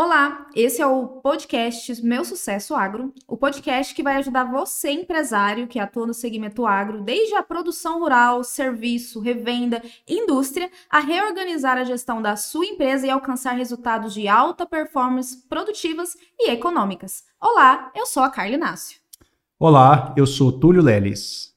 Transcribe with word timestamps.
Olá, 0.00 0.46
esse 0.54 0.80
é 0.80 0.86
o 0.86 1.08
podcast 1.08 2.00
Meu 2.06 2.24
Sucesso 2.24 2.76
Agro, 2.76 3.12
o 3.26 3.36
podcast 3.36 3.92
que 3.92 4.00
vai 4.00 4.14
ajudar 4.14 4.44
você, 4.44 4.92
empresário 4.92 5.66
que 5.66 5.80
atua 5.80 6.06
no 6.06 6.14
segmento 6.14 6.64
agro, 6.64 7.02
desde 7.02 7.34
a 7.34 7.42
produção 7.42 7.98
rural, 7.98 8.44
serviço, 8.44 9.18
revenda, 9.18 9.82
indústria, 10.08 10.70
a 10.88 11.00
reorganizar 11.00 11.76
a 11.76 11.82
gestão 11.82 12.22
da 12.22 12.36
sua 12.36 12.64
empresa 12.64 13.08
e 13.08 13.10
alcançar 13.10 13.54
resultados 13.54 14.14
de 14.14 14.28
alta 14.28 14.64
performance 14.64 15.36
produtivas 15.48 16.16
e 16.38 16.48
econômicas. 16.48 17.24
Olá, 17.40 17.90
eu 17.92 18.06
sou 18.06 18.22
a 18.22 18.30
Carla 18.30 18.54
Inácio. 18.54 19.00
Olá, 19.58 20.14
eu 20.16 20.28
sou 20.28 20.52
Túlio 20.52 20.80
Leles. 20.80 21.52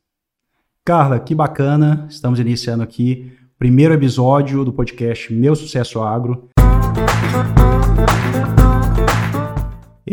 Carla, 0.84 1.20
que 1.20 1.36
bacana, 1.36 2.08
estamos 2.10 2.40
iniciando 2.40 2.82
aqui 2.82 3.38
o 3.54 3.60
primeiro 3.60 3.94
episódio 3.94 4.66
do 4.66 4.74
podcast 4.74 5.32
Meu 5.32 5.56
Sucesso 5.56 6.02
Agro 6.02 6.50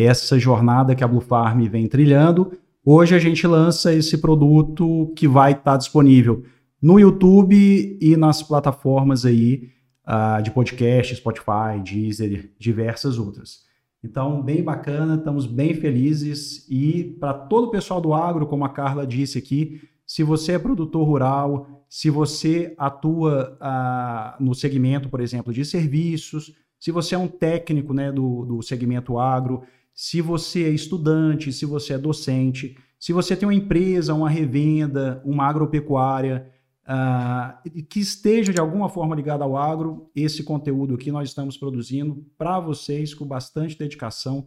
essa 0.09 0.39
jornada 0.39 0.95
que 0.95 1.05
a 1.05 1.09
Blue 1.09 1.21
Farm 1.21 1.61
vem 1.69 1.87
trilhando. 1.87 2.53
Hoje 2.85 3.15
a 3.15 3.19
gente 3.19 3.47
lança 3.47 3.93
esse 3.93 4.19
produto 4.19 5.13
que 5.15 5.29
vai 5.29 5.53
estar 5.53 5.73
tá 5.73 5.77
disponível 5.77 6.45
no 6.81 6.99
YouTube 6.99 7.99
e 8.01 8.17
nas 8.17 8.43
plataformas 8.43 9.25
aí 9.25 9.71
uh, 10.07 10.43
de 10.43 10.51
podcast, 10.51 11.15
Spotify, 11.17 11.83
Deezer, 11.85 12.53
diversas 12.59 13.19
outras. 13.19 13.67
Então, 14.03 14.41
bem 14.41 14.63
bacana, 14.63 15.17
estamos 15.17 15.47
bem 15.47 15.75
felizes 15.75 16.67
e 16.71 17.17
para 17.19 17.35
todo 17.35 17.67
o 17.67 17.71
pessoal 17.71 18.01
do 18.01 18.15
agro, 18.15 18.47
como 18.47 18.65
a 18.65 18.69
Carla 18.69 19.07
disse 19.07 19.39
aqui, 19.39 19.81
se 20.07 20.23
você 20.23 20.53
é 20.53 20.59
produtor 20.59 21.07
rural, 21.07 21.85
se 21.89 22.09
você 22.09 22.75
atua 22.79 23.59
uh, 23.61 24.43
no 24.43 24.55
segmento, 24.55 25.09
por 25.09 25.21
exemplo, 25.21 25.53
de 25.53 25.65
serviços, 25.65 26.55
se 26.79 26.91
você 26.91 27.15
é 27.15 27.19
um 27.19 27.29
técnico 27.29 27.93
né, 27.93 28.13
do, 28.13 28.45
do 28.45 28.63
segmento 28.63 29.19
agro, 29.19 29.63
se 29.95 30.21
você 30.21 30.65
é 30.65 30.71
estudante, 30.71 31.53
se 31.53 31.67
você 31.67 31.95
é 31.95 31.99
docente, 31.99 32.77
se 32.99 33.13
você 33.13 33.37
tem 33.37 33.49
uma 33.49 33.55
empresa, 33.55 34.15
uma 34.15 34.31
revenda, 34.31 35.21
uma 35.25 35.47
agropecuária, 35.47 36.51
uh, 36.85 37.85
que 37.89 38.01
esteja 38.01 38.53
de 38.53 38.61
alguma 38.61 38.89
forma 38.89 39.15
ligada 39.15 39.45
ao 39.45 39.57
agro, 39.57 40.11
esse 40.15 40.43
conteúdo 40.43 40.95
aqui 40.95 41.11
nós 41.13 41.29
estamos 41.29 41.57
produzindo 41.57 42.25
para 42.37 42.59
vocês 42.59 43.15
com 43.15 43.27
bastante 43.27 43.79
dedicação, 43.79 44.47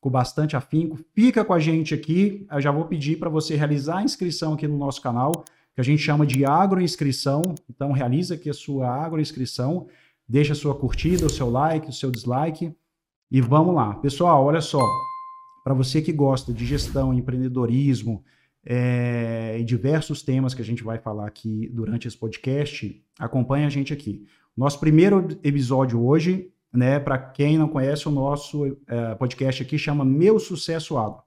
com 0.00 0.10
bastante 0.10 0.56
afinco. 0.56 0.98
Fica 1.14 1.44
com 1.44 1.52
a 1.52 1.60
gente 1.60 1.94
aqui, 1.94 2.46
eu 2.50 2.60
já 2.60 2.72
vou 2.72 2.86
pedir 2.86 3.18
para 3.18 3.28
você 3.28 3.54
realizar 3.54 3.98
a 3.98 4.04
inscrição 4.04 4.54
aqui 4.54 4.66
no 4.66 4.76
nosso 4.76 5.00
canal, 5.00 5.44
que 5.74 5.80
a 5.80 5.84
gente 5.84 6.02
chama 6.02 6.26
de 6.26 6.44
agroinscrição. 6.44 7.42
Então, 7.70 7.92
realiza 7.92 8.34
aqui 8.34 8.50
a 8.50 8.54
sua 8.54 8.88
agroinscrição, 8.88 9.86
deixa 10.32 10.54
a 10.54 10.56
sua 10.56 10.74
curtida, 10.74 11.26
o 11.26 11.30
seu 11.30 11.50
like, 11.50 11.90
o 11.90 11.92
seu 11.92 12.10
dislike. 12.10 12.74
E 13.30 13.40
vamos 13.42 13.74
lá. 13.74 13.94
Pessoal, 13.96 14.42
olha 14.42 14.62
só. 14.62 14.80
Para 15.62 15.74
você 15.74 16.00
que 16.00 16.10
gosta 16.10 16.54
de 16.54 16.64
gestão, 16.64 17.12
empreendedorismo 17.12 18.24
é, 18.64 19.58
e 19.60 19.62
diversos 19.62 20.22
temas 20.22 20.54
que 20.54 20.62
a 20.62 20.64
gente 20.64 20.82
vai 20.82 20.98
falar 20.98 21.26
aqui 21.26 21.68
durante 21.68 22.08
esse 22.08 22.16
podcast, 22.16 23.04
acompanhe 23.18 23.66
a 23.66 23.68
gente 23.68 23.92
aqui. 23.92 24.26
Nosso 24.56 24.80
primeiro 24.80 25.28
episódio 25.44 26.02
hoje, 26.02 26.50
né, 26.72 26.98
para 26.98 27.18
quem 27.18 27.58
não 27.58 27.68
conhece, 27.68 28.08
o 28.08 28.10
nosso 28.10 28.78
é, 28.86 29.14
podcast 29.14 29.62
aqui 29.62 29.76
chama 29.76 30.02
Meu 30.02 30.40
Sucesso 30.40 30.96
Agro. 30.96 31.22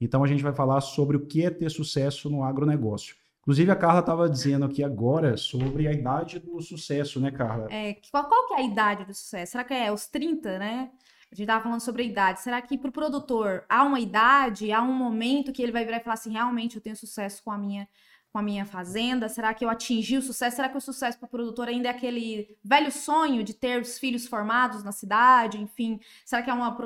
Então 0.00 0.24
a 0.24 0.26
gente 0.26 0.42
vai 0.42 0.52
falar 0.52 0.80
sobre 0.80 1.16
o 1.16 1.26
que 1.26 1.44
é 1.44 1.50
ter 1.50 1.70
sucesso 1.70 2.28
no 2.28 2.42
agronegócio. 2.42 3.14
Inclusive, 3.48 3.70
a 3.70 3.76
Carla 3.76 4.00
estava 4.00 4.28
dizendo 4.28 4.66
aqui 4.66 4.84
agora 4.84 5.38
sobre 5.38 5.88
a 5.88 5.90
idade 5.90 6.38
do 6.38 6.60
sucesso, 6.60 7.18
né, 7.18 7.30
Carla? 7.30 7.66
É, 7.70 7.96
qual, 8.10 8.28
qual 8.28 8.46
que 8.46 8.52
é 8.52 8.56
a 8.58 8.62
idade 8.62 9.06
do 9.06 9.14
sucesso? 9.14 9.52
Será 9.52 9.64
que 9.64 9.72
é 9.72 9.90
os 9.90 10.06
30, 10.06 10.58
né? 10.58 10.90
A 11.32 11.34
gente 11.34 11.44
estava 11.44 11.62
falando 11.62 11.80
sobre 11.80 12.02
a 12.02 12.04
idade. 12.04 12.42
Será 12.42 12.60
que 12.60 12.76
para 12.76 12.90
o 12.90 12.92
produtor 12.92 13.64
há 13.66 13.84
uma 13.84 14.00
idade, 14.00 14.70
há 14.70 14.82
um 14.82 14.92
momento 14.92 15.50
que 15.50 15.62
ele 15.62 15.72
vai 15.72 15.82
virar 15.82 15.96
e 15.96 16.00
falar 16.00 16.12
assim: 16.12 16.30
realmente 16.30 16.76
eu 16.76 16.82
tenho 16.82 16.94
sucesso 16.94 17.42
com 17.42 17.50
a 17.50 17.56
minha 17.56 17.88
com 18.30 18.38
a 18.38 18.42
minha 18.42 18.66
fazenda? 18.66 19.30
Será 19.30 19.54
que 19.54 19.64
eu 19.64 19.70
atingi 19.70 20.18
o 20.18 20.22
sucesso? 20.22 20.56
Será 20.56 20.68
que 20.68 20.76
o 20.76 20.80
sucesso 20.82 21.18
para 21.18 21.26
o 21.26 21.30
produtor 21.30 21.68
ainda 21.68 21.88
é 21.88 21.90
aquele 21.90 22.54
velho 22.62 22.92
sonho 22.92 23.42
de 23.42 23.54
ter 23.54 23.80
os 23.80 23.98
filhos 23.98 24.26
formados 24.26 24.84
na 24.84 24.92
cidade? 24.92 25.58
Enfim, 25.58 25.98
será 26.22 26.42
que 26.42 26.50
é 26.50 26.52
uma, 26.52 26.76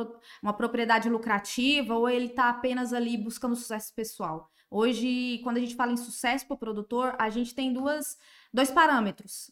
uma 0.41 0.53
propriedade 0.53 1.09
lucrativa 1.09 1.97
ou 1.97 2.09
ele 2.09 2.27
está 2.27 2.50
apenas 2.50 2.93
ali 2.93 3.17
buscando 3.17 3.56
sucesso 3.56 3.93
pessoal? 3.93 4.52
Hoje, 4.75 5.38
quando 5.44 5.59
a 5.59 5.60
gente 5.60 5.75
fala 5.75 5.93
em 5.93 5.99
sucesso 5.99 6.47
para 6.47 6.55
o 6.55 6.59
produtor, 6.59 7.15
a 7.19 7.28
gente 7.28 7.55
tem 7.55 7.75
duas, 7.75 8.16
dois 8.50 8.71
parâmetros. 8.71 9.50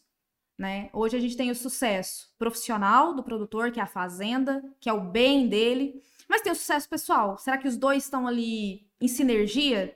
Né? 0.57 0.89
Hoje 0.91 1.15
a 1.15 1.19
gente 1.19 1.37
tem 1.37 1.51
o 1.51 1.55
sucesso 1.55 2.33
profissional 2.39 3.13
do 3.13 3.21
produtor, 3.21 3.71
que 3.71 3.79
é 3.79 3.83
a 3.83 3.87
fazenda, 3.87 4.63
que 4.79 4.89
é 4.89 4.93
o 4.93 4.99
bem 4.99 5.47
dele, 5.47 6.01
mas 6.27 6.41
tem 6.41 6.51
o 6.51 6.55
sucesso 6.55 6.89
pessoal. 6.89 7.37
Será 7.37 7.59
que 7.59 7.67
os 7.67 7.77
dois 7.77 8.03
estão 8.03 8.27
ali 8.27 8.89
em 8.99 9.07
sinergia? 9.07 9.95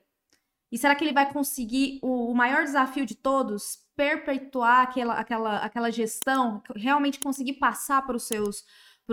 E 0.71 0.77
será 0.77 0.93
que 0.93 1.03
ele 1.03 1.13
vai 1.13 1.33
conseguir 1.33 1.97
o, 2.03 2.31
o 2.31 2.35
maior 2.35 2.63
desafio 2.63 3.03
de 3.03 3.15
todos, 3.15 3.79
perpetuar 3.95 4.83
aquela, 4.83 5.15
aquela, 5.15 5.57
aquela 5.57 5.91
gestão, 5.91 6.61
realmente 6.75 7.19
conseguir 7.19 7.53
passar 7.53 8.05
para 8.05 8.15
os 8.15 8.27
seus, 8.27 8.63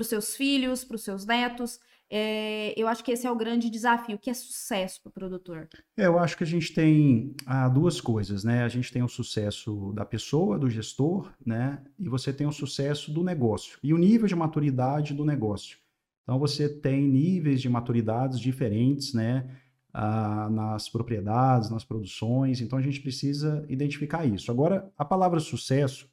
seus 0.02 0.36
filhos, 0.36 0.84
para 0.84 0.96
os 0.96 1.04
seus 1.04 1.24
netos? 1.24 1.80
É, 2.14 2.78
eu 2.78 2.86
acho 2.88 3.02
que 3.02 3.10
esse 3.10 3.26
é 3.26 3.30
o 3.30 3.34
grande 3.34 3.70
desafio, 3.70 4.18
que 4.18 4.28
é 4.28 4.34
sucesso 4.34 5.00
para 5.00 5.08
o 5.08 5.12
produtor. 5.12 5.66
É, 5.96 6.04
eu 6.04 6.18
acho 6.18 6.36
que 6.36 6.44
a 6.44 6.46
gente 6.46 6.74
tem 6.74 7.34
ah, 7.46 7.70
duas 7.70 8.02
coisas, 8.02 8.44
né? 8.44 8.62
A 8.64 8.68
gente 8.68 8.92
tem 8.92 9.02
o 9.02 9.08
sucesso 9.08 9.94
da 9.94 10.04
pessoa, 10.04 10.58
do 10.58 10.68
gestor, 10.68 11.32
né? 11.44 11.82
E 11.98 12.10
você 12.10 12.30
tem 12.30 12.46
o 12.46 12.52
sucesso 12.52 13.10
do 13.10 13.24
negócio 13.24 13.78
e 13.82 13.94
o 13.94 13.96
nível 13.96 14.28
de 14.28 14.36
maturidade 14.36 15.14
do 15.14 15.24
negócio. 15.24 15.78
Então 16.22 16.38
você 16.38 16.68
tem 16.68 17.00
níveis 17.08 17.62
de 17.62 17.70
maturidades 17.70 18.38
diferentes, 18.38 19.14
né? 19.14 19.48
Ah, 19.90 20.50
nas 20.50 20.90
propriedades, 20.90 21.70
nas 21.70 21.82
produções. 21.82 22.60
Então 22.60 22.78
a 22.78 22.82
gente 22.82 23.00
precisa 23.00 23.64
identificar 23.70 24.26
isso. 24.26 24.50
Agora, 24.50 24.92
a 24.98 25.04
palavra 25.04 25.40
sucesso, 25.40 26.10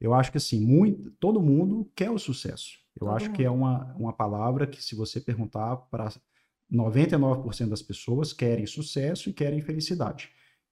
eu 0.00 0.14
acho 0.14 0.30
que 0.30 0.38
assim, 0.38 0.64
muito, 0.64 1.10
todo 1.20 1.42
mundo 1.42 1.90
quer 1.94 2.10
o 2.10 2.18
sucesso. 2.18 2.81
Eu 2.94 3.06
Todo 3.06 3.16
acho 3.16 3.26
mundo. 3.26 3.36
que 3.36 3.44
é 3.44 3.50
uma, 3.50 3.94
uma 3.94 4.12
palavra 4.12 4.66
que, 4.66 4.82
se 4.82 4.94
você 4.94 5.20
perguntar 5.20 5.76
para 5.90 6.12
99% 6.72 7.68
das 7.68 7.82
pessoas, 7.82 8.32
querem 8.32 8.66
sucesso 8.66 9.28
e 9.28 9.32
querem 9.32 9.60
felicidade. 9.60 10.30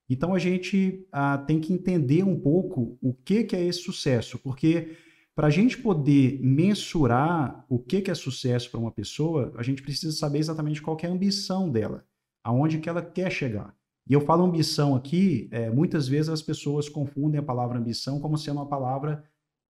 Então 0.08 0.34
a 0.34 0.38
gente 0.38 1.06
ah, 1.12 1.38
tem 1.38 1.60
que 1.60 1.72
entender 1.72 2.25
um 2.25 2.38
pouco 2.38 2.98
o 3.00 3.14
que, 3.14 3.44
que 3.44 3.54
é 3.54 3.64
esse 3.64 3.81
sucesso, 3.81 4.38
porque 4.38 4.97
para 5.36 5.47
a 5.47 5.50
gente 5.50 5.78
poder 5.78 6.41
mensurar 6.42 7.64
o 7.69 7.78
que, 7.78 8.03
que 8.03 8.10
é 8.10 8.14
sucesso 8.14 8.70
para 8.70 8.81
uma 8.81 8.91
pessoa, 8.91 9.52
a 9.56 9.62
gente 9.62 9.82
precisa 9.82 10.14
saber 10.16 10.38
exatamente 10.38 10.82
qual 10.82 10.98
é 11.00 11.06
a 11.06 11.10
ambição 11.10 11.70
dela, 11.70 12.04
aonde 12.42 12.78
que 12.78 12.88
ela 12.88 13.00
quer 13.00 13.31
chegar. 13.31 13.75
E 14.08 14.12
eu 14.12 14.20
falo 14.20 14.44
ambição 14.44 14.97
aqui, 14.97 15.48
é, 15.52 15.70
muitas 15.70 16.08
vezes 16.08 16.28
as 16.28 16.42
pessoas 16.42 16.88
confundem 16.88 17.38
a 17.38 17.44
palavra 17.44 17.78
ambição 17.78 18.19
como 18.19 18.37
sendo 18.37 18.56
uma 18.56 18.69
palavra 18.69 19.22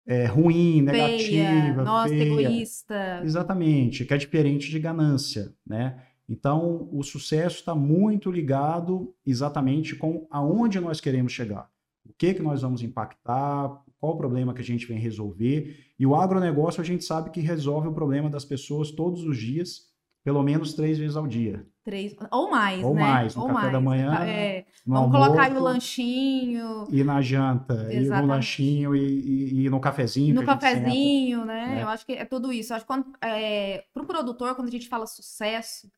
é, 0.08 0.24
ruim, 0.24 0.80
negativa, 0.80 1.22
feia, 1.22 1.74
nossa, 1.74 2.08
feia. 2.08 2.22
egoísta. 2.22 3.20
Exatamente, 3.22 4.06
que 4.06 4.14
é 4.14 4.16
diferente 4.16 4.70
de 4.70 4.78
ganância, 4.78 5.54
né? 5.66 6.02
Então, 6.26 6.88
o 6.90 7.02
sucesso 7.02 7.56
está 7.56 7.74
muito 7.74 8.30
ligado 8.30 9.14
exatamente 9.24 9.94
com 9.94 10.26
aonde 10.30 10.80
nós 10.80 11.00
queremos 11.00 11.32
chegar. 11.32 11.70
O 12.08 12.12
que, 12.16 12.34
que 12.34 12.42
nós 12.42 12.62
vamos 12.62 12.82
impactar, 12.82 13.82
qual 13.98 14.14
o 14.14 14.16
problema 14.16 14.54
que 14.54 14.62
a 14.62 14.64
gente 14.64 14.86
vem 14.86 14.98
resolver. 14.98 15.76
E 15.98 16.06
o 16.06 16.14
agronegócio, 16.14 16.80
a 16.80 16.84
gente 16.84 17.04
sabe 17.04 17.30
que 17.30 17.40
resolve 17.40 17.88
o 17.88 17.92
problema 17.92 18.30
das 18.30 18.44
pessoas 18.44 18.90
todos 18.90 19.24
os 19.24 19.36
dias 19.36 19.88
pelo 20.24 20.42
menos 20.42 20.74
três 20.74 20.98
vezes 20.98 21.16
ao 21.16 21.26
dia. 21.26 21.66
Três, 21.88 22.14
ou 22.30 22.50
mais, 22.50 22.84
ou 22.84 22.94
né? 22.94 23.00
mais, 23.00 23.34
no 23.34 23.40
ou 23.40 23.48
café 23.48 23.60
mais. 23.60 23.72
da 23.72 23.80
manhã. 23.80 24.14
É, 24.26 24.66
vamos 24.84 25.04
almoço, 25.04 25.24
colocar 25.24 25.42
aí 25.44 25.56
o 25.56 25.62
lanchinho. 25.62 26.86
E 26.90 27.02
na 27.02 27.22
janta, 27.22 27.72
Exatamente. 27.72 28.04
e 28.04 28.10
no 28.10 28.26
lanchinho, 28.26 28.94
e, 28.94 29.00
e, 29.00 29.64
e 29.64 29.70
no 29.70 29.80
cafezinho. 29.80 30.34
No 30.34 30.44
cafezinho, 30.44 31.46
né? 31.46 31.78
É. 31.78 31.82
Eu 31.82 31.88
acho 31.88 32.04
que 32.04 32.12
é 32.12 32.26
tudo 32.26 32.52
isso. 32.52 32.74
Eu 32.74 32.76
acho 32.76 32.84
que 32.84 32.92
quando, 32.92 33.06
é, 33.22 33.86
pro 33.94 34.04
produtor, 34.04 34.54
quando 34.54 34.68
a 34.68 34.70
gente 34.70 34.86
fala 34.86 35.06
sucesso, 35.06 35.90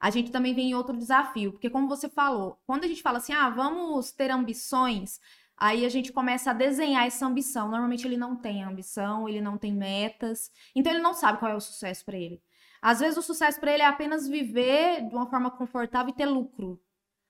a 0.00 0.10
gente 0.10 0.30
também 0.30 0.54
vem 0.54 0.70
em 0.70 0.74
outro 0.74 0.96
desafio. 0.96 1.50
Porque 1.50 1.68
como 1.68 1.88
você 1.88 2.08
falou, 2.08 2.56
quando 2.64 2.84
a 2.84 2.86
gente 2.86 3.02
fala 3.02 3.18
assim, 3.18 3.32
ah, 3.32 3.50
vamos 3.50 4.12
ter 4.12 4.30
ambições, 4.30 5.18
Aí 5.56 5.84
a 5.84 5.88
gente 5.88 6.12
começa 6.12 6.50
a 6.50 6.54
desenhar 6.54 7.06
essa 7.06 7.24
ambição. 7.24 7.68
Normalmente 7.68 8.04
ele 8.04 8.16
não 8.16 8.34
tem 8.34 8.64
ambição, 8.64 9.28
ele 9.28 9.40
não 9.40 9.56
tem 9.56 9.72
metas, 9.72 10.50
então 10.74 10.92
ele 10.92 11.00
não 11.00 11.14
sabe 11.14 11.38
qual 11.38 11.52
é 11.52 11.54
o 11.54 11.60
sucesso 11.60 12.04
para 12.04 12.16
ele. 12.16 12.42
Às 12.82 12.98
vezes 12.98 13.16
o 13.16 13.22
sucesso 13.22 13.60
para 13.60 13.72
ele 13.72 13.82
é 13.84 13.86
apenas 13.86 14.26
viver 14.26 15.08
de 15.08 15.14
uma 15.14 15.26
forma 15.26 15.52
confortável 15.52 16.12
e 16.12 16.16
ter 16.16 16.26
lucro. 16.26 16.80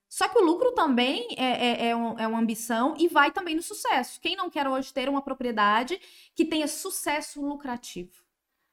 Só 0.08 0.26
que 0.28 0.38
o 0.38 0.44
lucro 0.44 0.72
também 0.72 1.26
é, 1.38 1.66
é, 1.66 1.88
é, 1.88 1.96
um, 1.96 2.19
é, 2.19 2.26
uma 2.26 2.38
ambição 2.38 2.94
e 2.99 3.06
vai 3.06 3.31
também 3.31 3.54
no 3.54 3.62
sucesso. 3.62 4.20
Quem 4.20 4.34
não 4.34 4.50
quer 4.50 4.66
hoje 4.66 4.93
ter 4.93 5.08
uma 5.08 5.22
propriedade 5.22 6.00
que 6.34 6.44
tenha 6.44 6.66
sucesso 6.66 7.44
lucrativo? 7.46 8.22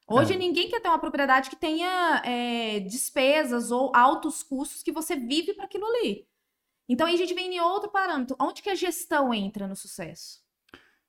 Hoje 0.07 0.33
é. 0.33 0.37
ninguém 0.37 0.69
quer 0.69 0.81
ter 0.81 0.87
uma 0.87 0.99
propriedade 0.99 1.49
que 1.49 1.55
tenha 1.55 2.21
é, 2.25 2.79
despesas 2.79 3.71
ou 3.71 3.91
altos 3.93 4.41
custos 4.41 4.81
que 4.81 4.91
você 4.91 5.15
vive 5.15 5.53
para 5.53 5.65
aquilo 5.65 5.85
ali. 5.85 6.27
Então 6.87 7.05
aí 7.05 7.13
a 7.13 7.17
gente 7.17 7.33
vem 7.33 7.55
em 7.55 7.59
outro 7.59 7.89
parâmetro. 7.89 8.35
Onde 8.39 8.61
que 8.61 8.69
a 8.69 8.75
gestão 8.75 9.33
entra 9.33 9.67
no 9.67 9.75
sucesso? 9.75 10.41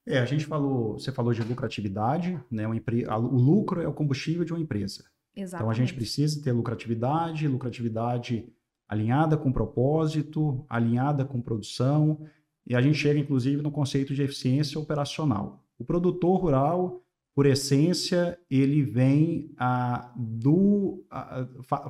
É, 0.07 0.19
a 0.19 0.25
gente 0.25 0.47
falou, 0.47 0.99
você 0.99 1.13
falou 1.13 1.33
de 1.33 1.43
lucratividade, 1.43 2.41
né? 2.51 2.65
Empre... 2.65 3.07
O 3.07 3.37
lucro 3.37 3.81
é 3.81 3.89
o 3.89 3.95
combustível 3.95 4.45
de 4.45 4.53
uma 4.53 4.61
empresa. 4.61 5.05
Exatamente. 5.35 5.55
Então 5.55 5.71
a 5.71 5.75
gente 5.75 5.95
precisa 5.95 6.43
ter 6.43 6.53
lucratividade, 6.53 7.47
lucratividade 7.49 8.53
alinhada 8.89 9.37
com 9.37 9.53
propósito, 9.53 10.65
alinhada 10.69 11.25
com 11.25 11.41
produção, 11.41 12.27
e 12.67 12.75
a 12.75 12.81
gente 12.81 12.99
chega 12.99 13.19
inclusive 13.19 13.63
no 13.63 13.71
conceito 13.71 14.15
de 14.15 14.23
eficiência 14.23 14.81
operacional. 14.81 15.65
O 15.79 15.85
produtor 15.85 16.41
rural, 16.41 17.03
por 17.35 17.47
essência, 17.47 18.39
ele 18.51 18.83
vem 18.83 19.53
a, 19.57 20.13
do, 20.17 21.05
a, 21.11 21.47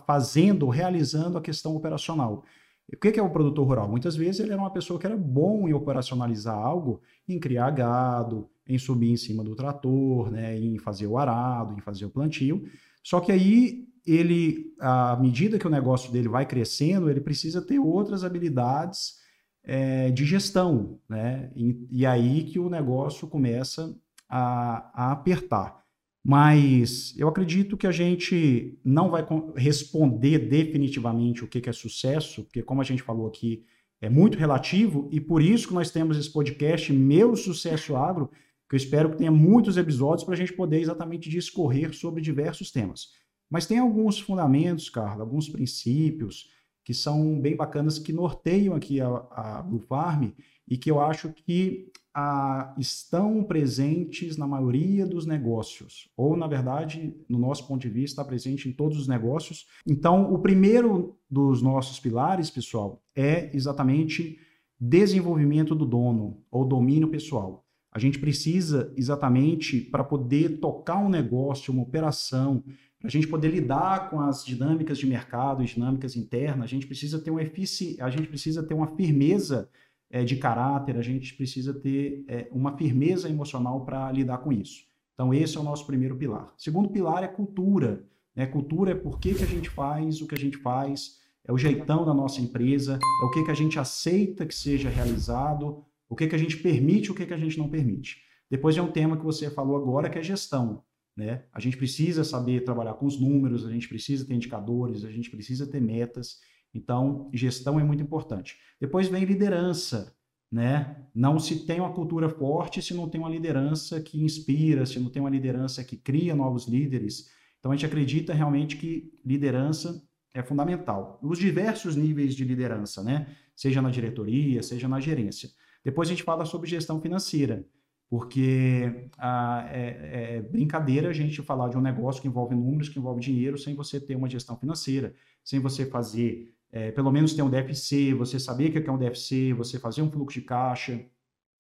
fazendo, 0.06 0.69
realizando 0.69 1.38
a 1.38 1.40
questão 1.40 1.75
operacional. 1.75 2.44
O 2.92 2.96
que 2.96 3.19
é 3.19 3.22
o 3.22 3.31
produtor 3.31 3.66
rural? 3.66 3.88
Muitas 3.88 4.16
vezes 4.16 4.40
ele 4.40 4.52
era 4.52 4.60
uma 4.60 4.72
pessoa 4.72 4.98
que 4.98 5.06
era 5.06 5.16
bom 5.16 5.69
em 5.69 5.72
operacionalizar 5.72 6.56
algo, 6.56 7.00
em 7.28 7.38
criar 7.38 7.70
gado, 7.70 8.48
em 8.66 8.78
subir 8.78 9.10
em 9.10 9.16
cima 9.16 9.42
do 9.42 9.54
trator, 9.54 10.31
né, 10.31 10.58
em 10.58 10.76
fazer 10.78 11.06
o 11.06 11.16
arado, 11.16 11.75
em 11.76 11.81
fazer 11.81 12.04
o 12.04 12.10
plantio. 12.10 12.69
Só 13.02 13.20
que 13.20 13.32
aí 13.32 13.87
ele, 14.06 14.75
à 14.81 15.17
medida 15.17 15.58
que 15.58 15.67
o 15.67 15.70
negócio 15.70 16.12
dele 16.12 16.29
vai 16.29 16.47
crescendo, 16.47 17.11
ele 17.11 17.20
precisa 17.20 17.62
ter 17.62 17.79
outras 17.79 18.25
habilidades 18.25 19.19
é, 19.62 20.11
de 20.11 20.25
gestão, 20.25 20.99
né? 21.08 21.50
E, 21.55 21.87
e, 21.91 22.06
aí 22.06 22.44
que 22.44 22.58
o 22.58 22.70
negócio 22.70 23.29
começa 23.29 23.94
a, 24.29 25.08
a 25.08 25.12
apertar. 25.12 25.81
Mas 26.25 27.14
eu 27.17 27.29
acredito 27.29 27.76
que 27.76 27.87
a 27.87 27.93
gente 27.93 28.79
não 28.85 29.11
vai 29.11 29.26
responder 29.56 30.38
definitivamente 30.38 31.44
o 31.44 31.49
que 31.49 31.69
é 31.69 31.73
sucesso, 31.73 32.44
porque, 32.44 32.62
como 32.62 32.81
a 32.81 32.85
gente 32.85 33.02
falou 33.02 33.26
aqui, 33.26 33.64
é 34.00 34.08
muito 34.08 34.38
relativo, 34.38 35.08
e 35.12 35.20
por 35.20 35.43
isso 35.43 35.69
que 35.69 35.75
nós 35.75 35.91
temos 35.91 36.19
esse 36.19 36.31
podcast, 36.31 36.93
Meu 36.93 37.37
Sucesso 37.37 37.97
Agro, 37.97 38.31
que 38.70 38.76
eu 38.76 38.78
espero 38.78 39.11
que 39.11 39.17
tenha 39.17 39.32
muitos 39.32 39.76
episódios 39.76 40.22
para 40.22 40.34
a 40.34 40.37
gente 40.37 40.52
poder 40.52 40.81
exatamente 40.81 41.28
discorrer 41.28 41.93
sobre 41.93 42.22
diversos 42.22 42.70
temas. 42.70 43.08
Mas 43.50 43.67
tem 43.67 43.81
alguns 43.81 44.20
fundamentos, 44.20 44.88
Carla, 44.88 45.25
alguns 45.25 45.49
princípios 45.49 46.49
que 46.84 46.94
são 46.94 47.40
bem 47.40 47.56
bacanas, 47.56 47.99
que 47.99 48.12
norteiam 48.12 48.76
aqui 48.76 49.00
a, 49.00 49.08
a 49.08 49.62
Blue 49.62 49.81
Farm 49.81 50.28
e 50.69 50.78
que 50.78 50.88
eu 50.88 51.00
acho 51.00 51.31
que 51.31 51.90
a, 52.14 52.72
estão 52.78 53.43
presentes 53.43 54.37
na 54.37 54.46
maioria 54.46 55.05
dos 55.05 55.26
negócios, 55.26 56.08
ou 56.16 56.37
na 56.37 56.46
verdade, 56.46 57.12
no 57.28 57.40
nosso 57.40 57.66
ponto 57.66 57.82
de 57.82 57.88
vista, 57.88 58.23
está 58.23 58.25
presente 58.25 58.69
em 58.69 58.73
todos 58.73 58.96
os 58.99 59.08
negócios. 59.08 59.66
Então, 59.84 60.32
o 60.32 60.38
primeiro 60.38 61.19
dos 61.28 61.61
nossos 61.61 61.99
pilares, 61.99 62.50
pessoal, 62.50 63.02
é 63.16 63.50
exatamente 63.52 64.38
desenvolvimento 64.78 65.75
do 65.75 65.84
dono 65.84 66.44
ou 66.52 66.64
domínio 66.64 67.08
pessoal. 67.08 67.66
A 67.92 67.98
gente 67.98 68.19
precisa 68.19 68.92
exatamente 68.96 69.81
para 69.81 70.04
poder 70.04 70.58
tocar 70.58 70.98
um 70.98 71.08
negócio, 71.08 71.72
uma 71.72 71.82
operação, 71.82 72.62
para 73.00 73.08
a 73.08 73.10
gente 73.10 73.26
poder 73.26 73.48
lidar 73.48 74.10
com 74.10 74.20
as 74.20 74.44
dinâmicas 74.44 74.98
de 74.98 75.06
mercado, 75.06 75.62
as 75.62 75.70
dinâmicas 75.70 76.16
internas, 76.16 76.64
a 76.64 76.69
gente 76.69 76.87
precisa 76.87 77.19
ter 77.19 77.31
uma 77.31 77.42
efici... 77.42 77.96
a 78.00 78.10
gente 78.10 78.28
precisa 78.28 78.62
ter 78.62 78.75
uma 78.75 78.94
firmeza 78.94 79.69
é, 80.10 80.22
de 80.22 80.37
caráter, 80.37 80.96
a 80.96 81.02
gente 81.02 81.34
precisa 81.34 81.72
ter 81.72 82.25
é, 82.28 82.48
uma 82.52 82.76
firmeza 82.76 83.28
emocional 83.28 83.84
para 83.84 84.12
lidar 84.12 84.38
com 84.38 84.52
isso. 84.52 84.84
Então, 85.14 85.32
esse 85.32 85.56
é 85.56 85.60
o 85.60 85.64
nosso 85.64 85.87
primeiro 85.87 86.16
pilar. 86.16 86.52
Segundo 86.56 86.90
pilar 86.90 87.22
é 87.22 87.28
cultura. 87.28 88.04
Né? 88.34 88.46
Cultura 88.46 88.92
é 88.92 88.94
por 88.94 89.19
que, 89.19 89.34
que 89.34 89.42
a 89.42 89.46
gente 89.46 89.70
faz 89.70 90.20
o 90.20 90.26
que 90.26 90.34
a 90.34 90.38
gente 90.38 90.58
faz, 90.58 91.19
é 91.44 91.52
o 91.52 91.58
jeitão 91.58 92.04
da 92.04 92.12
nossa 92.12 92.40
empresa, 92.40 92.98
é 93.22 93.25
o 93.25 93.31
que, 93.31 93.44
que 93.44 93.50
a 93.50 93.54
gente 93.54 93.78
aceita 93.78 94.46
que 94.46 94.54
seja 94.54 94.88
realizado, 94.88 95.84
o 96.11 96.17
que, 96.17 96.27
que 96.27 96.35
a 96.35 96.39
gente 96.39 96.57
permite, 96.57 97.12
o 97.12 97.15
que, 97.15 97.25
que 97.25 97.33
a 97.33 97.39
gente 97.39 97.57
não 97.57 97.71
permite. 97.71 98.21
Depois 98.51 98.77
é 98.77 98.83
um 98.83 98.91
tema 98.91 99.17
que 99.17 99.25
você 99.25 99.49
falou 99.49 99.77
agora, 99.77 100.11
que 100.11 100.19
é 100.19 100.23
gestão. 100.23 100.83
Né? 101.17 101.45
A 101.53 101.61
gente 101.61 101.77
precisa 101.77 102.25
saber 102.25 102.65
trabalhar 102.65 102.95
com 102.95 103.07
os 103.07 103.19
números, 103.19 103.65
a 103.65 103.71
gente 103.71 103.89
precisa 103.89 104.27
ter 104.27 104.35
indicadores, 104.35 105.05
a 105.05 105.11
gente 105.11 105.31
precisa 105.31 105.71
ter 105.71 105.81
metas. 105.81 106.41
Então, 106.75 107.31
gestão 107.33 107.79
é 107.79 107.85
muito 107.85 108.03
importante. 108.03 108.57
Depois 108.81 109.07
vem 109.07 109.25
liderança. 109.25 110.12
Né? 110.51 110.97
Não 111.15 111.39
se 111.39 111.65
tem 111.65 111.79
uma 111.79 111.93
cultura 111.93 112.29
forte 112.29 112.83
se 112.83 112.93
não 112.93 113.09
tem 113.09 113.21
uma 113.21 113.31
liderança 113.31 114.01
que 114.01 114.21
inspira, 114.21 114.85
se 114.85 114.99
não 114.99 115.09
tem 115.09 115.23
uma 115.23 115.31
liderança 115.31 115.85
que 115.85 115.97
cria 115.97 116.35
novos 116.35 116.67
líderes. 116.67 117.31
Então, 117.61 117.71
a 117.71 117.77
gente 117.77 117.87
acredita 117.87 118.35
realmente 118.35 118.77
que 118.77 119.12
liderança 119.25 120.03
é 120.35 120.43
fundamental. 120.43 121.21
Os 121.23 121.39
diversos 121.39 121.95
níveis 121.95 122.35
de 122.35 122.45
liderança, 122.45 123.01
né? 123.01 123.29
seja 123.55 123.81
na 123.81 123.91
diretoria, 123.91 124.61
seja 124.61 124.89
na 124.89 124.99
gerência. 124.99 125.51
Depois 125.85 126.09
a 126.09 126.12
gente 126.12 126.23
fala 126.23 126.44
sobre 126.44 126.69
gestão 126.69 127.00
financeira 127.00 127.65
porque 128.11 129.09
ah, 129.17 129.65
é, 129.71 130.38
é, 130.38 130.43
brincadeira 130.43 131.09
a 131.09 131.12
gente 131.12 131.41
falar 131.43 131.69
de 131.69 131.79
um 131.79 131.81
negócio 131.81 132.21
que 132.21 132.27
envolve 132.27 132.56
números, 132.56 132.88
que 132.88 132.99
envolve 132.99 133.21
dinheiro, 133.21 133.56
sem 133.56 133.77
você 133.77 134.00
ter 134.00 134.17
uma 134.17 134.29
gestão 134.29 134.56
financeira, 134.56 135.15
sem 135.44 135.61
você 135.61 135.87
fazer, 135.87 136.53
é, 136.73 136.91
pelo 136.91 137.12
menos 137.12 137.35
ter 137.35 137.43
um 137.43 137.49
DFC, 137.49 138.12
você 138.12 138.41
saber 138.41 138.71
o 138.71 138.82
que 138.82 138.91
é 138.91 138.93
um 138.93 138.99
DFC, 138.99 139.53
você 139.53 139.79
fazer 139.79 140.03
um 140.03 140.11
fluxo 140.11 140.41
de 140.41 140.44
caixa, 140.44 141.00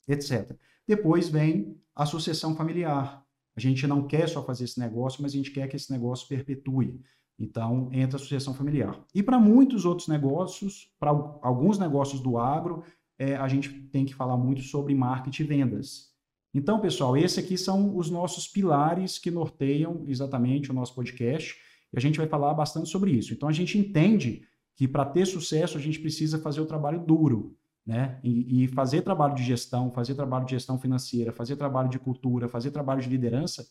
etc. 0.08 0.56
Depois 0.84 1.28
vem 1.28 1.80
a 1.94 2.04
sucessão 2.04 2.56
familiar. 2.56 3.24
A 3.54 3.60
gente 3.60 3.86
não 3.86 4.08
quer 4.08 4.28
só 4.28 4.44
fazer 4.44 4.64
esse 4.64 4.80
negócio, 4.80 5.22
mas 5.22 5.32
a 5.32 5.36
gente 5.36 5.52
quer 5.52 5.68
que 5.68 5.76
esse 5.76 5.92
negócio 5.92 6.26
perpetue. 6.26 7.00
Então, 7.38 7.88
entra 7.92 8.16
a 8.16 8.18
sucessão 8.18 8.52
familiar. 8.52 9.00
E 9.14 9.22
para 9.22 9.38
muitos 9.38 9.84
outros 9.84 10.08
negócios, 10.08 10.92
para 10.98 11.10
alguns 11.10 11.78
negócios 11.78 12.20
do 12.20 12.38
agro, 12.38 12.82
é, 13.20 13.36
a 13.36 13.46
gente 13.46 13.68
tem 13.68 14.06
que 14.06 14.14
falar 14.14 14.38
muito 14.38 14.62
sobre 14.62 14.94
marketing 14.94 15.42
e 15.42 15.46
vendas. 15.46 16.10
Então, 16.54 16.80
pessoal, 16.80 17.14
esses 17.18 17.36
aqui 17.36 17.58
são 17.58 17.94
os 17.94 18.08
nossos 18.08 18.48
pilares 18.48 19.18
que 19.18 19.30
norteiam 19.30 20.04
exatamente 20.08 20.70
o 20.70 20.74
nosso 20.74 20.94
podcast 20.94 21.54
e 21.92 21.98
a 21.98 22.00
gente 22.00 22.16
vai 22.16 22.26
falar 22.26 22.54
bastante 22.54 22.88
sobre 22.88 23.10
isso. 23.10 23.34
Então, 23.34 23.46
a 23.46 23.52
gente 23.52 23.76
entende 23.76 24.42
que 24.74 24.88
para 24.88 25.04
ter 25.04 25.26
sucesso 25.26 25.76
a 25.76 25.80
gente 25.80 26.00
precisa 26.00 26.38
fazer 26.38 26.62
o 26.62 26.66
trabalho 26.66 26.98
duro, 26.98 27.54
né? 27.86 28.18
E, 28.24 28.64
e, 28.64 28.68
fazer 28.68 29.02
trabalho 29.02 29.34
de 29.34 29.42
gestão, 29.42 29.92
fazer 29.92 30.14
trabalho 30.14 30.46
de 30.46 30.52
gestão 30.52 30.78
financeira, 30.78 31.30
fazer 31.30 31.56
trabalho 31.56 31.90
de 31.90 31.98
cultura, 31.98 32.48
fazer 32.48 32.70
trabalho 32.70 33.02
de 33.02 33.08
liderança 33.10 33.66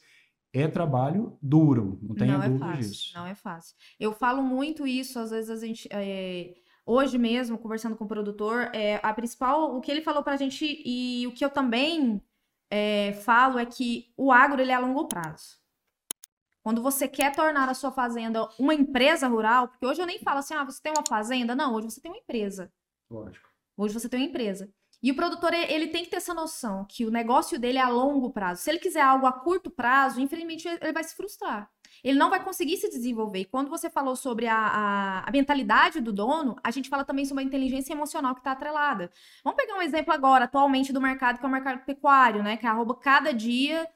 é 0.54 0.68
trabalho 0.68 1.38
duro, 1.42 2.00
não 2.02 2.16
tenha 2.16 2.38
não 2.38 2.48
dúvida 2.48 2.66
é 2.66 2.70
fácil, 2.70 2.90
disso. 2.90 3.12
Não 3.16 3.26
é 3.26 3.36
fácil. 3.36 3.76
Eu 4.00 4.14
falo 4.14 4.42
muito 4.44 4.86
isso, 4.86 5.18
às 5.20 5.32
vezes 5.32 5.50
a 5.50 5.66
gente. 5.66 5.88
É... 5.92 6.54
Hoje 6.92 7.20
mesmo, 7.20 7.56
conversando 7.60 7.96
com 7.96 8.06
o 8.06 8.08
produtor, 8.08 8.72
é, 8.74 9.00
a 9.04 9.14
principal, 9.14 9.76
o 9.76 9.80
que 9.80 9.92
ele 9.92 10.02
falou 10.02 10.24
para 10.24 10.34
a 10.34 10.38
gente 10.38 10.82
e 10.84 11.28
o 11.28 11.32
que 11.32 11.46
eu 11.46 11.50
também 11.52 12.20
é, 12.68 13.14
falo 13.14 13.60
é 13.60 13.66
que 13.68 14.12
o 14.18 14.32
agro 14.32 14.60
ele 14.60 14.72
é 14.72 14.74
a 14.74 14.80
longo 14.80 15.08
prazo. 15.08 15.60
Quando 16.64 16.82
você 16.82 17.08
quer 17.08 17.36
tornar 17.36 17.70
a 17.70 17.76
sua 17.76 17.92
fazenda 17.92 18.50
uma 18.58 18.74
empresa 18.74 19.28
rural, 19.28 19.68
porque 19.68 19.86
hoje 19.86 20.02
eu 20.02 20.08
nem 20.08 20.18
falo 20.18 20.40
assim, 20.40 20.56
ah, 20.56 20.64
você 20.64 20.82
tem 20.82 20.92
uma 20.92 21.06
fazenda. 21.08 21.54
Não, 21.54 21.76
hoje 21.76 21.92
você 21.92 22.02
tem 22.02 22.10
uma 22.10 22.18
empresa. 22.18 22.74
Lógico. 23.08 23.48
Hoje 23.78 23.94
você 23.94 24.10
tem 24.10 24.22
uma 24.22 24.30
empresa. 24.30 24.68
E 25.04 25.12
o 25.12 25.16
produtor, 25.16 25.54
ele 25.54 25.90
tem 25.90 26.04
que 26.04 26.10
ter 26.10 26.18
essa 26.18 26.34
noção 26.34 26.88
que 26.90 27.06
o 27.06 27.12
negócio 27.12 27.60
dele 27.60 27.78
é 27.78 27.84
a 27.84 27.90
longo 27.90 28.32
prazo. 28.32 28.64
Se 28.64 28.70
ele 28.72 28.80
quiser 28.80 29.02
algo 29.02 29.28
a 29.28 29.32
curto 29.32 29.70
prazo, 29.70 30.20
infelizmente 30.20 30.68
ele 30.68 30.92
vai 30.92 31.04
se 31.04 31.16
frustrar. 31.16 31.72
Ele 32.04 32.18
não 32.18 32.30
vai 32.30 32.44
conseguir 32.44 32.78
se 32.78 32.90
desenvolver. 32.90 33.40
E 33.40 33.46
quando 33.46 33.70
você 33.70 33.90
falou 33.90 34.16
sobre 34.16 34.48
a, 34.48 34.56
a, 34.56 35.20
a, 35.28 35.32
mentalidade 35.32 36.00
do 36.00 36.14
dono, 36.14 36.56
a 36.64 36.72
gente 36.72 36.90
fala 36.90 37.04
também 37.04 37.26
sobre 37.26 37.44
a 37.44 37.48
inteligência 37.48 37.94
emocional 37.94 38.34
que 38.34 38.42
está 38.42 38.52
atrelada. 38.52 39.12
Vamos 39.44 39.62
pegar 39.62 39.76
um 39.76 39.82
exemplo 39.82 40.14
agora, 40.14 40.46
atualmente, 40.46 40.94
do 40.94 41.02
mercado, 41.02 41.40
que 41.40 41.46
é 41.46 41.48
o 41.48 41.52
mercado 41.52 41.84
pecuário, 41.86 42.44
né? 42.44 42.58
Que 42.58 42.68
arroba 42.68 42.96
cada 42.96 43.34
dia 43.34 43.88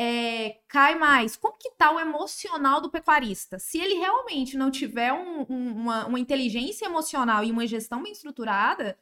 é, 0.00 0.60
cai 0.68 0.94
mais. 0.94 1.36
Como 1.36 1.58
que 1.58 1.70
tá 1.72 1.90
o 1.90 1.98
emocional 1.98 2.80
do 2.80 2.88
pecuarista? 2.88 3.58
Se 3.58 3.78
ele 3.78 3.94
realmente 3.94 4.56
não 4.56 4.70
tiver 4.70 5.12
um, 5.12 5.44
um, 5.48 5.72
uma, 5.72 6.06
uma 6.06 6.20
inteligência 6.20 6.86
emocional 6.86 7.42
e 7.42 7.50
uma 7.50 7.66
gestão 7.66 8.02
bem 8.02 8.12
estruturada, 8.12 8.96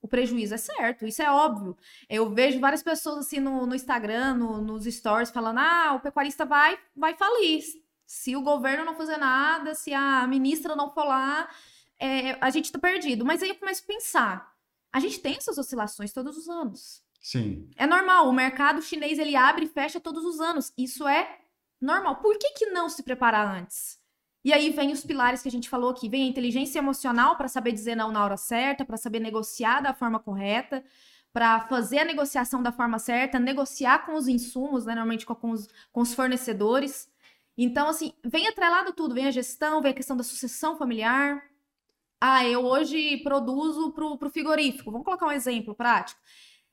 o 0.00 0.08
prejuízo 0.08 0.54
é 0.54 0.56
certo, 0.56 1.06
isso 1.06 1.22
é 1.22 1.30
óbvio. 1.30 1.76
Eu 2.08 2.30
vejo 2.30 2.60
várias 2.60 2.82
pessoas 2.82 3.18
assim 3.18 3.40
no, 3.40 3.66
no 3.66 3.74
Instagram, 3.74 4.34
no, 4.34 4.60
nos 4.62 4.84
stories, 4.84 5.30
falando: 5.30 5.58
ah, 5.58 5.94
o 5.96 6.00
pecuarista 6.00 6.46
vai, 6.46 6.78
vai 6.96 7.14
falir. 7.14 7.62
Se 8.08 8.34
o 8.34 8.40
governo 8.40 8.86
não 8.86 8.94
fazer 8.94 9.18
nada, 9.18 9.74
se 9.74 9.92
a 9.92 10.26
ministra 10.26 10.74
não 10.74 10.90
for 10.90 11.04
lá, 11.04 11.46
é, 11.98 12.38
a 12.40 12.48
gente 12.48 12.72
tá 12.72 12.78
perdido. 12.78 13.22
Mas 13.22 13.42
aí 13.42 13.50
eu 13.50 13.54
começo 13.54 13.82
a 13.84 13.86
pensar: 13.86 14.54
a 14.90 14.98
gente 14.98 15.20
tem 15.20 15.36
essas 15.36 15.58
oscilações 15.58 16.10
todos 16.10 16.38
os 16.38 16.48
anos. 16.48 17.02
Sim. 17.20 17.68
É 17.76 17.86
normal, 17.86 18.26
o 18.26 18.32
mercado 18.32 18.80
chinês 18.80 19.18
ele 19.18 19.36
abre 19.36 19.66
e 19.66 19.68
fecha 19.68 20.00
todos 20.00 20.24
os 20.24 20.40
anos. 20.40 20.72
Isso 20.78 21.06
é 21.06 21.38
normal. 21.78 22.16
Por 22.16 22.38
que, 22.38 22.52
que 22.52 22.66
não 22.70 22.88
se 22.88 23.02
preparar 23.02 23.46
antes? 23.46 23.98
E 24.42 24.54
aí 24.54 24.70
vem 24.70 24.90
os 24.90 25.04
pilares 25.04 25.42
que 25.42 25.48
a 25.48 25.52
gente 25.52 25.68
falou 25.68 25.90
aqui, 25.90 26.08
vem 26.08 26.22
a 26.22 26.28
inteligência 26.30 26.78
emocional 26.78 27.36
para 27.36 27.46
saber 27.46 27.72
dizer 27.72 27.94
não 27.94 28.10
na 28.10 28.24
hora 28.24 28.38
certa, 28.38 28.86
para 28.86 28.96
saber 28.96 29.20
negociar 29.20 29.82
da 29.82 29.92
forma 29.92 30.18
correta, 30.18 30.82
para 31.30 31.60
fazer 31.60 31.98
a 31.98 32.04
negociação 32.06 32.62
da 32.62 32.72
forma 32.72 32.98
certa, 32.98 33.38
negociar 33.38 34.06
com 34.06 34.14
os 34.14 34.28
insumos, 34.28 34.86
né, 34.86 34.94
normalmente 34.94 35.26
com, 35.26 35.34
com, 35.34 35.50
os, 35.50 35.68
com 35.92 36.00
os 36.00 36.14
fornecedores. 36.14 37.10
Então, 37.58 37.88
assim, 37.88 38.12
vem 38.24 38.46
atrelado 38.48 38.92
tudo, 38.94 39.14
vem 39.14 39.26
a 39.26 39.32
gestão, 39.32 39.82
vem 39.82 39.90
a 39.92 39.94
questão 39.94 40.16
da 40.16 40.22
sucessão 40.24 40.78
familiar. 40.78 41.42
Ah, 42.20 42.46
eu 42.46 42.64
hoje 42.64 43.18
produzo 43.18 43.92
para 43.92 44.04
o 44.06 44.30
frigorífico. 44.30 44.90
Vamos 44.90 45.04
colocar 45.04 45.26
um 45.26 45.32
exemplo 45.32 45.74
prático. 45.74 46.20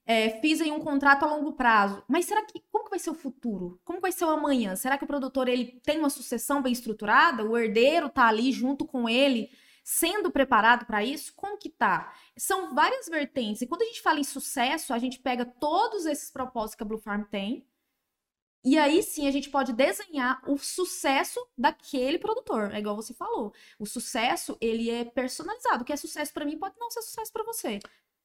é, 0.07 0.39
fiz 0.41 0.61
aí 0.61 0.71
um 0.71 0.79
contrato 0.79 1.23
a 1.23 1.27
longo 1.27 1.53
prazo. 1.53 2.03
Mas 2.07 2.25
será 2.25 2.43
que 2.45 2.61
como 2.71 2.85
que 2.85 2.91
vai 2.91 2.99
ser 2.99 3.09
o 3.11 3.15
futuro? 3.15 3.79
Como 3.85 4.01
vai 4.01 4.11
ser 4.11 4.25
o 4.25 4.29
amanhã? 4.29 4.75
Será 4.75 4.97
que 4.97 5.03
o 5.03 5.07
produtor 5.07 5.47
ele 5.47 5.81
tem 5.83 5.99
uma 5.99 6.09
sucessão 6.11 6.61
bem 6.61 6.73
estruturada? 6.73 7.43
O 7.43 7.57
herdeiro 7.57 8.09
tá 8.09 8.27
ali 8.27 8.51
junto 8.51 8.85
com 8.85 9.09
ele, 9.09 9.49
sendo 9.83 10.31
preparado 10.31 10.85
para 10.85 11.03
isso? 11.03 11.33
Como 11.35 11.57
que 11.57 11.69
tá? 11.69 12.13
São 12.37 12.75
várias 12.75 13.07
vertentes. 13.09 13.61
E 13.63 13.67
quando 13.67 13.83
a 13.83 13.85
gente 13.85 14.01
fala 14.01 14.19
em 14.19 14.23
sucesso, 14.23 14.93
a 14.93 14.99
gente 14.99 15.19
pega 15.19 15.45
todos 15.45 16.05
esses 16.05 16.31
propósitos 16.31 16.75
que 16.75 16.83
a 16.83 16.85
Blue 16.85 16.99
Farm 16.99 17.23
tem. 17.23 17.67
E 18.65 18.79
aí 18.79 19.03
sim 19.03 19.27
a 19.27 19.31
gente 19.31 19.49
pode 19.49 19.71
desenhar 19.71 20.41
o 20.47 20.57
sucesso 20.57 21.39
daquele 21.55 22.17
produtor. 22.17 22.73
É 22.73 22.79
igual 22.79 22.95
você 22.95 23.13
falou. 23.13 23.53
O 23.77 23.85
sucesso, 23.85 24.57
ele 24.59 24.89
é 24.89 25.05
personalizado. 25.05 25.83
O 25.83 25.85
que 25.85 25.93
é 25.93 25.95
sucesso 25.95 26.33
para 26.33 26.45
mim 26.45 26.57
pode 26.57 26.73
não 26.79 26.89
ser 26.89 27.03
sucesso 27.03 27.31
para 27.31 27.43
você. 27.43 27.77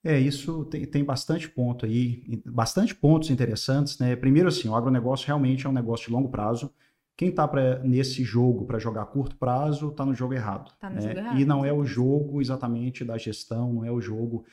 É, 0.03 0.19
isso 0.19 0.65
tem, 0.65 0.87
tem 0.87 1.05
bastante 1.05 1.47
ponto 1.47 1.85
aí, 1.85 2.43
bastante 2.47 2.95
pontos 2.95 3.29
interessantes, 3.29 3.99
né? 3.99 4.17
Primeiro, 4.17 4.49
assim, 4.49 4.67
o 4.67 4.75
agronegócio 4.75 5.27
realmente 5.27 5.67
é 5.67 5.69
um 5.69 5.75
negócio 5.75 6.07
de 6.07 6.13
longo 6.13 6.31
prazo. 6.31 6.73
Quem 7.15 7.29
está 7.29 7.47
nesse 7.85 8.25
jogo 8.25 8.65
para 8.65 8.79
jogar 8.79 9.05
curto 9.07 9.37
prazo 9.37 9.91
está 9.91 10.07
no 10.07 10.15
jogo 10.15 10.33
errado. 10.33 10.73
Tá 10.81 10.89
no 10.89 10.97
né? 10.97 11.03
jogo 11.03 11.19
errado. 11.19 11.39
E 11.39 11.45
não 11.45 11.67
é 11.67 11.71
o 11.71 11.85
jogo 11.85 12.41
exatamente 12.41 13.05
da 13.05 13.19
gestão, 13.19 13.75
não 13.75 13.85
é 13.85 13.93
o 13.93 14.01
jogo 14.01 14.47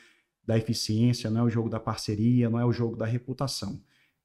da 0.44 0.58
eficiência, 0.58 1.30
não 1.30 1.40
é 1.40 1.44
o 1.44 1.48
jogo 1.48 1.70
da 1.70 1.80
parceria, 1.80 2.50
não 2.50 2.60
é 2.60 2.66
o 2.66 2.72
jogo 2.72 2.94
da 2.94 3.06
reputação. 3.06 3.80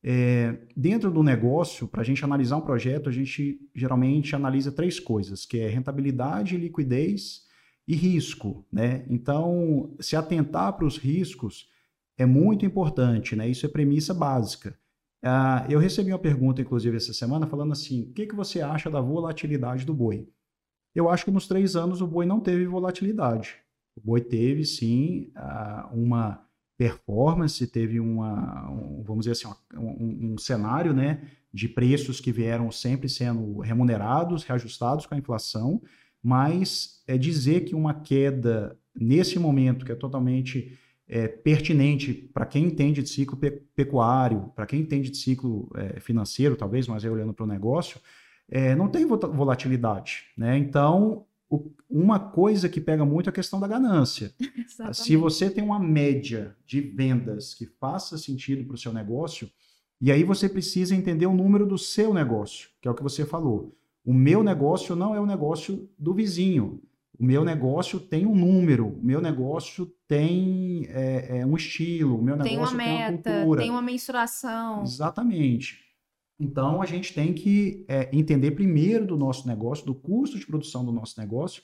É, 0.06 0.58
dentro 0.76 1.10
do 1.10 1.24
negócio, 1.24 1.88
para 1.88 2.02
a 2.02 2.04
gente 2.04 2.26
analisar 2.26 2.58
um 2.58 2.62
projeto, 2.62 3.08
a 3.08 3.12
gente 3.12 3.60
geralmente 3.74 4.36
analisa 4.36 4.72
três 4.72 5.00
coisas, 5.00 5.46
que 5.46 5.60
é 5.60 5.70
rentabilidade, 5.70 6.58
liquidez 6.58 7.44
e 7.88 7.96
risco, 7.96 8.66
né? 8.72 9.06
Então, 9.10 9.96
se 10.00 10.16
atentar 10.18 10.74
para 10.74 10.86
os 10.86 10.98
riscos 10.98 11.70
é 12.18 12.26
muito 12.26 12.66
importante, 12.66 13.36
né? 13.36 13.48
Isso 13.48 13.66
é 13.66 13.70
premissa 13.70 14.14
básica. 14.14 14.78
Uh, 15.24 15.72
eu 15.72 15.80
recebi 15.80 16.12
uma 16.12 16.20
pergunta, 16.20 16.62
inclusive, 16.62 16.98
essa 16.98 17.14
semana, 17.14 17.48
falando 17.48 17.72
assim: 17.72 18.04
o 18.04 18.14
que, 18.14 18.28
que 18.28 18.36
você 18.36 18.62
acha 18.62 18.92
da 18.92 19.00
volatilidade 19.00 19.86
do 19.86 19.94
boi? 19.94 20.28
Eu 20.94 21.10
acho 21.10 21.24
que 21.24 21.32
nos 21.32 21.48
três 21.48 21.78
anos 21.78 22.02
o 22.02 22.08
boi 22.08 22.26
não 22.26 22.42
teve 22.42 22.66
volatilidade. 22.66 23.56
O 23.96 24.02
boi 24.02 24.20
teve, 24.20 24.66
sim, 24.66 25.32
uh, 25.38 25.96
uma 25.96 26.46
performance, 26.84 27.66
teve 27.68 27.98
uma, 27.98 28.70
um, 28.70 29.02
vamos 29.04 29.26
dizer 29.26 29.32
assim, 29.32 29.56
um, 29.74 30.34
um, 30.34 30.38
cenário 30.38 30.94
né, 30.94 31.22
de 31.54 31.70
preços 31.70 32.20
que 32.20 32.30
vieram 32.30 32.70
sempre 32.72 33.08
sendo 33.08 33.60
remunerados, 33.60 34.44
reajustados 34.44 35.06
com 35.06 35.16
a 35.16 35.18
inflação, 35.18 35.82
mas 36.22 37.02
é 37.08 37.18
dizer 37.18 37.64
que 37.64 37.74
uma 37.74 37.94
queda 37.94 38.78
nesse 38.94 39.40
momento, 39.40 39.86
que 39.86 39.94
é 39.94 39.96
totalmente 39.96 40.78
é, 41.08 41.26
pertinente 41.26 42.14
para 42.14 42.46
quem 42.46 42.66
entende 42.66 43.02
de 43.02 43.08
ciclo 43.08 43.40
pecuário, 43.74 44.52
para 44.54 44.66
quem 44.66 44.82
entende 44.82 45.10
de 45.10 45.18
ciclo 45.18 45.72
é, 45.76 46.02
financeiro, 46.02 46.58
talvez, 46.58 46.86
mas 46.86 47.06
aí 47.06 47.10
olhando 47.10 47.34
para 47.34 47.46
o 47.46 47.48
negócio, 47.48 47.98
é, 48.50 48.76
não 48.76 48.90
tem 48.90 49.06
volatilidade. 49.06 50.26
Né? 50.38 50.58
Então, 50.58 51.26
o, 51.54 51.72
uma 51.88 52.20
coisa 52.20 52.68
que 52.68 52.82
pega 52.82 53.06
muito 53.06 53.28
é 53.28 53.32
a 53.32 53.34
questão 53.34 53.60
da 53.60 53.68
ganância. 53.68 54.34
Exatamente. 54.58 54.98
Se 54.98 55.16
você 55.16 55.50
tem 55.50 55.64
uma 55.64 55.80
média 55.80 56.56
de 56.66 56.82
vendas 56.82 57.54
que 57.54 57.68
faça 57.80 58.18
sentido 58.18 58.66
para 58.66 58.74
o 58.74 58.78
seu 58.78 58.92
negócio, 58.92 59.50
e 60.02 60.12
aí 60.12 60.24
você 60.24 60.50
precisa 60.50 60.96
entender 60.96 61.28
o 61.28 61.34
número 61.34 61.68
do 61.68 61.78
seu 61.78 62.12
negócio, 62.14 62.70
que 62.82 62.88
é 62.88 62.92
o 62.92 62.96
que 62.96 63.04
você 63.04 63.24
falou. 63.24 63.78
O 64.04 64.14
meu 64.14 64.44
negócio 64.44 64.96
não 64.96 65.16
é 65.16 65.20
o 65.20 65.26
negócio 65.26 65.88
do 65.98 66.14
vizinho. 66.14 66.82
O 67.20 67.24
meu 67.24 67.46
negócio 67.46 68.00
tem 68.00 68.26
um 68.26 68.36
número, 68.36 68.88
o 68.88 69.06
meu 69.06 69.22
negócio 69.22 69.86
tem 70.08 70.88
é, 70.90 71.38
é, 71.38 71.46
um 71.46 71.56
estilo, 71.56 72.18
o 72.18 72.22
meu 72.22 72.36
tem 72.40 72.54
negócio 72.54 72.76
uma 72.76 72.84
tem 72.84 72.98
meta, 72.98 73.30
uma 73.30 73.38
cultura. 73.38 73.62
tem 73.62 73.70
uma 73.70 73.82
mensuração. 73.82 74.82
Exatamente. 74.82 75.83
Então 76.44 76.82
a 76.82 76.86
gente 76.86 77.14
tem 77.14 77.34
que 77.34 77.86
é, 77.88 78.10
entender 78.12 78.52
primeiro 78.52 79.06
do 79.08 79.18
nosso 79.18 79.48
negócio, 79.48 79.86
do 79.86 79.96
custo 79.96 80.38
de 80.38 80.46
produção 80.46 80.84
do 80.86 80.92
nosso 80.92 81.20
negócio, 81.20 81.64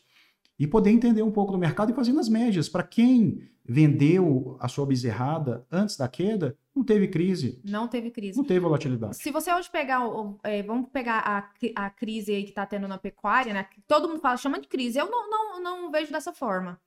e 0.58 0.68
poder 0.68 0.90
entender 0.92 1.22
um 1.22 1.32
pouco 1.32 1.52
do 1.52 1.58
mercado 1.58 1.92
e 1.92 1.96
fazendo 1.96 2.20
as 2.20 2.28
médias. 2.28 2.68
Para 2.68 2.84
quem 2.84 3.42
vendeu 3.64 4.58
a 4.60 4.68
sua 4.68 4.86
bezerrada 4.86 5.66
antes 5.72 5.96
da 5.96 6.08
queda, 6.08 6.58
não 6.76 6.84
teve 6.84 7.08
crise. 7.08 7.62
Não 7.64 7.88
teve 7.88 8.12
crise. 8.12 8.38
Não 8.38 8.44
teve 8.44 8.60
volatilidade. 8.60 9.16
Se 9.18 9.32
você 9.32 9.54
hoje 9.54 9.70
pegar, 9.70 10.02
é, 10.44 10.62
vamos 10.64 10.90
pegar 10.92 11.20
a, 11.20 11.50
a 11.86 11.90
crise 11.90 12.34
aí 12.34 12.44
que 12.44 12.52
tá 12.52 12.66
tendo 12.66 12.88
na 12.88 12.98
pecuária, 12.98 13.54
né? 13.54 13.68
Todo 13.88 14.08
mundo 14.10 14.20
fala, 14.20 14.36
chama 14.38 14.60
de 14.60 14.68
crise. 14.68 14.98
Eu 14.98 15.10
não, 15.10 15.30
não, 15.30 15.62
não 15.62 15.92
vejo 15.92 16.12
dessa 16.12 16.34
forma. 16.34 16.80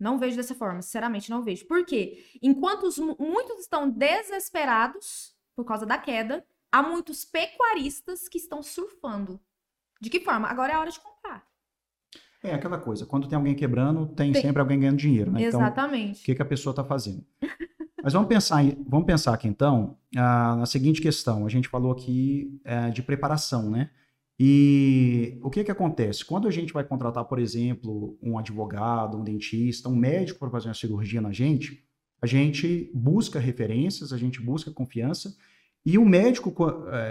Não 0.00 0.18
vejo 0.18 0.36
dessa 0.36 0.54
forma, 0.56 0.82
sinceramente 0.82 1.30
não 1.30 1.42
vejo. 1.44 1.66
Por 1.66 1.84
quê? 1.86 2.24
Enquanto 2.42 2.82
os 2.84 2.98
mu- 2.98 3.16
muitos 3.18 3.60
estão 3.60 3.88
desesperados 3.88 5.34
por 5.54 5.64
causa 5.64 5.86
da 5.86 5.96
queda, 5.98 6.44
há 6.74 6.82
muitos 6.82 7.24
pecuaristas 7.24 8.28
que 8.28 8.36
estão 8.36 8.60
surfando. 8.62 9.38
De 10.00 10.10
que 10.10 10.18
forma? 10.20 10.48
Agora 10.48 10.72
é 10.72 10.74
a 10.76 10.80
hora 10.80 10.90
de 10.90 10.98
comprar. 10.98 11.46
É 12.42 12.52
aquela 12.52 12.76
coisa, 12.78 13.06
quando 13.06 13.28
tem 13.28 13.36
alguém 13.36 13.54
quebrando, 13.54 14.08
tem, 14.08 14.32
Tem. 14.32 14.42
sempre 14.42 14.60
alguém 14.60 14.78
ganhando 14.80 14.98
dinheiro. 14.98 15.30
Né? 15.30 15.44
Então, 15.44 15.60
o 15.60 15.62
Exatamente. 15.62 16.24
que, 16.24 16.34
que 16.34 16.42
a 16.42 16.44
pessoa 16.44 16.72
está 16.72 16.84
fazendo? 16.84 17.24
Mas 18.02 18.12
vamos 18.12 18.28
pensar, 18.28 18.62
em- 18.62 18.84
vamos 18.86 19.06
pensar 19.06 19.32
aqui 19.32 19.48
então 19.48 19.96
ah, 20.16 20.56
na 20.56 20.66
seguinte 20.66 21.00
questão. 21.00 21.46
A 21.46 21.48
gente 21.48 21.68
falou 21.68 21.90
aqui 21.92 22.60
eh, 22.64 22.90
de 22.90 23.02
preparação, 23.02 23.70
né? 23.70 23.88
E 24.38 25.38
o 25.42 25.48
que 25.48 25.62
que 25.64 25.70
acontece? 25.70 26.24
Quando 26.24 26.48
a 26.48 26.50
gente 26.50 26.72
vai 26.72 26.84
contratar, 26.84 27.24
por 27.24 27.38
exemplo, 27.38 28.18
um 28.20 28.36
advogado, 28.36 29.16
um 29.16 29.22
dentista, 29.24 29.88
um 29.88 29.94
médico 29.96 30.40
para 30.40 30.50
fazer 30.50 30.68
uma 30.68 30.74
cirurgia 30.74 31.20
na 31.20 31.32
gente, 31.32 31.82
a 32.20 32.26
gente 32.26 32.90
busca 32.92 33.38
referências, 33.38 34.12
a 34.12 34.18
gente 34.18 34.38
busca 34.42 34.70
confiança. 34.70 35.34
E 35.86 35.98
o 35.98 36.04
médico, 36.06 36.50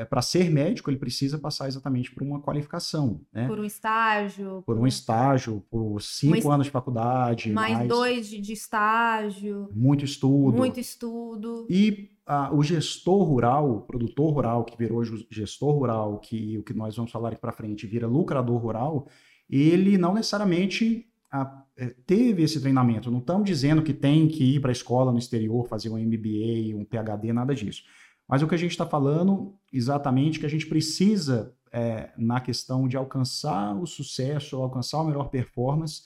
para 0.10 0.22
ser 0.24 0.50
médico, 0.50 0.89
ele 0.89 0.98
precisa 0.98 1.38
passar 1.38 1.68
exatamente 1.68 2.12
por 2.12 2.24
uma 2.24 2.42
qualificação, 2.42 3.22
né? 3.32 3.48
Por 3.48 3.60
um 3.60 3.63
estágio. 3.63 4.63
Por 4.65 4.77
um 4.80 4.88
estágio, 4.88 5.63
por 5.70 6.01
cinco 6.01 6.38
es- 6.38 6.46
anos 6.46 6.65
de 6.65 6.72
faculdade, 6.72 7.51
Mais 7.51 7.88
dois 7.88 8.27
de, 8.27 8.42
de 8.42 8.51
estágio. 8.53 9.70
muito 9.75 10.03
estudo. 10.03 10.58
Muito 10.58 10.80
estudo. 10.80 11.68
E 11.70 12.10
ah, 12.25 12.50
o 12.51 12.63
gestor 12.63 13.24
rural, 13.24 13.70
o 13.70 13.82
produtor 13.82 14.34
rural, 14.34 14.63
que 14.63 14.75
virou 14.77 15.03
gestor 15.30 15.74
rural, 15.75 16.20
que 16.20 16.58
o 16.58 16.63
que 16.63 16.74
nós 16.74 16.96
vamos 16.96 17.12
falar 17.12 17.30
aqui 17.30 17.42
para 17.42 17.51
frente 17.51 17.86
vira 17.86 18.08
lucrador 18.08 18.58
rural, 18.58 19.08
ele 19.50 20.00
não 20.00 20.15
necessariamente 20.15 21.06
ah, 21.32 21.63
eh, 21.77 21.94
teve 22.08 22.42
esse 22.44 22.60
treinamento. 22.60 23.12
Não 23.12 23.20
estamos 23.20 23.46
dizendo 23.46 23.82
que 23.84 23.94
tem 23.94 24.27
que 24.27 24.56
ir 24.56 24.60
para 24.60 24.72
a 24.72 24.74
escola 24.74 25.12
no 25.12 25.18
exterior, 25.20 25.68
fazer 25.68 25.89
um 25.89 25.98
MBA, 25.98 26.75
um 26.75 26.86
PhD, 26.86 27.34
nada 27.34 27.53
disso. 27.53 27.84
Mas 28.34 28.42
o 28.42 28.48
que 28.48 28.56
a 28.56 28.58
gente 28.58 28.72
está 28.72 28.84
falando 28.84 29.54
exatamente 29.72 30.40
que 30.40 30.46
a 30.48 30.50
gente 30.50 30.66
precisa 30.66 31.56
eh, 31.72 32.10
na 32.18 32.42
questão 32.42 32.88
de 32.88 32.98
alcançar 32.98 33.80
o 33.80 33.86
sucesso, 33.86 34.56
alcançar 34.56 35.02
a 35.02 35.04
melhor 35.04 35.30
performance, 35.30 36.02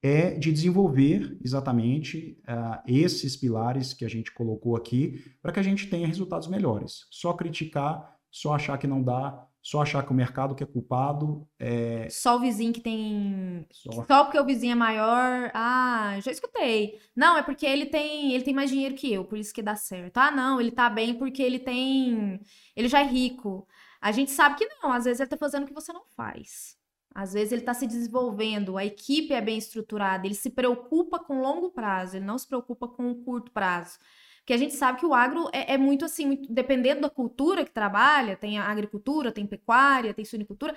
é 0.00 0.38
de 0.38 0.52
desenvolver 0.52 1.36
exatamente 1.44 2.40
ah, 2.46 2.80
esses 2.86 3.36
pilares 3.36 3.92
que 3.92 4.04
a 4.04 4.08
gente 4.08 4.30
colocou 4.30 4.76
aqui 4.76 5.20
para 5.42 5.50
que 5.50 5.58
a 5.58 5.64
gente 5.64 5.88
tenha 5.90 6.06
resultados 6.06 6.46
melhores. 6.46 7.08
Só 7.10 7.32
criticar, 7.32 8.18
só 8.30 8.54
achar 8.54 8.78
que 8.78 8.86
não 8.86 9.02
dá, 9.02 9.44
só 9.64 9.80
achar 9.80 10.04
que 10.04 10.12
o 10.12 10.14
mercado 10.14 10.54
que 10.54 10.62
é 10.62 10.66
culpado 10.66 11.48
é 11.58 12.06
Só 12.10 12.36
o 12.36 12.40
vizinho 12.40 12.70
que 12.70 12.82
tem. 12.82 13.66
só. 13.72 14.04
Só 14.04 14.24
porque 14.24 14.38
o 14.38 14.44
vizinho 14.44 14.72
é 14.72 14.74
maior. 14.74 15.50
Ah, 15.54 16.18
já 16.20 16.30
escutei. 16.30 17.00
Não, 17.16 17.38
é 17.38 17.42
porque 17.42 17.64
ele 17.64 17.86
tem, 17.86 18.34
ele 18.34 18.44
tem 18.44 18.52
mais 18.52 18.68
dinheiro 18.68 18.94
que 18.94 19.10
eu, 19.10 19.24
por 19.24 19.38
isso 19.38 19.54
que 19.54 19.62
dá 19.62 19.74
certo. 19.74 20.18
Ah, 20.18 20.30
não, 20.30 20.60
ele 20.60 20.70
tá 20.70 20.90
bem 20.90 21.14
porque 21.14 21.42
ele 21.42 21.58
tem. 21.58 22.38
Ele 22.76 22.88
já 22.88 23.00
é 23.00 23.06
rico. 23.06 23.66
A 24.02 24.12
gente 24.12 24.30
sabe 24.32 24.56
que 24.56 24.68
não, 24.82 24.92
às 24.92 25.04
vezes 25.06 25.20
ele 25.20 25.30
tá 25.30 25.36
fazendo 25.38 25.64
o 25.64 25.66
que 25.66 25.72
você 25.72 25.94
não 25.94 26.04
faz. 26.14 26.76
Às 27.14 27.32
vezes 27.32 27.52
ele 27.52 27.62
tá 27.62 27.72
se 27.72 27.86
desenvolvendo, 27.86 28.76
a 28.76 28.84
equipe 28.84 29.32
é 29.32 29.40
bem 29.40 29.56
estruturada, 29.56 30.26
ele 30.26 30.34
se 30.34 30.50
preocupa 30.50 31.18
com 31.18 31.40
longo 31.40 31.70
prazo, 31.70 32.16
ele 32.16 32.24
não 32.26 32.36
se 32.36 32.46
preocupa 32.46 32.86
com 32.86 33.10
o 33.10 33.24
curto 33.24 33.50
prazo. 33.50 33.98
Porque 34.44 34.52
a 34.52 34.58
gente 34.58 34.74
sabe 34.74 35.00
que 35.00 35.06
o 35.06 35.14
agro 35.14 35.48
é, 35.52 35.74
é 35.74 35.78
muito 35.78 36.04
assim, 36.04 36.26
muito- 36.26 36.52
dependendo 36.52 37.00
da 37.00 37.10
cultura 37.10 37.64
que 37.64 37.72
trabalha, 37.72 38.36
tem 38.36 38.58
agricultura, 38.58 39.32
tem 39.32 39.46
pecuária, 39.46 40.12
tem 40.12 40.24
suinicultura, 40.24 40.76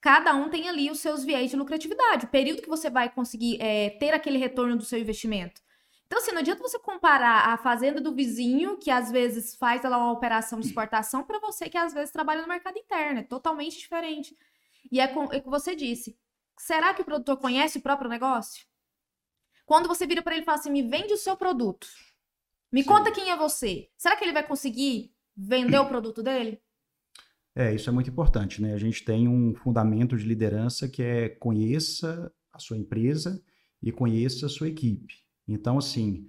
cada 0.00 0.34
um 0.34 0.48
tem 0.50 0.68
ali 0.68 0.90
os 0.90 1.00
seus 1.00 1.24
viés 1.24 1.50
de 1.50 1.56
lucratividade, 1.56 2.26
o 2.26 2.28
período 2.30 2.62
que 2.62 2.68
você 2.68 2.90
vai 2.90 3.10
conseguir 3.10 3.58
é, 3.60 3.90
ter 3.90 4.12
aquele 4.14 4.38
retorno 4.38 4.76
do 4.76 4.84
seu 4.84 4.98
investimento. 4.98 5.60
Então, 6.06 6.18
assim, 6.20 6.32
não 6.32 6.40
adianta 6.40 6.62
você 6.62 6.78
comparar 6.78 7.48
a 7.48 7.56
fazenda 7.56 8.00
do 8.00 8.14
vizinho, 8.14 8.76
que 8.78 8.90
às 8.90 9.10
vezes 9.10 9.56
faz 9.56 9.82
lá 9.82 9.96
uma 9.96 10.12
operação 10.12 10.60
de 10.60 10.66
exportação, 10.66 11.24
para 11.24 11.38
você 11.40 11.68
que 11.70 11.78
às 11.78 11.94
vezes 11.94 12.12
trabalha 12.12 12.42
no 12.42 12.48
mercado 12.48 12.78
interno. 12.78 13.20
É 13.20 13.22
totalmente 13.22 13.78
diferente. 13.78 14.36
E 14.90 15.00
é 15.00 15.04
é 15.04 15.16
o 15.38 15.42
que 15.42 15.48
você 15.50 15.74
disse. 15.74 16.18
Será 16.58 16.92
que 16.94 17.02
o 17.02 17.04
produtor 17.04 17.38
conhece 17.38 17.78
o 17.78 17.82
próprio 17.82 18.10
negócio? 18.10 18.66
Quando 19.66 19.88
você 19.88 20.06
vira 20.06 20.22
para 20.22 20.34
ele 20.34 20.42
e 20.42 20.44
fala 20.44 20.58
assim: 20.58 20.70
me 20.70 20.82
vende 20.82 21.12
o 21.12 21.18
seu 21.18 21.36
produto. 21.36 21.86
Me 22.72 22.82
Sim. 22.82 22.88
conta 22.88 23.12
quem 23.12 23.30
é 23.30 23.36
você. 23.36 23.88
Será 23.98 24.16
que 24.16 24.24
ele 24.24 24.32
vai 24.32 24.46
conseguir 24.46 25.12
vender 25.36 25.78
o 25.78 25.86
produto 25.86 26.22
dele? 26.22 26.58
É, 27.54 27.74
isso 27.74 27.90
é 27.90 27.92
muito 27.92 28.08
importante, 28.08 28.62
né? 28.62 28.72
A 28.72 28.78
gente 28.78 29.04
tem 29.04 29.28
um 29.28 29.54
fundamento 29.54 30.16
de 30.16 30.24
liderança 30.24 30.88
que 30.88 31.02
é 31.02 31.28
conheça 31.28 32.32
a 32.50 32.58
sua 32.58 32.78
empresa 32.78 33.42
e 33.82 33.92
conheça 33.92 34.46
a 34.46 34.48
sua 34.48 34.68
equipe. 34.68 35.14
Então, 35.46 35.76
assim, 35.76 36.26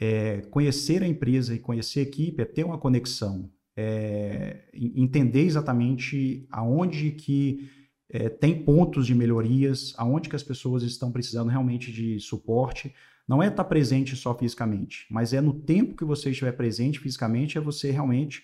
é, 0.00 0.40
conhecer 0.42 1.02
a 1.02 1.06
empresa 1.06 1.54
e 1.54 1.58
conhecer 1.58 2.00
a 2.00 2.04
equipe 2.04 2.40
é 2.40 2.46
ter 2.46 2.64
uma 2.64 2.78
conexão, 2.78 3.50
é, 3.76 4.68
entender 4.72 5.42
exatamente 5.42 6.46
aonde 6.50 7.10
que 7.12 7.68
é, 8.08 8.28
tem 8.28 8.64
pontos 8.64 9.06
de 9.06 9.14
melhorias, 9.14 9.94
aonde 9.96 10.28
que 10.28 10.36
as 10.36 10.42
pessoas 10.42 10.82
estão 10.82 11.12
precisando 11.12 11.48
realmente 11.48 11.92
de 11.92 12.18
suporte. 12.18 12.94
Não 13.28 13.42
é 13.42 13.48
estar 13.48 13.64
presente 13.64 14.16
só 14.16 14.34
fisicamente, 14.34 15.06
mas 15.10 15.32
é 15.32 15.40
no 15.40 15.52
tempo 15.52 15.96
que 15.96 16.04
você 16.04 16.30
estiver 16.30 16.52
presente 16.52 16.98
fisicamente, 16.98 17.56
é 17.56 17.60
você 17.60 17.90
realmente 17.90 18.42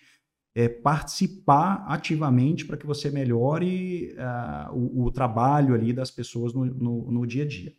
é, 0.54 0.68
participar 0.68 1.84
ativamente 1.86 2.64
para 2.64 2.76
que 2.76 2.86
você 2.86 3.10
melhore 3.10 4.14
uh, 4.14 4.74
o, 4.74 5.04
o, 5.04 5.10
trabalho 5.10 5.74
ali 5.74 5.92
das 5.92 6.10
pessoas 6.10 6.52
no, 6.54 6.64
no, 6.64 7.12
no 7.12 7.26
dia 7.26 7.44
a 7.44 7.46
dia. 7.46 7.74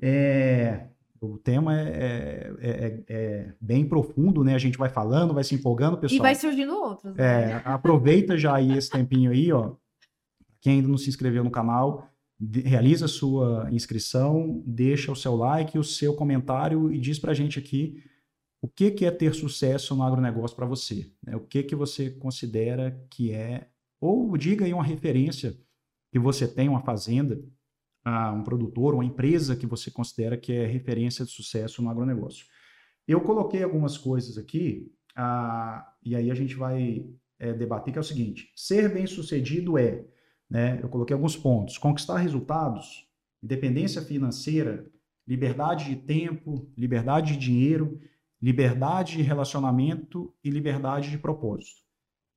É, 0.00 0.88
o 1.20 1.38
tema 1.38 1.78
é, 1.78 2.52
é, 2.60 2.68
é, 2.68 3.02
é, 3.08 3.52
bem 3.60 3.88
profundo, 3.88 4.42
né? 4.42 4.54
A 4.54 4.58
gente 4.58 4.76
vai 4.76 4.88
falando, 4.88 5.32
vai 5.32 5.44
se 5.44 5.54
empolgando, 5.54 5.96
pessoal. 5.96 6.18
E 6.18 6.20
vai 6.20 6.34
surgindo 6.34 6.74
outros. 6.74 7.14
Né? 7.14 7.52
É, 7.52 7.62
aproveita 7.64 8.36
já 8.36 8.56
aí 8.56 8.76
esse 8.76 8.90
tempinho 8.90 9.30
aí, 9.30 9.52
ó. 9.52 9.74
Quem 10.60 10.74
ainda 10.74 10.88
não 10.88 10.98
se 10.98 11.08
inscreveu 11.08 11.42
no 11.44 11.50
canal, 11.50 12.08
realiza 12.64 13.04
a 13.04 13.08
sua 13.08 13.68
inscrição, 13.70 14.62
deixa 14.66 15.12
o 15.12 15.16
seu 15.16 15.36
like, 15.36 15.78
o 15.78 15.84
seu 15.84 16.14
comentário 16.14 16.92
e 16.92 16.98
diz 16.98 17.18
pra 17.18 17.34
gente 17.34 17.58
aqui 17.58 18.02
o 18.60 18.68
que, 18.68 18.90
que 18.90 19.04
é 19.04 19.10
ter 19.10 19.34
sucesso 19.34 19.94
no 19.94 20.02
agronegócio 20.02 20.56
para 20.56 20.66
você. 20.66 21.10
Né? 21.22 21.36
O 21.36 21.40
que, 21.40 21.62
que 21.62 21.74
você 21.74 22.10
considera 22.10 23.04
que 23.10 23.32
é, 23.32 23.68
ou 24.00 24.36
diga 24.36 24.64
aí 24.64 24.72
uma 24.72 24.84
referência 24.84 25.56
que 26.12 26.18
você 26.18 26.46
tem, 26.46 26.68
uma 26.68 26.82
fazenda, 26.82 27.42
a 28.04 28.32
um 28.32 28.42
produtor, 28.42 28.94
uma 28.94 29.04
empresa 29.04 29.56
que 29.56 29.66
você 29.66 29.90
considera 29.90 30.36
que 30.36 30.52
é 30.52 30.66
referência 30.66 31.24
de 31.24 31.30
sucesso 31.30 31.82
no 31.82 31.90
agronegócio. 31.90 32.46
Eu 33.06 33.20
coloquei 33.20 33.62
algumas 33.62 33.96
coisas 33.96 34.38
aqui, 34.38 34.92
ah, 35.14 35.94
e 36.04 36.14
aí 36.14 36.30
a 36.30 36.34
gente 36.34 36.54
vai 36.54 37.04
é, 37.38 37.52
debater, 37.52 37.92
que 37.92 37.98
é 37.98 38.00
o 38.00 38.04
seguinte: 38.04 38.52
ser 38.56 38.92
bem 38.92 39.06
sucedido 39.06 39.78
é, 39.78 40.04
né, 40.52 40.78
eu 40.82 40.88
coloquei 40.90 41.14
alguns 41.14 41.34
pontos, 41.34 41.78
conquistar 41.78 42.18
resultados, 42.18 43.08
independência 43.42 44.02
financeira, 44.02 44.86
liberdade 45.26 45.86
de 45.86 45.96
tempo, 45.96 46.70
liberdade 46.76 47.32
de 47.32 47.38
dinheiro, 47.38 47.98
liberdade 48.40 49.16
de 49.16 49.22
relacionamento 49.22 50.30
e 50.44 50.50
liberdade 50.50 51.10
de 51.10 51.16
propósito. 51.16 51.80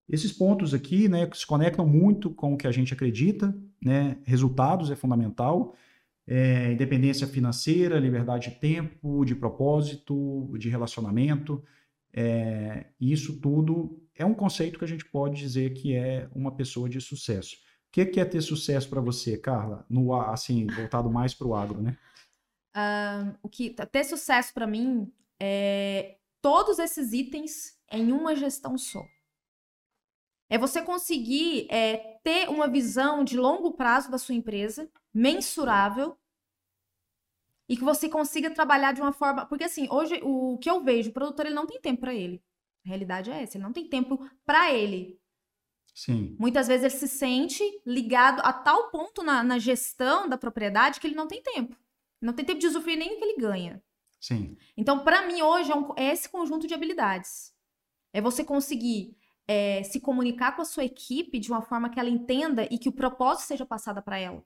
Esses 0.08 0.32
pontos 0.32 0.74
aqui 0.74 1.10
né, 1.10 1.30
se 1.34 1.46
conectam 1.46 1.86
muito 1.86 2.30
com 2.30 2.54
o 2.54 2.58
que 2.58 2.68
a 2.68 2.72
gente 2.72 2.94
acredita, 2.94 3.54
né? 3.84 4.18
resultados 4.24 4.90
é 4.90 4.96
fundamental, 4.96 5.76
é, 6.26 6.72
independência 6.72 7.28
financeira, 7.28 8.00
liberdade 8.00 8.50
de 8.50 8.56
tempo, 8.56 9.26
de 9.26 9.36
propósito, 9.36 10.56
de 10.58 10.70
relacionamento. 10.70 11.62
É, 12.14 12.86
isso 12.98 13.42
tudo 13.42 14.02
é 14.16 14.24
um 14.24 14.34
conceito 14.34 14.80
que 14.80 14.86
a 14.86 14.88
gente 14.88 15.04
pode 15.04 15.38
dizer 15.38 15.74
que 15.74 15.94
é 15.94 16.30
uma 16.34 16.56
pessoa 16.56 16.88
de 16.88 17.02
sucesso. 17.02 17.65
O 18.02 18.12
que 18.12 18.20
é 18.20 18.26
ter 18.26 18.42
sucesso 18.42 18.90
para 18.90 19.00
você, 19.00 19.38
Carla? 19.38 19.86
No, 19.90 20.14
assim, 20.14 20.68
voltado 20.68 21.10
mais 21.10 21.34
para 21.34 21.48
o 21.48 21.56
agro, 21.56 21.82
né? 21.82 21.98
O 23.42 23.48
que 23.48 23.70
ter 23.70 24.04
sucesso 24.04 24.54
para 24.54 24.68
mim 24.68 25.12
é 25.40 26.18
todos 26.42 26.78
esses 26.78 27.14
itens 27.14 27.80
em 27.90 28.12
uma 28.12 28.36
gestão 28.36 28.78
só. 28.78 29.04
É 30.50 30.58
você 30.58 30.82
conseguir 30.82 31.68
é, 31.72 32.20
ter 32.24 32.50
uma 32.50 32.68
visão 32.68 33.24
de 33.24 33.38
longo 33.38 33.72
prazo 33.72 34.12
da 34.12 34.18
sua 34.18 34.36
empresa, 34.36 34.90
mensurável, 35.14 36.18
e 37.68 37.76
que 37.76 37.84
você 37.84 38.08
consiga 38.08 38.54
trabalhar 38.54 38.92
de 38.92 39.02
uma 39.02 39.12
forma. 39.12 39.46
Porque, 39.46 39.64
assim, 39.64 39.88
hoje 39.90 40.20
o 40.22 40.58
que 40.60 40.70
eu 40.70 40.84
vejo, 40.84 41.10
o 41.10 41.14
produtor 41.14 41.46
ele 41.46 41.56
não 41.56 41.66
tem 41.66 41.82
tempo 41.82 42.02
para 42.02 42.14
ele. 42.14 42.44
A 42.86 42.90
realidade 42.90 43.32
é 43.32 43.42
essa, 43.42 43.58
ele 43.58 43.64
não 43.64 43.74
tem 43.74 43.90
tempo 43.90 44.20
para 44.46 44.72
ele. 44.72 45.20
Sim. 45.96 46.36
Muitas 46.38 46.68
vezes 46.68 46.84
ele 46.84 47.00
se 47.00 47.08
sente 47.08 47.64
ligado 47.86 48.42
a 48.42 48.52
tal 48.52 48.92
ponto 48.92 49.24
na, 49.24 49.42
na 49.42 49.58
gestão 49.58 50.28
da 50.28 50.38
propriedade 50.38 51.00
que 51.00 51.08
ele 51.08 51.16
não 51.16 51.26
tem 51.26 51.42
tempo. 51.42 51.78
Não 52.22 52.34
tem 52.34 52.44
tempo 52.44 52.60
de 52.60 52.68
usufruir 52.68 52.98
nem 52.98 53.16
o 53.16 53.18
que 53.18 53.24
ele 53.24 53.38
ganha. 53.38 53.82
Sim. 54.20 54.58
Então, 54.76 55.06
para 55.06 55.26
mim, 55.26 55.42
hoje 55.42 55.72
é, 55.72 55.76
um, 55.76 55.94
é 55.96 56.12
esse 56.12 56.28
conjunto 56.28 56.68
de 56.68 56.74
habilidades. 56.74 57.54
É 58.12 58.20
você 58.20 58.44
conseguir 58.44 59.16
é, 59.48 59.84
se 59.84 60.02
comunicar 60.02 60.54
com 60.56 60.62
a 60.62 60.66
sua 60.66 60.84
equipe 60.84 61.40
de 61.40 61.50
uma 61.50 61.62
forma 61.62 61.90
que 61.90 62.00
ela 62.00 62.10
entenda 62.10 62.68
e 62.70 62.78
que 62.78 62.90
o 62.90 62.94
propósito 62.94 63.48
seja 63.48 63.66
passado 63.66 64.02
para 64.02 64.18
ela. 64.18 64.44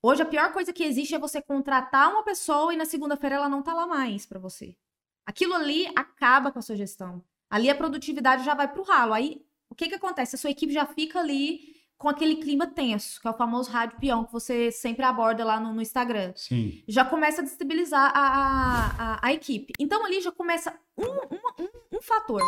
Hoje 0.00 0.22
a 0.22 0.26
pior 0.26 0.52
coisa 0.52 0.72
que 0.72 0.84
existe 0.84 1.14
é 1.14 1.18
você 1.18 1.42
contratar 1.42 2.08
uma 2.12 2.22
pessoa 2.22 2.72
e 2.72 2.76
na 2.76 2.84
segunda-feira 2.84 3.36
ela 3.36 3.48
não 3.48 3.62
tá 3.62 3.74
lá 3.74 3.86
mais 3.86 4.24
para 4.24 4.38
você. 4.38 4.76
Aquilo 5.24 5.54
ali 5.54 5.90
acaba 5.96 6.52
com 6.52 6.60
a 6.60 6.62
sua 6.62 6.76
gestão. 6.76 7.24
Ali 7.50 7.68
a 7.68 7.74
produtividade 7.74 8.44
já 8.44 8.54
vai 8.54 8.70
pro 8.70 8.84
ralo. 8.84 9.12
Aí 9.12 9.44
que 9.76 9.88
que 9.88 9.94
acontece? 9.94 10.36
A 10.36 10.38
sua 10.38 10.50
equipe 10.50 10.72
já 10.72 10.86
fica 10.86 11.20
ali 11.20 11.76
com 11.98 12.08
aquele 12.08 12.36
clima 12.36 12.66
tenso, 12.66 13.20
que 13.20 13.26
é 13.26 13.30
o 13.30 13.34
famoso 13.34 13.70
rádio 13.70 13.98
peão 13.98 14.24
que 14.24 14.32
você 14.32 14.70
sempre 14.70 15.04
aborda 15.04 15.44
lá 15.44 15.58
no, 15.58 15.72
no 15.72 15.80
Instagram. 15.80 16.32
Sim. 16.36 16.82
Já 16.86 17.04
começa 17.04 17.40
a 17.40 17.44
destabilizar 17.44 18.12
a, 18.14 18.20
a, 18.20 18.86
a, 18.98 19.26
a 19.26 19.32
equipe. 19.32 19.72
Então 19.78 20.04
ali 20.04 20.20
já 20.20 20.30
começa 20.30 20.78
um, 20.96 21.04
um, 21.04 21.64
um, 21.64 21.96
um 21.96 22.02
fator. 22.02 22.42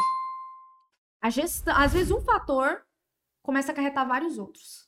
A 1.21 1.31
gestão, 1.31 1.75
às 1.77 1.93
vezes 1.93 2.11
um 2.11 2.21
fator 2.21 2.83
começa 3.43 3.71
a 3.71 3.73
acarretar 3.73 4.07
vários 4.07 4.39
outros. 4.39 4.87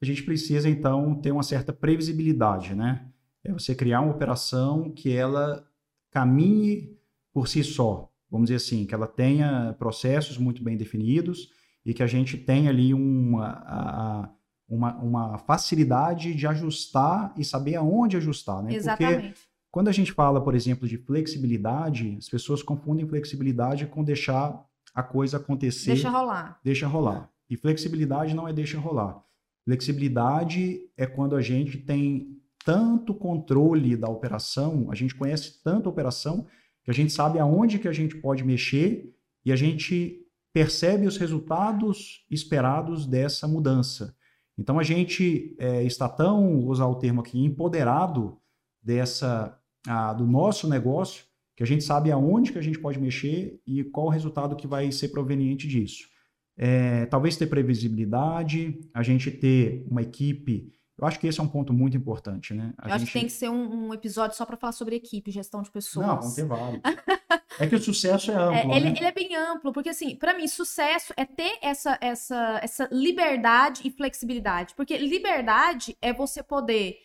A 0.00 0.04
gente 0.04 0.22
precisa 0.22 0.68
então 0.68 1.14
ter 1.14 1.32
uma 1.32 1.42
certa 1.42 1.72
previsibilidade, 1.72 2.74
né? 2.74 3.08
É 3.44 3.52
você 3.52 3.74
criar 3.74 4.00
uma 4.00 4.12
operação 4.12 4.92
que 4.92 5.14
ela 5.14 5.66
caminhe 6.10 6.98
por 7.32 7.48
si 7.48 7.64
só, 7.64 8.12
vamos 8.30 8.50
dizer 8.50 8.56
assim, 8.56 8.84
que 8.84 8.94
ela 8.94 9.06
tenha 9.06 9.74
processos 9.78 10.36
muito 10.36 10.62
bem 10.62 10.76
definidos 10.76 11.48
e 11.84 11.92
que 11.92 12.02
a 12.02 12.06
gente 12.06 12.36
tenha 12.36 12.70
ali 12.70 12.94
uma, 12.94 14.34
uma, 14.68 14.96
uma 14.96 15.38
facilidade 15.38 16.34
de 16.34 16.46
ajustar 16.46 17.34
e 17.36 17.44
saber 17.44 17.76
aonde 17.76 18.16
ajustar, 18.16 18.62
né? 18.62 18.74
Exatamente. 18.74 19.28
Porque 19.30 19.40
quando 19.70 19.88
a 19.88 19.92
gente 19.92 20.12
fala, 20.12 20.42
por 20.42 20.54
exemplo, 20.54 20.86
de 20.86 20.98
flexibilidade, 20.98 22.16
as 22.18 22.28
pessoas 22.28 22.62
confundem 22.62 23.08
flexibilidade 23.08 23.86
com 23.86 24.04
deixar 24.04 24.64
a 24.94 25.02
coisa 25.02 25.38
acontecer. 25.38 25.92
Deixa 25.92 26.10
rolar. 26.10 26.60
Deixa 26.62 26.86
rolar. 26.86 27.30
E 27.48 27.56
flexibilidade 27.56 28.34
não 28.34 28.46
é 28.46 28.52
deixa 28.52 28.78
rolar. 28.78 29.22
Flexibilidade 29.64 30.80
é 30.96 31.06
quando 31.06 31.36
a 31.36 31.40
gente 31.40 31.78
tem 31.78 32.38
tanto 32.64 33.14
controle 33.14 33.96
da 33.96 34.08
operação, 34.08 34.88
a 34.90 34.94
gente 34.94 35.14
conhece 35.14 35.62
tanto 35.62 35.88
a 35.88 35.92
operação, 35.92 36.46
que 36.84 36.90
a 36.90 36.94
gente 36.94 37.12
sabe 37.12 37.38
aonde 37.38 37.78
que 37.78 37.88
a 37.88 37.92
gente 37.92 38.16
pode 38.16 38.44
mexer 38.44 39.14
e 39.44 39.52
a 39.52 39.56
gente 39.56 40.21
percebe 40.52 41.06
os 41.06 41.16
resultados 41.16 42.24
esperados 42.30 43.06
dessa 43.06 43.48
mudança. 43.48 44.14
Então 44.58 44.78
a 44.78 44.82
gente 44.82 45.56
é, 45.58 45.82
está 45.82 46.08
tão, 46.08 46.60
vou 46.60 46.70
usar 46.70 46.86
o 46.86 46.96
termo 46.96 47.20
aqui, 47.20 47.42
empoderado 47.42 48.38
dessa 48.82 49.58
a, 49.86 50.12
do 50.12 50.26
nosso 50.26 50.68
negócio 50.68 51.24
que 51.56 51.62
a 51.62 51.66
gente 51.66 51.84
sabe 51.84 52.10
aonde 52.10 52.52
que 52.52 52.58
a 52.58 52.62
gente 52.62 52.78
pode 52.78 52.98
mexer 52.98 53.60
e 53.66 53.84
qual 53.84 54.06
o 54.06 54.10
resultado 54.10 54.56
que 54.56 54.66
vai 54.66 54.90
ser 54.90 55.08
proveniente 55.08 55.68
disso. 55.68 56.08
É, 56.56 57.06
talvez 57.06 57.36
ter 57.36 57.46
previsibilidade, 57.46 58.80
a 58.92 59.02
gente 59.02 59.30
ter 59.30 59.86
uma 59.90 60.02
equipe. 60.02 60.72
Eu 61.02 61.08
acho 61.08 61.18
que 61.18 61.26
esse 61.26 61.40
é 61.40 61.42
um 61.42 61.48
ponto 61.48 61.72
muito 61.72 61.96
importante, 61.96 62.54
né? 62.54 62.72
A 62.78 62.86
eu 62.86 62.92
gente... 62.92 63.02
acho 63.02 63.06
que 63.06 63.18
tem 63.18 63.26
que 63.26 63.32
ser 63.32 63.48
um, 63.48 63.88
um 63.88 63.92
episódio 63.92 64.36
só 64.36 64.46
para 64.46 64.56
falar 64.56 64.70
sobre 64.70 64.94
equipe, 64.94 65.32
gestão 65.32 65.60
de 65.60 65.68
pessoas. 65.68 66.06
Não, 66.06 66.20
vão 66.20 66.32
ter 66.32 66.44
vários. 66.44 66.80
é 67.58 67.66
que 67.66 67.74
o 67.74 67.82
sucesso 67.82 68.30
é 68.30 68.34
amplo. 68.36 68.72
É, 68.72 68.76
ele, 68.76 68.90
né? 68.90 68.94
ele, 68.96 69.06
é 69.06 69.10
bem 69.10 69.34
amplo, 69.34 69.72
porque 69.72 69.88
assim, 69.88 70.14
para 70.14 70.32
mim, 70.32 70.46
sucesso 70.46 71.12
é 71.16 71.24
ter 71.24 71.58
essa, 71.60 71.98
essa, 72.00 72.60
essa 72.62 72.88
liberdade 72.92 73.82
e 73.84 73.90
flexibilidade. 73.90 74.76
Porque 74.76 74.96
liberdade 74.96 75.98
é 76.00 76.12
você 76.12 76.40
poder 76.40 76.96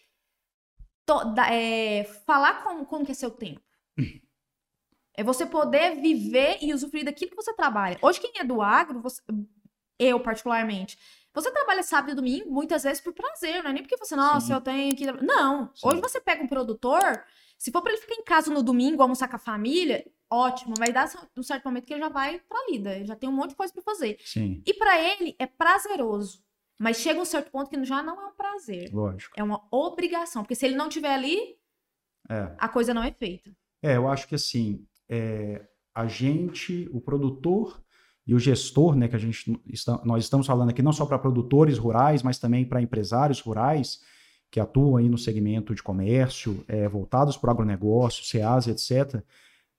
é, 1.50 2.04
falar 2.24 2.64
como, 2.64 2.86
como 2.86 3.04
que 3.04 3.14
é 3.14 3.16
seu 3.16 3.32
tempo. 3.32 3.62
É 5.16 5.24
você 5.24 5.44
poder 5.44 6.00
viver 6.00 6.60
e 6.62 6.72
usufruir 6.72 7.04
daquilo 7.04 7.32
que 7.32 7.36
você 7.36 7.52
trabalha. 7.52 7.98
Hoje, 8.04 8.22
quem 8.22 8.34
é 8.38 8.44
do 8.44 8.62
agro, 8.62 9.02
você, 9.02 9.24
eu 9.98 10.20
particularmente, 10.20 11.00
você 11.42 11.52
trabalha 11.52 11.84
sábado 11.84 12.12
e 12.12 12.16
domingo, 12.16 12.50
muitas 12.50 12.82
vezes 12.84 13.00
por 13.00 13.14
prazer, 13.14 13.62
não 13.62 13.70
é 13.70 13.74
nem 13.74 13.84
porque 13.84 13.96
você, 13.96 14.16
nossa, 14.16 14.48
Sim. 14.48 14.54
eu 14.54 14.62
tenho 14.62 14.96
que. 14.96 15.06
Não. 15.24 15.70
Sim. 15.76 15.88
Hoje 15.88 16.02
você 16.02 16.20
pega 16.20 16.44
um 16.44 16.48
produtor, 16.48 17.24
se 17.60 17.72
for 17.72 17.82
para 17.82 17.92
ele 17.92 18.02
ficar 18.02 18.16
em 18.16 18.24
casa 18.24 18.52
no 18.52 18.64
domingo, 18.64 19.04
almoçar 19.04 19.28
com 19.28 19.36
a 19.36 19.40
família, 19.40 20.04
ótimo, 20.32 20.74
vai 20.76 20.92
dar 20.92 21.08
um 21.38 21.44
certo 21.44 21.66
momento 21.66 21.86
que 21.86 21.94
ele 21.94 22.02
já 22.02 22.10
vai 22.10 22.40
pra 22.40 22.66
lida, 22.68 23.06
já 23.06 23.16
tem 23.16 23.30
um 23.30 23.34
monte 23.34 23.52
de 23.52 23.56
coisa 23.56 23.72
para 23.72 23.84
fazer. 23.84 24.18
Sim. 24.26 24.64
E 24.66 24.74
para 24.74 25.00
ele 25.00 25.36
é 25.38 25.46
prazeroso. 25.46 26.44
Mas 26.80 26.98
chega 26.98 27.20
um 27.20 27.26
certo 27.26 27.52
ponto 27.52 27.70
que 27.70 27.84
já 27.86 28.02
não 28.02 28.20
é 28.20 28.26
um 28.28 28.36
prazer. 28.36 28.92
Lógico. 28.94 29.34
É 29.38 29.44
uma 29.44 29.68
obrigação. 29.72 30.44
Porque 30.44 30.56
se 30.56 30.66
ele 30.66 30.76
não 30.76 30.88
estiver 30.88 31.14
ali, 31.14 31.56
é. 32.30 32.56
a 32.58 32.70
coisa 32.70 32.94
não 32.94 33.04
é 33.04 33.12
feita. 33.12 33.56
É, 33.82 33.96
eu 33.96 34.08
acho 34.08 34.28
que 34.28 34.36
assim, 34.36 34.86
é, 35.10 35.68
a 35.94 36.08
gente, 36.08 36.88
o 36.92 37.02
produtor 37.02 37.84
e 38.28 38.36
o 38.36 38.40
gestor, 38.40 38.96
né, 38.96 39.08
que 39.08 39.16
a 39.16 39.20
gente 39.20 39.58
está, 39.68 40.02
nós 40.04 40.26
estamos 40.26 40.46
falando 40.46 40.70
aqui 40.70 40.82
não 40.82 40.92
só 40.92 41.06
para 41.06 41.18
produtores 41.18 41.78
rurais, 41.78 42.22
mas 42.22 42.38
também 42.38 42.66
para 42.66 42.82
empresários 42.82 43.40
rurais 43.40 44.02
que 44.52 44.60
atuam 44.60 44.98
aí 44.98 45.08
no 45.08 45.18
segmento 45.18 45.74
de 45.74 45.82
comércio, 45.82 46.64
é, 46.68 46.90
voltados 46.90 47.38
para 47.38 47.48
o 47.48 47.52
agronegócio, 47.52 48.26
SEAS, 48.26 48.68
etc. 48.68 49.24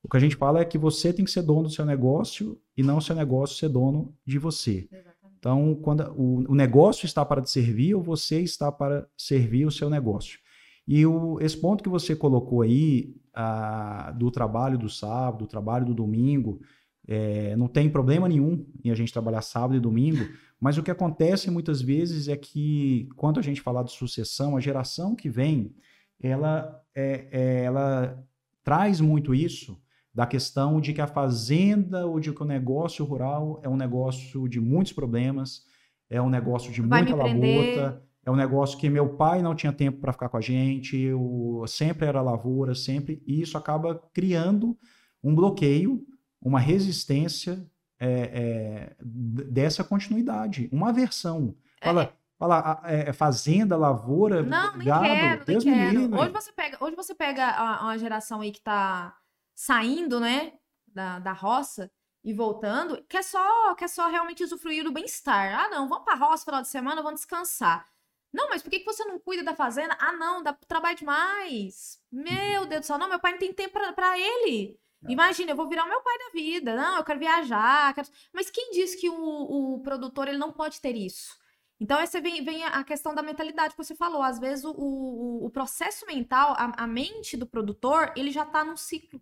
O 0.03 0.09
que 0.09 0.17
a 0.17 0.21
gente 0.21 0.37
fala 0.37 0.61
é 0.61 0.65
que 0.65 0.79
você 0.79 1.13
tem 1.13 1.25
que 1.25 1.31
ser 1.31 1.43
dono 1.43 1.65
do 1.65 1.71
seu 1.71 1.85
negócio 1.85 2.59
e 2.77 2.83
não 2.83 2.99
o 2.99 3.03
seu 3.03 3.15
negócio 3.15 3.57
ser 3.57 3.69
dono 3.69 4.15
de 4.25 4.39
você. 4.39 4.89
Exatamente. 4.91 5.19
Então, 5.39 5.75
quando 5.83 6.03
o, 6.17 6.51
o 6.51 6.55
negócio 6.55 7.05
está 7.05 7.25
para 7.25 7.43
te 7.43 7.51
servir 7.51 7.95
ou 7.95 8.03
você 8.03 8.41
está 8.41 8.73
para 8.73 9.07
servir 9.17 9.67
o 9.67 9.71
seu 9.71 9.91
negócio. 9.91 10.39
E 10.87 11.05
o, 11.05 11.39
esse 11.41 11.57
ponto 11.57 11.85
que 11.85 11.91
você 11.91 12.17
colocou 12.17 12.63
aí, 12.63 13.15
ah, 13.35 14.11
do 14.19 14.31
trabalho 14.31 14.79
do 14.79 14.89
sábado, 14.89 15.45
do 15.45 15.47
trabalho 15.47 15.85
do 15.85 15.95
domingo, 15.95 16.61
é, 17.09 17.57
não 17.57 17.67
tem 17.67 17.89
problema 17.89 18.29
nenhum 18.29 18.67
em 18.85 18.91
a 18.91 18.95
gente 18.95 19.13
trabalhar 19.13 19.41
sábado 19.41 19.75
e 19.75 19.81
domingo, 19.81 20.29
mas 20.61 20.77
o 20.77 20.83
que 20.83 20.91
acontece 20.91 21.51
muitas 21.51 21.81
vezes 21.81 22.29
é 22.29 22.37
que, 22.37 23.09
quando 23.17 23.41
a 23.41 23.43
gente 23.43 23.63
falar 23.63 23.83
de 23.83 23.93
sucessão, 23.93 24.57
a 24.57 24.61
geração 24.61 25.17
que 25.17 25.31
vem, 25.31 25.75
ela, 26.21 26.83
é, 26.95 27.29
é, 27.33 27.65
ela 27.65 28.23
traz 28.63 29.01
muito 29.01 29.35
isso 29.35 29.81
da 30.13 30.27
questão 30.27 30.81
de 30.81 30.93
que 30.93 31.01
a 31.01 31.07
fazenda 31.07 32.07
ou 32.07 32.21
de 32.21 32.33
que 32.33 32.43
o 32.43 32.47
negócio 32.47 33.05
rural 33.05 33.61
é 33.63 33.69
um 33.69 33.77
negócio 33.77 34.47
de 34.47 34.61
muitos 34.61 34.93
problemas, 34.93 35.63
é 36.11 36.21
um 36.21 36.29
negócio 36.29 36.71
de 36.71 36.83
Vai 36.83 37.03
muita 37.03 37.17
labuta, 37.17 38.03
é 38.27 38.31
um 38.31 38.37
negócio 38.37 38.79
que 38.79 38.91
meu 38.91 39.17
pai 39.17 39.41
não 39.41 39.55
tinha 39.55 39.73
tempo 39.73 40.01
para 40.01 40.13
ficar 40.13 40.29
com 40.29 40.37
a 40.37 40.41
gente, 40.43 40.99
eu, 40.99 41.65
sempre 41.67 42.07
era 42.07 42.21
lavoura, 42.21 42.75
sempre, 42.75 43.23
e 43.27 43.41
isso 43.41 43.57
acaba 43.57 43.99
criando 44.13 44.77
um 45.23 45.35
bloqueio, 45.35 46.05
uma 46.41 46.61
resistência 46.61 47.69
é, 48.01 48.09
é, 48.11 48.97
dessa 49.01 49.83
continuidade, 49.83 50.69
uma 50.73 50.91
aversão. 50.91 51.57
Fala, 51.83 52.13
fala 52.39 52.81
a- 52.85 52.93
é, 52.93 53.13
fazenda, 53.13 53.77
lavoura, 53.77 54.43
Não, 54.43 54.77
nem 54.77 54.87
gado, 54.87 55.05
quero, 55.05 55.37
nem 55.39 55.45
Deus 55.45 55.65
me 55.65 55.73
quero. 55.73 56.01
livre. 56.01 56.19
Hoje 56.19 56.33
você 56.33 56.53
pega, 56.53 56.79
hoje 56.81 56.95
você 56.97 57.15
pega 57.15 57.81
uma 57.83 57.99
geração 57.99 58.41
aí 58.41 58.53
que 58.53 58.61
tá 58.61 59.17
saindo, 59.55 60.21
né, 60.21 60.53
da, 60.87 61.19
da 61.19 61.33
roça 61.33 61.91
e 62.25 62.33
voltando, 62.33 63.03
quer 63.09 63.25
só, 63.25 63.75
quer 63.75 63.89
só 63.89 64.09
realmente 64.09 64.45
usufruir 64.45 64.85
do 64.85 64.93
bem-estar. 64.93 65.59
Ah, 65.59 65.69
não, 65.69 65.89
vamos 65.89 66.05
pra 66.05 66.15
roça 66.15 66.45
final 66.45 66.63
de 66.63 66.69
semana, 66.69 67.03
vamos 67.03 67.21
descansar. 67.21 67.85
Não, 68.33 68.49
mas 68.51 68.63
por 68.63 68.71
que, 68.71 68.81
que 68.81 68.85
você 68.87 69.05
não 69.07 69.19
cuida 69.19 69.43
da 69.43 69.55
fazenda? 69.57 69.97
Ah, 69.99 70.13
não, 70.13 70.43
dá 70.43 70.53
trabalho 70.53 70.97
demais. 70.99 71.99
Meu 72.13 72.67
Deus 72.67 72.83
do 72.83 72.87
céu, 72.87 72.99
não, 72.99 73.09
meu 73.09 73.19
pai 73.19 73.33
não 73.33 73.39
tem 73.39 73.53
tempo 73.53 73.79
pra 73.95 74.19
ele. 74.19 74.79
Imagina, 75.07 75.53
eu 75.53 75.57
vou 75.57 75.69
virar 75.69 75.85
o 75.85 75.89
meu 75.89 76.01
pai 76.03 76.19
da 76.19 76.31
vida. 76.33 76.75
Não, 76.77 76.97
eu 76.99 77.05
quero 77.05 77.19
viajar. 77.19 77.95
quero- 77.95 78.09
Mas 78.33 78.51
quem 78.51 78.71
disse 78.73 78.97
que 78.99 79.09
o, 79.09 79.75
o 79.75 79.81
produtor 79.83 80.29
ele 80.29 80.39
não 80.39 80.53
pode 80.53 80.81
ter 80.81 80.97
isso? 80.97 81.37
Então, 81.81 82.05
você 82.05 82.21
vem, 82.21 82.45
vem 82.45 82.65
a 82.65 82.83
questão 82.83 83.15
da 83.15 83.23
mentalidade 83.23 83.75
que 83.75 83.83
você 83.85 83.95
falou. 83.95 84.23
Às 84.23 84.39
vezes, 84.39 84.65
o, 84.65 84.73
o, 84.73 85.47
o 85.47 85.51
processo 85.51 86.05
mental, 86.07 86.55
a, 86.59 86.73
a 86.85 86.87
mente 86.87 87.37
do 87.37 87.47
produtor, 87.47 88.13
ele 88.17 88.31
já 88.33 88.45
tá 88.45 88.65
num 88.65 88.77
ciclo. 88.77 89.21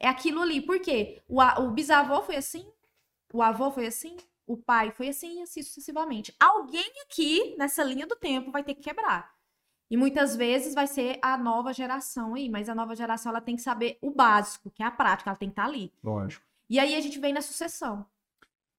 É 0.00 0.08
aquilo 0.08 0.42
ali. 0.42 0.62
Por 0.62 0.80
quê? 0.80 1.22
O, 1.28 1.42
o 1.42 1.72
bisavô 1.72 2.22
foi 2.22 2.36
assim, 2.36 2.70
o 3.32 3.42
avô 3.42 3.70
foi 3.72 3.86
assim, 3.86 4.16
o 4.46 4.56
pai 4.58 4.92
foi 4.92 5.10
assim 5.10 5.40
e 5.40 5.42
assim 5.42 5.62
sucessivamente. 5.62 6.34
Alguém 6.40 6.86
aqui, 7.06 7.56
nessa 7.58 7.84
linha 7.84 8.06
do 8.08 8.16
tempo, 8.16 8.52
vai 8.52 8.64
ter 8.64 8.74
que 8.76 8.82
quebrar. 8.82 9.35
E 9.90 9.96
muitas 9.96 10.34
vezes 10.34 10.74
vai 10.74 10.86
ser 10.86 11.18
a 11.22 11.38
nova 11.38 11.72
geração 11.72 12.34
aí, 12.34 12.48
mas 12.48 12.68
a 12.68 12.74
nova 12.74 12.94
geração 12.96 13.30
ela 13.30 13.40
tem 13.40 13.54
que 13.56 13.62
saber 13.62 13.98
o 14.02 14.10
básico, 14.10 14.70
que 14.70 14.82
é 14.82 14.86
a 14.86 14.90
prática, 14.90 15.30
ela 15.30 15.38
tem 15.38 15.48
que 15.48 15.52
estar 15.52 15.64
ali. 15.66 15.92
Lógico. 16.02 16.44
E 16.68 16.78
aí 16.80 16.94
a 16.96 17.00
gente 17.00 17.18
vem 17.20 17.32
na 17.32 17.40
sucessão. 17.40 18.04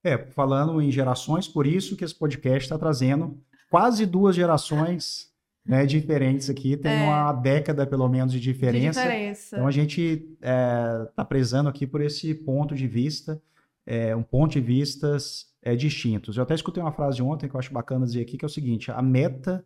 É, 0.04 0.18
falando 0.18 0.82
em 0.82 0.92
gerações, 0.92 1.48
por 1.48 1.66
isso 1.66 1.96
que 1.96 2.04
esse 2.04 2.14
podcast 2.16 2.64
está 2.66 2.78
trazendo 2.78 3.40
quase 3.70 4.06
duas 4.06 4.36
gerações 4.36 5.32
né, 5.66 5.86
diferentes 5.86 6.50
aqui, 6.50 6.78
tem 6.78 6.92
É. 6.92 7.04
uma 7.04 7.34
década 7.34 7.86
pelo 7.86 8.08
menos 8.08 8.32
de 8.32 8.40
De 8.40 8.54
diferença. 8.54 9.02
diferença. 9.02 9.56
Então 9.56 9.68
a 9.68 9.72
gente 9.72 10.26
está 10.42 11.26
prezando 11.26 11.68
aqui 11.70 11.86
por 11.88 12.00
esse 12.02 12.34
ponto 12.34 12.74
de 12.76 12.88
vista, 12.88 13.42
é, 13.86 14.16
um 14.16 14.24
ponto 14.24 14.54
de 14.54 14.62
vistas 14.62 15.48
é, 15.62 15.76
distintos. 15.76 16.38
Eu 16.38 16.44
até 16.44 16.54
escutei 16.54 16.82
uma 16.82 16.92
frase 16.92 17.22
ontem 17.22 17.50
que 17.50 17.56
eu 17.56 17.60
acho 17.60 17.74
bacana 17.74 18.06
dizer 18.06 18.22
aqui, 18.22 18.38
que 18.38 18.46
é 18.46 18.48
o 18.48 18.50
seguinte: 18.50 18.92
a 18.92 19.02
meta, 19.02 19.66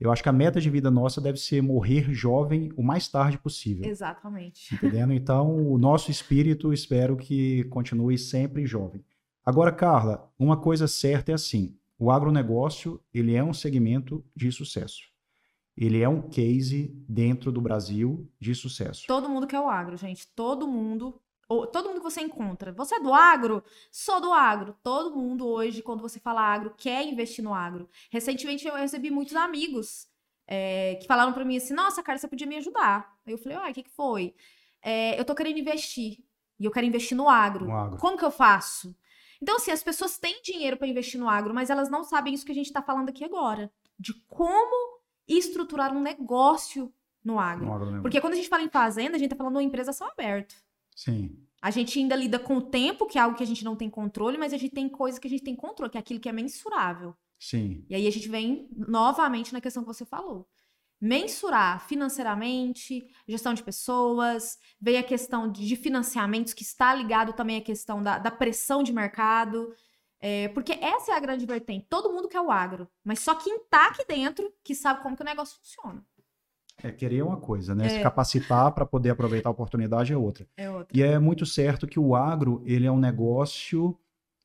eu 0.00 0.10
acho 0.10 0.22
que 0.22 0.28
a 0.30 0.32
meta 0.32 0.58
de 0.58 0.70
vida 0.70 0.90
nossa 0.90 1.20
deve 1.20 1.38
ser 1.38 1.62
morrer 1.62 2.12
jovem 2.12 2.72
o 2.74 2.82
mais 2.82 3.06
tarde 3.06 3.36
possível. 3.36 3.84
Exatamente. 3.84 4.72
Entendendo? 4.74 5.12
Então, 5.12 5.54
o 5.70 5.76
nosso 5.76 6.10
espírito, 6.10 6.72
espero 6.72 7.16
que 7.16 7.64
continue 7.64 8.16
sempre 8.16 8.64
jovem. 8.64 9.04
Agora, 9.44 9.70
Carla, 9.70 10.32
uma 10.38 10.56
coisa 10.56 10.88
certa 10.88 11.32
é 11.32 11.34
assim: 11.34 11.76
o 11.98 12.10
agronegócio 12.10 12.98
ele 13.12 13.34
é 13.34 13.44
um 13.44 13.52
segmento 13.52 14.24
de 14.34 14.50
sucesso. 14.50 15.02
Ele 15.76 16.02
é 16.02 16.08
um 16.08 16.22
case 16.22 16.94
dentro 17.08 17.52
do 17.52 17.60
Brasil 17.60 18.28
de 18.40 18.54
sucesso. 18.54 19.04
Todo 19.06 19.28
mundo 19.28 19.46
quer 19.46 19.60
o 19.60 19.68
agro, 19.68 19.96
gente. 19.96 20.26
Todo 20.34 20.66
mundo. 20.66 21.20
Ou- 21.50 21.66
Todo 21.66 21.88
mundo 21.88 21.98
que 21.98 22.04
você 22.10 22.20
encontra. 22.22 22.72
Você 22.72 22.94
é 22.94 23.00
do 23.00 23.12
agro? 23.12 23.62
Sou 23.90 24.20
do 24.20 24.32
agro. 24.32 24.74
Todo 24.82 25.14
mundo 25.16 25.46
hoje, 25.46 25.82
quando 25.82 26.00
você 26.00 26.18
fala 26.18 26.40
agro, 26.40 26.72
quer 26.76 27.04
investir 27.06 27.44
no 27.44 27.52
agro. 27.52 27.88
Recentemente 28.10 28.66
eu 28.66 28.74
recebi 28.74 29.10
muitos 29.10 29.36
amigos 29.36 30.08
é, 30.46 30.94
que 31.00 31.06
falaram 31.06 31.32
pra 31.32 31.44
mim 31.44 31.56
assim: 31.58 31.74
Nossa, 31.74 32.02
cara, 32.02 32.16
você 32.18 32.26
podia 32.28 32.46
me 32.46 32.56
ajudar. 32.56 33.14
Aí 33.26 33.32
eu 33.32 33.38
falei: 33.38 33.58
Ai, 33.58 33.70
o 33.72 33.74
que, 33.74 33.82
que 33.82 33.90
foi? 33.90 34.34
"É, 34.82 35.18
eu 35.20 35.24
tô 35.24 35.34
querendo 35.34 35.58
investir. 35.58 36.18
E 36.58 36.64
eu 36.64 36.70
quero 36.70 36.86
investir 36.86 37.16
no 37.16 37.28
agro. 37.28 37.66
No 37.66 37.76
agro. 37.76 37.98
Como 37.98 38.16
que 38.18 38.24
eu 38.24 38.30
faço? 38.30 38.94
Então, 39.42 39.56
assim, 39.56 39.70
as 39.70 39.82
pessoas 39.82 40.18
têm 40.18 40.42
dinheiro 40.42 40.76
pra 40.76 40.86
investir 40.86 41.18
no 41.18 41.28
agro, 41.28 41.54
mas 41.54 41.70
elas 41.70 41.88
não 41.90 42.04
sabem 42.04 42.34
isso 42.34 42.44
que 42.44 42.52
a 42.52 42.54
gente 42.54 42.70
tá 42.72 42.82
falando 42.82 43.08
aqui 43.08 43.24
agora. 43.24 43.72
De 43.98 44.12
como 44.28 44.98
estruturar 45.26 45.92
um 45.96 46.00
negócio 46.00 46.92
no 47.24 47.38
agro. 47.38 47.64
No 47.66 47.72
agronegócio. 47.72 48.02
Porque 48.02 48.20
quando 48.20 48.34
a 48.34 48.36
gente 48.36 48.48
fala 48.48 48.62
em 48.62 48.68
fazenda, 48.68 49.16
a 49.16 49.18
gente 49.18 49.30
tá 49.30 49.36
falando 49.36 49.52
de 49.54 49.58
uma 49.58 49.62
empresa 49.64 49.92
céu 49.92 50.08
aberto. 50.08 50.54
Sim, 50.94 51.46
A 51.62 51.70
gente 51.70 51.98
ainda 51.98 52.16
lida 52.16 52.38
com 52.38 52.56
o 52.56 52.62
tempo, 52.62 53.06
que 53.06 53.18
é 53.18 53.20
algo 53.22 53.36
que 53.36 53.42
a 53.42 53.46
gente 53.46 53.64
não 53.64 53.76
tem 53.76 53.90
controle, 53.90 54.38
mas 54.38 54.52
a 54.52 54.56
gente 54.58 54.74
tem 54.74 54.88
coisas 54.88 55.18
que 55.18 55.26
a 55.26 55.30
gente 55.30 55.44
tem 55.44 55.54
controle, 55.56 55.90
que 55.90 55.98
é 55.98 56.00
aquilo 56.00 56.20
que 56.20 56.28
é 56.28 56.32
mensurável. 56.32 57.14
sim, 57.38 57.84
E 57.88 57.94
aí 57.94 58.06
a 58.06 58.10
gente 58.10 58.28
vem 58.28 58.68
novamente 58.76 59.52
na 59.52 59.60
questão 59.60 59.82
que 59.82 59.88
você 59.88 60.04
falou. 60.04 60.48
Mensurar 61.00 61.86
financeiramente, 61.88 63.06
gestão 63.26 63.54
de 63.54 63.62
pessoas, 63.62 64.58
vem 64.80 64.98
a 64.98 65.02
questão 65.02 65.50
de 65.50 65.74
financiamentos, 65.76 66.52
que 66.54 66.62
está 66.62 66.94
ligado 66.94 67.32
também 67.32 67.56
à 67.58 67.62
questão 67.62 68.02
da, 68.02 68.18
da 68.18 68.30
pressão 68.30 68.82
de 68.82 68.92
mercado. 68.92 69.74
É, 70.20 70.48
porque 70.48 70.72
essa 70.72 71.12
é 71.12 71.14
a 71.14 71.20
grande 71.20 71.46
vertente. 71.46 71.86
Todo 71.88 72.12
mundo 72.12 72.28
quer 72.28 72.40
o 72.40 72.50
agro, 72.50 72.88
mas 73.02 73.20
só 73.20 73.34
quem 73.34 73.58
tá 73.70 73.88
aqui 73.88 74.04
dentro 74.06 74.52
que 74.62 74.74
sabe 74.74 75.02
como 75.02 75.16
que 75.16 75.22
o 75.22 75.24
negócio 75.24 75.56
funciona. 75.58 76.04
É, 76.82 76.90
querer 76.92 77.18
é 77.18 77.24
uma 77.24 77.36
coisa, 77.36 77.74
né? 77.74 77.88
Se 77.88 77.96
É. 77.96 78.02
capacitar 78.02 78.72
para 78.72 78.86
poder 78.86 79.10
aproveitar 79.10 79.48
a 79.48 79.52
oportunidade 79.52 80.12
é 80.12 80.16
outra. 80.16 80.46
É 80.56 80.70
outra. 80.70 80.96
E 80.96 81.02
é 81.02 81.18
muito 81.18 81.44
certo 81.46 81.86
que 81.86 81.98
o 82.00 82.14
agro, 82.14 82.62
ele 82.64 82.86
é 82.86 82.92
um 82.92 82.98
negócio 82.98 83.96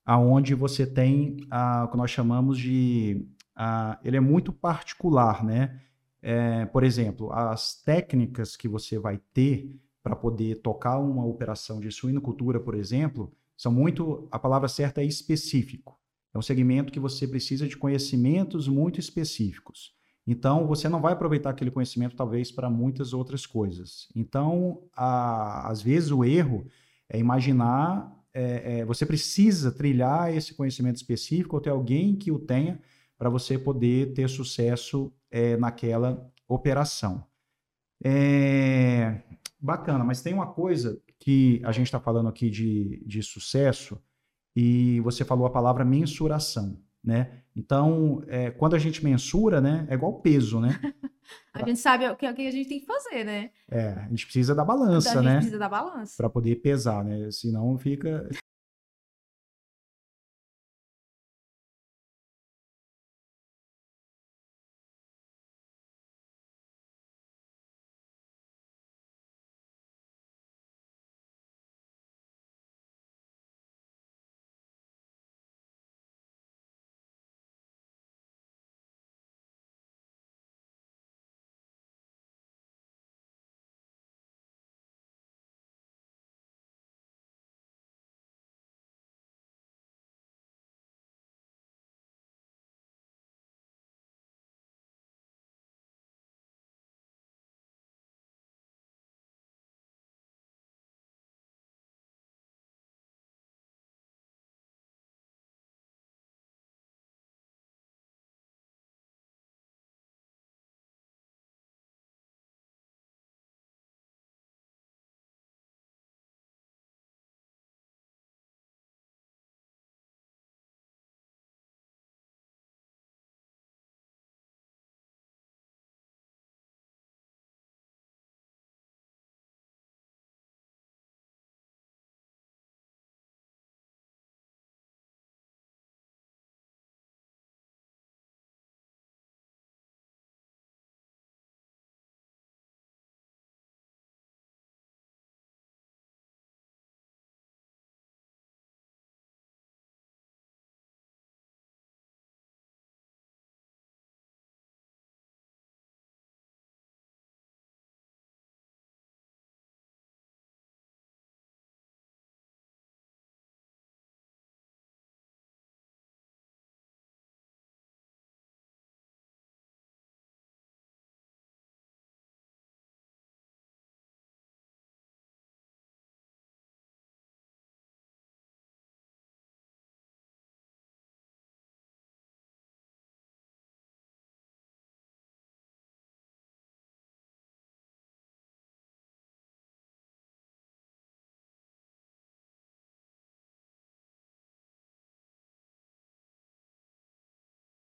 aonde 0.05 0.53
você 0.53 0.85
tem 0.85 1.37
a, 1.49 1.85
o 1.85 1.87
que 1.89 1.97
nós 1.97 2.11
chamamos 2.11 2.57
de... 2.59 3.25
a- 3.55 3.99
ele 4.03 4.17
é 4.17 4.19
muito 4.19 4.51
particular, 4.53 5.43
né? 5.43 5.79
É, 6.21 6.65
por 6.65 6.83
exemplo, 6.83 7.31
as 7.31 7.81
técnicas 7.81 8.55
que 8.55 8.67
você 8.67 8.97
vai 8.99 9.19
ter 9.33 9.75
para 10.03 10.15
poder 10.15 10.61
tocar 10.61 10.99
uma 10.99 11.25
operação 11.25 11.79
de 11.79 11.91
suinocultura, 11.91 12.59
por 12.59 12.75
exemplo, 12.75 13.31
são 13.57 13.71
muito... 13.71 14.27
A 14.31 14.37
palavra 14.37 14.67
certa 14.67 15.01
é 15.01 15.05
específico. 15.05 15.97
É 16.33 16.37
um 16.37 16.41
segmento 16.41 16.91
que 16.91 16.99
você 16.99 17.27
precisa 17.27 17.67
de 17.67 17.77
conhecimentos 17.77 18.67
muito 18.67 18.99
específicos. 18.99 19.94
Então, 20.27 20.65
você 20.67 20.89
não 20.89 21.01
vai 21.01 21.13
aproveitar 21.13 21.51
aquele 21.51 21.69
conhecimento, 21.71 22.15
talvez, 22.15 22.51
para 22.51 22.69
muitas 22.69 23.13
outras 23.13 23.45
coisas. 23.45 24.07
Então, 24.15 24.81
a- 24.95 25.69
às 25.69 25.81
vezes, 25.81 26.11
o 26.11 26.23
erro 26.25 26.65
é 27.09 27.19
imaginar. 27.19 28.13
é, 28.37 28.79
é, 28.79 28.85
você 28.85 29.05
precisa 29.05 29.71
trilhar 29.71 30.33
esse 30.35 30.53
conhecimento 30.53 30.97
específico 30.97 31.55
ou 31.55 31.61
ter 31.61 31.69
alguém 31.69 32.17
que 32.17 32.31
o 32.33 32.37
tenha 32.39 32.81
para 33.17 33.29
você 33.29 33.57
poder 33.57 34.11
ter 34.13 34.27
sucesso 34.29 35.09
é, 35.31 35.55
naquela 35.55 36.29
operação. 36.45 37.25
É, 38.03 39.21
bacana, 39.59 40.03
mas 40.03 40.21
tem 40.21 40.33
uma 40.33 40.47
coisa 40.47 41.01
que 41.19 41.61
a 41.63 41.71
gente 41.71 41.87
está 41.87 41.99
falando 41.99 42.29
aqui 42.29 42.49
de, 42.49 43.01
de 43.05 43.23
sucesso 43.23 43.97
e 44.55 44.99
você 45.01 45.25
falou 45.25 45.45
a 45.47 45.49
palavra 45.49 45.85
mensuração, 45.85 46.77
né? 47.03 47.41
Então, 47.55 48.21
é, 48.27 48.51
quando 48.51 48.75
a 48.75 48.79
gente 48.79 49.03
mensura, 49.03 49.61
né, 49.61 49.87
é 49.89 49.93
igual 49.93 50.19
peso, 50.21 50.59
né? 50.59 50.69
A 51.53 51.65
gente 51.65 51.79
sabe 51.79 52.07
o 52.07 52.15
que, 52.15 52.29
o 52.29 52.35
que 52.35 52.47
a 52.47 52.51
gente 52.51 52.69
tem 52.69 52.79
que 52.79 52.85
fazer, 52.85 53.23
né? 53.23 53.49
É, 53.71 53.93
a 53.93 54.09
gente 54.09 54.25
precisa 54.25 54.53
da 54.53 54.61
a 54.61 54.65
balança, 54.65 55.09
gente 55.09 55.23
né? 55.23 55.35
precisa 55.37 55.57
da 55.57 55.67
balança. 55.67 56.13
Para 56.17 56.29
poder 56.29 56.57
pesar, 56.57 57.03
né? 57.03 57.31
Senão 57.31 57.77
fica 57.79 58.29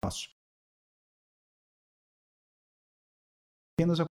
faço. 0.05 0.29
Apenas 3.77 4.01
a 4.01 4.14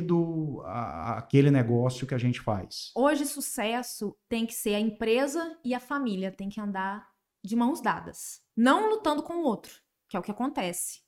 do 0.00 0.62
a, 0.64 1.18
aquele 1.18 1.50
negócio 1.50 2.06
que 2.06 2.14
a 2.14 2.18
gente 2.18 2.40
faz. 2.40 2.92
Hoje, 2.94 3.26
sucesso 3.26 4.16
tem 4.28 4.46
que 4.46 4.54
ser 4.54 4.74
a 4.74 4.80
empresa 4.80 5.58
e 5.64 5.74
a 5.74 5.80
família, 5.80 6.32
tem 6.32 6.48
que 6.48 6.60
andar 6.60 7.08
de 7.44 7.56
mãos 7.56 7.80
dadas. 7.80 8.40
Não 8.56 8.90
lutando 8.90 9.22
com 9.22 9.34
o 9.34 9.44
outro, 9.44 9.72
que 10.08 10.16
é 10.16 10.20
o 10.20 10.22
que 10.22 10.30
acontece. 10.30 11.00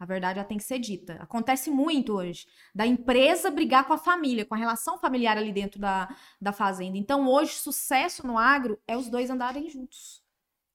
A 0.00 0.04
verdade 0.04 0.38
já 0.38 0.44
tem 0.44 0.58
que 0.58 0.64
ser 0.64 0.78
dita. 0.78 1.14
Acontece 1.14 1.70
muito 1.70 2.12
hoje. 2.12 2.46
Da 2.72 2.86
empresa 2.86 3.50
brigar 3.50 3.84
com 3.84 3.92
a 3.92 3.98
família, 3.98 4.44
com 4.44 4.54
a 4.54 4.58
relação 4.58 4.96
familiar 4.96 5.36
ali 5.36 5.52
dentro 5.52 5.80
da, 5.80 6.14
da 6.40 6.52
fazenda. 6.52 6.96
Então, 6.96 7.26
hoje, 7.28 7.54
sucesso 7.54 8.24
no 8.24 8.38
agro 8.38 8.78
é 8.86 8.96
os 8.96 9.08
dois 9.08 9.28
andarem 9.28 9.68
juntos. 9.68 10.22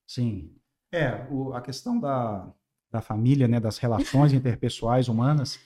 Sim. 0.06 0.54
É, 0.92 1.26
o, 1.32 1.54
a 1.54 1.62
questão 1.62 1.98
da, 1.98 2.52
da 2.92 3.02
família, 3.02 3.48
né, 3.48 3.62
das 3.62 3.78
relações 3.78 4.32
interpessoais 4.34 5.08
humanas, 5.08 5.58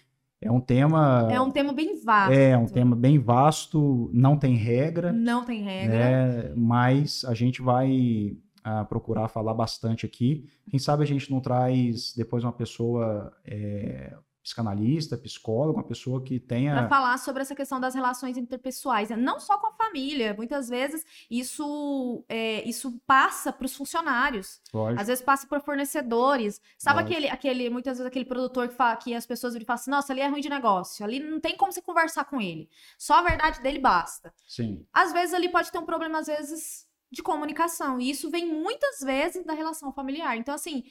é 0.41 0.51
um 0.51 0.59
tema. 0.59 1.27
É 1.31 1.41
um 1.41 1.49
tema 1.49 1.73
bem 1.73 1.99
vasto. 1.99 2.33
É, 2.33 2.57
um 2.57 2.67
tema 2.67 2.95
bem 2.95 3.17
vasto, 3.17 4.09
não 4.13 4.37
tem 4.37 4.55
regra. 4.55 5.11
Não 5.11 5.43
tem 5.43 5.63
regra. 5.63 5.97
Né, 5.97 6.53
mas 6.55 7.25
a 7.25 7.33
gente 7.33 7.61
vai 7.61 8.37
uh, 8.65 8.85
procurar 8.87 9.27
falar 9.29 9.53
bastante 9.53 10.05
aqui. 10.05 10.45
Quem 10.69 10.79
sabe 10.79 11.03
a 11.03 11.07
gente 11.07 11.31
não 11.31 11.39
traz 11.39 12.13
depois 12.15 12.43
uma 12.43 12.53
pessoa 12.53 13.33
é, 13.43 14.13
psicanalista, 14.47 15.17
psicólogo, 15.17 15.79
uma 15.79 15.83
pessoa 15.83 16.23
que 16.23 16.39
tenha. 16.39 16.73
Para 16.73 16.87
falar 16.87 17.17
sobre 17.17 17.41
essa 17.41 17.53
questão 17.53 17.81
das 17.81 17.93
relações 17.93 18.37
interpessoais, 18.37 19.09
né? 19.09 19.17
não 19.17 19.41
só 19.41 19.57
com 19.57 19.67
a 19.67 19.71
família. 19.73 20.33
Muitas 20.33 20.69
vezes 20.69 21.05
isso, 21.29 22.23
é, 22.29 22.67
isso 22.67 22.97
passa 23.05 23.51
para 23.51 23.65
os 23.65 23.75
funcionários. 23.75 24.61
Lógico. 24.73 25.01
Às 25.01 25.07
vezes 25.07 25.23
passa 25.23 25.45
para 25.45 25.59
fornecedores. 25.59 26.61
Sabe 26.77 27.01
aquele, 27.01 27.27
aquele, 27.27 27.69
muitas 27.69 27.97
vezes 27.97 28.07
aquele 28.07 28.23
produtor 28.23 28.69
que, 28.69 28.75
fala, 28.75 28.95
que 28.95 29.13
as 29.13 29.25
pessoas 29.25 29.51
viram 29.51 29.63
e 29.63 29.67
falam 29.67 29.81
assim: 29.81 29.91
nossa, 29.91 30.13
ali 30.13 30.21
é 30.21 30.27
ruim 30.27 30.41
de 30.41 30.49
negócio, 30.49 31.03
ali 31.03 31.19
não 31.19 31.41
tem 31.41 31.57
como 31.57 31.73
você 31.73 31.81
conversar 31.81 32.23
com 32.23 32.39
ele. 32.39 32.69
Só 32.97 33.15
a 33.15 33.23
verdade 33.23 33.61
dele 33.61 33.79
basta. 33.79 34.33
Sim. 34.47 34.85
Às 34.93 35.11
vezes 35.11 35.33
ali 35.33 35.49
pode 35.49 35.69
ter 35.71 35.77
um 35.77 35.85
problema, 35.85 36.19
às 36.19 36.27
vezes, 36.27 36.87
de 37.11 37.21
comunicação. 37.21 37.99
E 37.99 38.09
isso 38.09 38.29
vem 38.29 38.45
muitas 38.45 39.01
vezes 39.01 39.45
da 39.45 39.53
relação 39.53 39.91
familiar. 39.91 40.37
Então, 40.37 40.55
assim, 40.55 40.85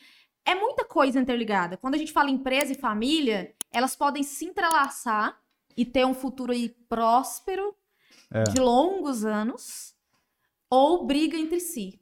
é 0.46 0.54
muita 0.54 0.84
coisa 0.84 1.18
interligada. 1.18 1.76
Quando 1.76 1.96
a 1.96 1.98
gente 1.98 2.12
fala 2.12 2.30
empresa 2.30 2.72
e 2.72 2.76
família, 2.76 3.52
elas 3.72 3.96
podem 3.96 4.22
se 4.22 4.44
entrelaçar 4.44 5.36
e 5.76 5.84
ter 5.84 6.06
um 6.06 6.14
futuro 6.14 6.52
aí 6.52 6.70
próspero, 6.88 7.74
é. 8.32 8.44
de 8.44 8.60
longos 8.60 9.24
anos, 9.24 9.94
ou 10.70 11.04
briga 11.04 11.36
entre 11.36 11.60
si. 11.60 12.00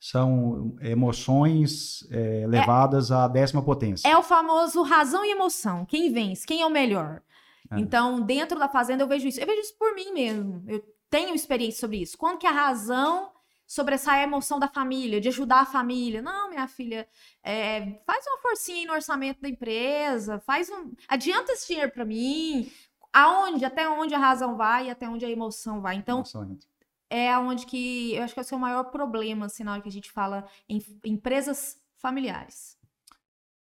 São 0.00 0.74
emoções 0.80 2.04
é, 2.10 2.44
levadas 2.48 3.10
é, 3.10 3.14
à 3.14 3.28
décima 3.28 3.62
potência. 3.62 4.08
É 4.08 4.16
o 4.16 4.22
famoso 4.22 4.82
razão 4.82 5.24
e 5.24 5.30
emoção. 5.30 5.84
Quem 5.84 6.12
vence? 6.12 6.44
Quem 6.44 6.62
é 6.62 6.66
o 6.66 6.70
melhor? 6.70 7.22
É. 7.70 7.78
Então, 7.78 8.20
dentro 8.20 8.58
da 8.58 8.68
fazenda, 8.68 9.04
eu 9.04 9.08
vejo 9.08 9.28
isso. 9.28 9.38
Eu 9.38 9.46
vejo 9.46 9.60
isso 9.60 9.76
por 9.78 9.94
mim 9.94 10.12
mesmo. 10.12 10.64
Eu 10.66 10.82
tenho 11.08 11.34
experiência 11.34 11.80
sobre 11.80 11.98
isso. 11.98 12.18
Quando 12.18 12.38
que 12.38 12.46
a 12.46 12.50
razão 12.50 13.30
sobressai 13.72 14.20
a 14.20 14.24
emoção 14.24 14.58
da 14.58 14.68
família, 14.68 15.18
de 15.18 15.28
ajudar 15.28 15.62
a 15.62 15.64
família. 15.64 16.20
Não, 16.20 16.50
minha 16.50 16.68
filha, 16.68 17.08
é, 17.42 17.98
faz 18.06 18.22
uma 18.26 18.36
forcinha 18.42 18.80
aí 18.80 18.84
no 18.84 18.92
orçamento 18.92 19.40
da 19.40 19.48
empresa, 19.48 20.38
faz 20.40 20.68
um, 20.68 20.92
adianta 21.08 21.52
esse 21.52 21.68
dinheiro 21.68 21.90
para 21.90 22.04
mim. 22.04 22.70
aonde, 23.10 23.64
até 23.64 23.88
onde 23.88 24.14
a 24.14 24.18
razão 24.18 24.58
vai 24.58 24.88
e 24.88 24.90
até 24.90 25.08
onde 25.08 25.24
a 25.24 25.30
emoção 25.30 25.80
vai. 25.80 25.96
Então, 25.96 26.18
Nossa, 26.18 26.40
entra. 26.40 26.68
é 27.08 27.38
onde 27.38 27.64
que 27.64 28.14
eu 28.14 28.22
acho 28.22 28.34
que 28.34 28.40
é 28.40 28.56
o 28.56 28.60
maior 28.60 28.84
problema, 28.84 29.46
assim, 29.46 29.64
na 29.64 29.72
hora 29.72 29.80
que 29.80 29.88
a 29.88 29.92
gente 29.92 30.10
fala 30.10 30.46
em 30.68 30.82
empresas 31.06 31.80
familiares. 31.96 32.76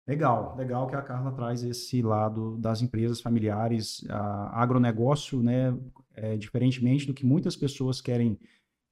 Legal, 0.07 0.55
legal 0.55 0.87
que 0.87 0.95
a 0.95 1.03
Carla 1.03 1.31
traz 1.33 1.61
esse 1.61 2.01
lado 2.01 2.57
das 2.57 2.81
empresas 2.81 3.21
familiares, 3.21 4.03
a 4.09 4.59
agronegócio, 4.59 5.43
né, 5.43 5.77
é, 6.15 6.35
diferentemente 6.35 7.05
do 7.05 7.13
que 7.13 7.23
muitas 7.23 7.55
pessoas 7.55 8.01
querem 8.01 8.39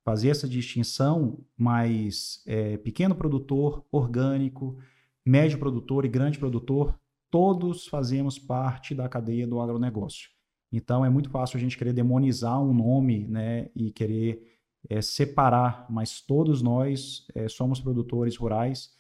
fazer 0.08 0.30
essa 0.30 0.48
distinção, 0.48 1.38
mas 1.58 2.41
é, 2.48 2.78
pequeno 2.78 3.13
produtor, 3.13 3.86
orgânico, 3.91 4.78
médio 5.26 5.60
produtor 5.60 6.06
e 6.06 6.08
grande 6.08 6.39
produtor, 6.39 6.98
todos 7.30 7.88
fazemos 7.88 8.39
parte 8.39 8.96
da 8.96 9.10
cadeia 9.10 9.46
do 9.46 9.60
agronegócio. 9.60 10.30
Então 10.72 11.04
é 11.04 11.10
muito 11.10 11.30
fácil 11.30 11.58
a 11.58 11.60
gente 11.60 11.78
querer 11.78 11.91
demonizar 11.91 12.58
um 12.63 12.74
nome, 12.74 13.28
né, 13.28 13.70
e 13.76 13.91
querer 13.91 14.41
é, 14.89 15.02
separar, 15.02 15.86
mas 15.89 16.22
todos 16.22 16.62
nós 16.62 17.28
é, 17.36 17.50
somos 17.50 17.82
produtores 17.82 18.38
rurais 18.38 18.96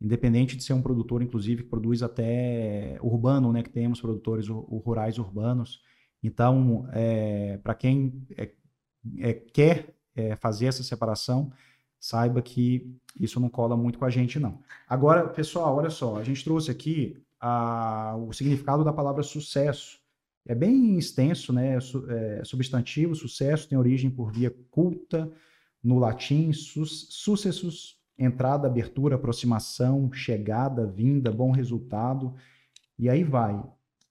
independente 0.00 0.56
de 0.56 0.62
ser 0.62 0.74
um 0.74 0.82
produtor, 0.82 1.22
inclusive, 1.22 1.64
que 1.64 1.70
produz 1.70 2.04
até 2.04 2.98
urbano, 3.02 3.52
né, 3.52 3.64
que 3.64 3.70
temos 3.70 4.00
produtores 4.00 4.46
rurais 4.48 5.18
urbanos. 5.18 5.80
Então, 6.22 6.88
é, 6.92 7.58
para 7.58 7.74
quem 7.74 8.24
é, 8.36 8.52
é, 9.18 9.32
quer 9.32 9.94
é, 10.14 10.36
fazer 10.36 10.66
essa 10.66 10.82
separação, 10.82 11.52
saiba 11.98 12.42
que 12.42 12.94
isso 13.18 13.38
não 13.38 13.48
cola 13.48 13.76
muito 13.76 13.98
com 13.98 14.04
a 14.04 14.10
gente, 14.10 14.38
não. 14.38 14.58
Agora, 14.88 15.28
pessoal, 15.28 15.76
olha 15.76 15.90
só, 15.90 16.16
a 16.16 16.24
gente 16.24 16.42
trouxe 16.42 16.70
aqui 16.70 17.22
a, 17.40 18.16
o 18.16 18.32
significado 18.32 18.84
da 18.84 18.92
palavra 18.92 19.22
sucesso. 19.22 20.00
É 20.46 20.54
bem 20.54 20.98
extenso, 20.98 21.52
né? 21.52 21.78
É, 22.08 22.44
substantivo, 22.44 23.14
sucesso 23.14 23.68
tem 23.68 23.78
origem 23.78 24.10
por 24.10 24.32
via 24.32 24.52
culta, 24.70 25.30
no 25.82 25.98
latim, 25.98 26.52
sus, 26.52 27.08
sucessus 27.10 28.00
entrada, 28.18 28.68
abertura, 28.68 29.16
aproximação, 29.16 30.12
chegada, 30.12 30.86
vinda, 30.86 31.30
bom 31.30 31.50
resultado, 31.50 32.34
e 32.98 33.08
aí 33.08 33.24
vai. 33.24 33.60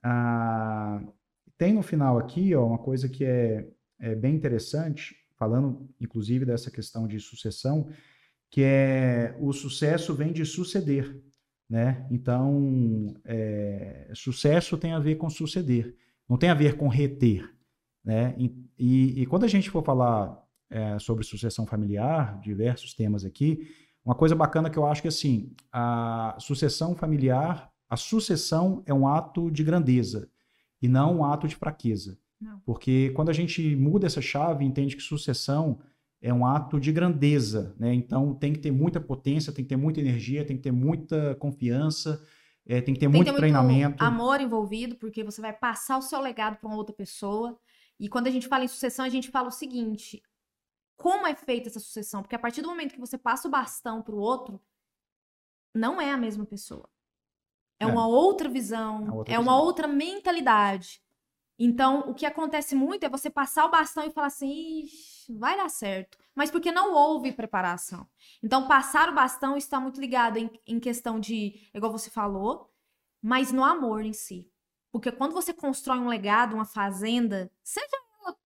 Ah, 0.03 1.01
tem 1.57 1.73
no 1.73 1.81
final 1.81 2.17
aqui 2.17 2.53
ó, 2.55 2.65
uma 2.65 2.77
coisa 2.77 3.07
que 3.07 3.23
é, 3.23 3.67
é 3.99 4.15
bem 4.15 4.35
interessante, 4.35 5.15
falando 5.41 5.89
inclusive 5.99 6.45
dessa 6.45 6.69
questão 6.69 7.07
de 7.07 7.19
sucessão, 7.19 7.89
que 8.47 8.61
é 8.61 9.35
o 9.39 9.51
sucesso 9.51 10.13
vem 10.13 10.31
de 10.31 10.45
suceder, 10.45 11.19
né? 11.67 12.05
Então, 12.11 13.11
é, 13.25 14.11
sucesso 14.13 14.77
tem 14.77 14.91
a 14.91 14.99
ver 14.99 15.15
com 15.15 15.31
suceder, 15.31 15.95
não 16.29 16.37
tem 16.37 16.51
a 16.51 16.53
ver 16.53 16.77
com 16.77 16.87
reter, 16.87 17.51
né? 18.05 18.35
E, 18.37 18.55
e, 18.77 19.21
e 19.23 19.25
quando 19.25 19.45
a 19.45 19.47
gente 19.47 19.71
for 19.71 19.83
falar 19.83 20.39
é, 20.69 20.99
sobre 20.99 21.23
sucessão 21.23 21.65
familiar, 21.65 22.39
diversos 22.39 22.93
temas 22.93 23.25
aqui, 23.25 23.67
uma 24.05 24.13
coisa 24.13 24.35
bacana 24.35 24.69
que 24.69 24.77
eu 24.77 24.85
acho 24.85 25.01
que 25.01 25.07
assim, 25.07 25.55
a 25.71 26.35
sucessão 26.37 26.93
familiar, 26.95 27.71
a 27.89 27.97
sucessão 27.97 28.83
é 28.85 28.93
um 28.93 29.07
ato 29.07 29.49
de 29.49 29.63
grandeza 29.63 30.29
e 30.79 30.87
não 30.87 31.17
um 31.17 31.25
ato 31.25 31.47
de 31.47 31.55
fraqueza. 31.55 32.15
Não. 32.41 32.59
Porque 32.65 33.11
quando 33.11 33.29
a 33.29 33.33
gente 33.33 33.75
muda 33.75 34.07
essa 34.07 34.21
chave, 34.21 34.65
entende 34.65 34.95
que 34.95 35.01
sucessão 35.03 35.79
é 36.21 36.33
um 36.33 36.45
ato 36.45 36.79
de 36.79 36.91
grandeza, 36.91 37.75
né? 37.79 37.93
Então 37.93 38.33
tem 38.33 38.51
que 38.51 38.59
ter 38.59 38.71
muita 38.71 38.99
potência, 38.99 39.53
tem 39.53 39.63
que 39.63 39.69
ter 39.69 39.75
muita 39.75 39.99
energia, 39.99 40.45
tem 40.45 40.57
que 40.57 40.63
ter 40.63 40.71
muita 40.71 41.35
confiança, 41.35 42.23
é, 42.65 42.81
tem 42.81 42.93
que 42.93 42.99
ter 42.99 43.07
tem 43.07 43.15
muito 43.15 43.31
ter 43.31 43.37
treinamento. 43.37 43.89
Muito 43.89 44.03
amor 44.03 44.41
envolvido, 44.41 44.95
porque 44.95 45.23
você 45.23 45.39
vai 45.39 45.53
passar 45.53 45.97
o 45.97 46.01
seu 46.01 46.19
legado 46.19 46.57
para 46.57 46.67
uma 46.67 46.77
outra 46.77 46.95
pessoa. 46.95 47.59
E 47.99 48.09
quando 48.09 48.27
a 48.27 48.31
gente 48.31 48.47
fala 48.47 48.63
em 48.63 48.67
sucessão, 48.67 49.05
a 49.05 49.09
gente 49.09 49.29
fala 49.29 49.47
o 49.47 49.51
seguinte: 49.51 50.21
como 50.95 51.27
é 51.27 51.35
feita 51.35 51.69
essa 51.69 51.79
sucessão, 51.79 52.21
porque 52.21 52.35
a 52.35 52.39
partir 52.39 52.61
do 52.61 52.67
momento 52.67 52.93
que 52.93 52.99
você 52.99 53.17
passa 53.17 53.47
o 53.47 53.51
bastão 53.51 54.01
para 54.01 54.15
o 54.15 54.19
outro, 54.19 54.59
não 55.73 56.01
é 56.01 56.11
a 56.11 56.17
mesma 56.17 56.45
pessoa. 56.45 56.87
É, 57.79 57.85
é. 57.85 57.87
uma 57.87 58.07
outra 58.07 58.47
visão, 58.47 59.07
é, 59.07 59.11
outra, 59.11 59.33
é 59.33 59.37
visão. 59.37 59.41
uma 59.41 59.59
outra 59.59 59.87
mentalidade. 59.87 61.01
Então, 61.63 62.09
o 62.09 62.15
que 62.15 62.25
acontece 62.25 62.73
muito 62.73 63.03
é 63.03 63.09
você 63.09 63.29
passar 63.29 63.65
o 63.65 63.69
bastão 63.69 64.03
e 64.03 64.09
falar 64.09 64.27
assim, 64.27 64.87
vai 65.29 65.55
dar 65.55 65.69
certo. 65.69 66.17
Mas 66.33 66.49
porque 66.49 66.71
não 66.71 66.91
houve 66.91 67.31
preparação. 67.31 68.09
Então, 68.41 68.67
passar 68.67 69.09
o 69.09 69.13
bastão 69.13 69.55
está 69.55 69.79
muito 69.79 70.01
ligado 70.01 70.37
em, 70.37 70.49
em 70.65 70.79
questão 70.79 71.19
de, 71.19 71.69
igual 71.71 71.91
você 71.91 72.09
falou, 72.09 72.73
mas 73.21 73.51
no 73.51 73.63
amor 73.63 74.03
em 74.03 74.11
si. 74.11 74.49
Porque 74.91 75.11
quando 75.11 75.33
você 75.33 75.53
constrói 75.53 75.99
um 75.99 76.07
legado, 76.07 76.55
uma 76.55 76.65
fazenda, 76.65 77.51
seja 77.63 77.95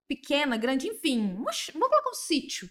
pequena, 0.06 0.58
grande, 0.58 0.90
enfim, 0.90 1.36
vamos 1.36 1.72
colocar 1.72 2.10
um 2.10 2.14
sítio. 2.14 2.70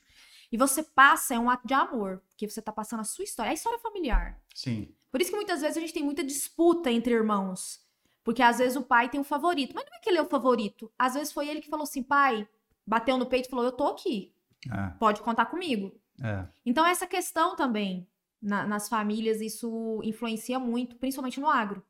E 0.53 0.59
você 0.59 0.83
passa, 0.83 1.35
é 1.35 1.39
um 1.39 1.49
ato 1.49 1.66
de 1.66 1.73
amor, 1.73 2.23
porque 2.29 2.47
você 2.47 2.61
tá 2.61 2.71
passando 2.71 3.01
a 3.01 3.05
sua 3.05 3.25
história, 3.25 3.49
é 3.49 3.53
a 3.53 3.55
história 3.55 3.79
familiar. 3.79 4.39
Sim. 4.55 4.95
Por 5.11 5.23
isso 5.23 5.31
que 5.31 5.37
muitas 5.37 5.62
vezes 5.62 5.79
a 5.79 5.81
gente 5.81 5.95
tem 5.95 6.05
muita 6.05 6.23
disputa 6.23 6.93
entre 6.93 7.14
irmãos. 7.14 7.84
Porque 8.25 8.43
às 8.43 8.59
vezes 8.59 8.77
o 8.77 8.83
pai 8.83 9.11
tem 9.11 9.20
um 9.20 9.25
favorito. 9.25 9.75
Mas 9.75 9.85
não 9.85 9.97
é 9.97 10.01
que 10.01 10.09
ele 10.09 10.18
é 10.18 10.22
o 10.22 10.29
favorito. 10.29 10.91
Às 10.99 11.14
vezes 11.14 11.33
foi 11.33 11.47
ele 11.49 11.61
que 11.61 11.68
falou 11.68 11.85
assim, 11.85 12.03
pai, 12.03 12.49
bateu 12.87 13.18
no 13.18 13.27
peito 13.27 13.47
e 13.47 13.51
falou, 13.51 13.66
eu 13.66 13.72
tô 13.72 13.87
aqui. 13.87 14.33
É. 14.72 14.89
Pode 14.99 15.20
contar 15.20 15.47
comigo. 15.47 15.93
É. 16.22 16.47
Então 16.64 16.87
essa 16.87 17.07
questão 17.07 17.55
também, 17.55 18.09
na, 18.41 18.66
nas 18.66 18.89
famílias, 18.89 19.43
isso 19.43 20.01
influencia 20.03 20.59
muito, 20.59 20.97
principalmente 20.97 21.39
no 21.39 21.49
agro. 21.49 21.83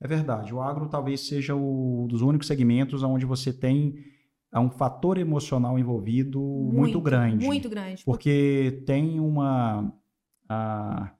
É 0.00 0.08
verdade. 0.08 0.52
O 0.52 0.60
agro 0.60 0.88
talvez 0.88 1.26
seja 1.26 1.54
um 1.54 2.06
dos 2.08 2.20
únicos 2.20 2.48
segmentos 2.48 3.02
onde 3.04 3.24
você 3.24 3.52
tem 3.52 3.94
há 4.50 4.60
um 4.60 4.70
fator 4.70 5.18
emocional 5.18 5.78
envolvido 5.78 6.40
muito, 6.40 6.76
muito 6.76 7.00
grande. 7.00 7.44
Muito 7.44 7.68
grande. 7.68 8.04
Porque 8.04 8.82
tem 8.86 9.18
uma, 9.18 9.92
a, 10.48 11.12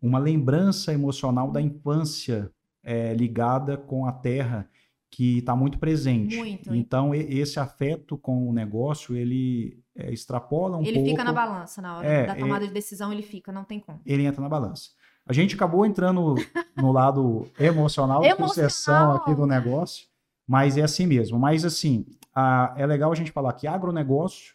uma 0.00 0.18
lembrança 0.18 0.92
emocional 0.92 1.50
da 1.50 1.60
infância 1.60 2.50
é, 2.82 3.14
ligada 3.14 3.76
com 3.76 4.06
a 4.06 4.12
terra 4.12 4.68
que 5.10 5.38
está 5.38 5.56
muito 5.56 5.78
presente. 5.78 6.36
Muito. 6.36 6.74
Então, 6.74 7.14
esse 7.14 7.58
afeto 7.58 8.16
com 8.16 8.48
o 8.48 8.52
negócio, 8.52 9.16
ele 9.16 9.82
é, 9.96 10.12
extrapola 10.12 10.76
um 10.76 10.80
ele 10.80 10.92
pouco... 10.92 11.00
Ele 11.00 11.10
fica 11.10 11.24
na 11.24 11.32
balança 11.32 11.80
na 11.80 11.98
hora 11.98 12.06
é, 12.06 12.26
da 12.26 12.34
tomada 12.34 12.64
é, 12.64 12.68
de 12.68 12.74
decisão, 12.74 13.12
ele 13.12 13.22
fica, 13.22 13.50
não 13.50 13.64
tem 13.64 13.80
como. 13.80 14.00
Ele 14.04 14.24
entra 14.24 14.40
na 14.40 14.48
balança. 14.48 14.90
A 15.26 15.32
gente 15.32 15.54
acabou 15.54 15.84
entrando 15.84 16.34
no 16.76 16.92
lado 16.92 17.46
emocional, 17.58 18.22
emocional. 18.22 18.48
sucessão 18.48 19.12
aqui 19.12 19.34
do 19.34 19.46
negócio, 19.46 20.06
mas 20.46 20.76
é 20.76 20.82
assim 20.82 21.06
mesmo. 21.06 21.38
Mas, 21.38 21.64
assim, 21.64 22.06
a, 22.34 22.74
é 22.76 22.86
legal 22.86 23.10
a 23.10 23.14
gente 23.14 23.32
falar 23.32 23.52
que 23.54 23.66
agronegócio 23.66 24.54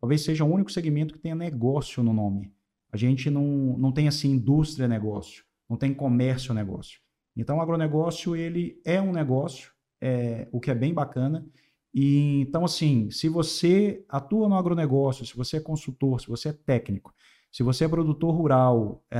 talvez 0.00 0.22
seja 0.24 0.44
o 0.44 0.52
único 0.52 0.72
segmento 0.72 1.14
que 1.14 1.20
tenha 1.20 1.34
negócio 1.34 2.02
no 2.02 2.12
nome. 2.12 2.52
A 2.90 2.96
gente 2.96 3.30
não, 3.30 3.44
não 3.78 3.92
tem, 3.92 4.08
assim, 4.08 4.30
indústria 4.30 4.88
negócio, 4.88 5.44
não 5.68 5.76
tem 5.76 5.92
comércio 5.92 6.54
negócio. 6.54 6.98
Então, 7.36 7.58
o 7.58 7.60
agronegócio, 7.60 8.36
ele 8.36 8.80
é 8.84 9.00
um 9.00 9.12
negócio, 9.12 9.70
é, 10.00 10.48
o 10.52 10.60
que 10.60 10.70
é 10.70 10.74
bem 10.74 10.92
bacana. 10.92 11.46
E, 11.92 12.40
então, 12.40 12.64
assim, 12.64 13.10
se 13.10 13.28
você 13.28 14.04
atua 14.08 14.48
no 14.48 14.56
agronegócio, 14.56 15.26
se 15.26 15.36
você 15.36 15.56
é 15.56 15.60
consultor, 15.60 16.20
se 16.20 16.28
você 16.28 16.50
é 16.50 16.52
técnico, 16.52 17.14
se 17.50 17.62
você 17.62 17.84
é 17.84 17.88
produtor 17.88 18.34
rural 18.34 19.04
é, 19.10 19.18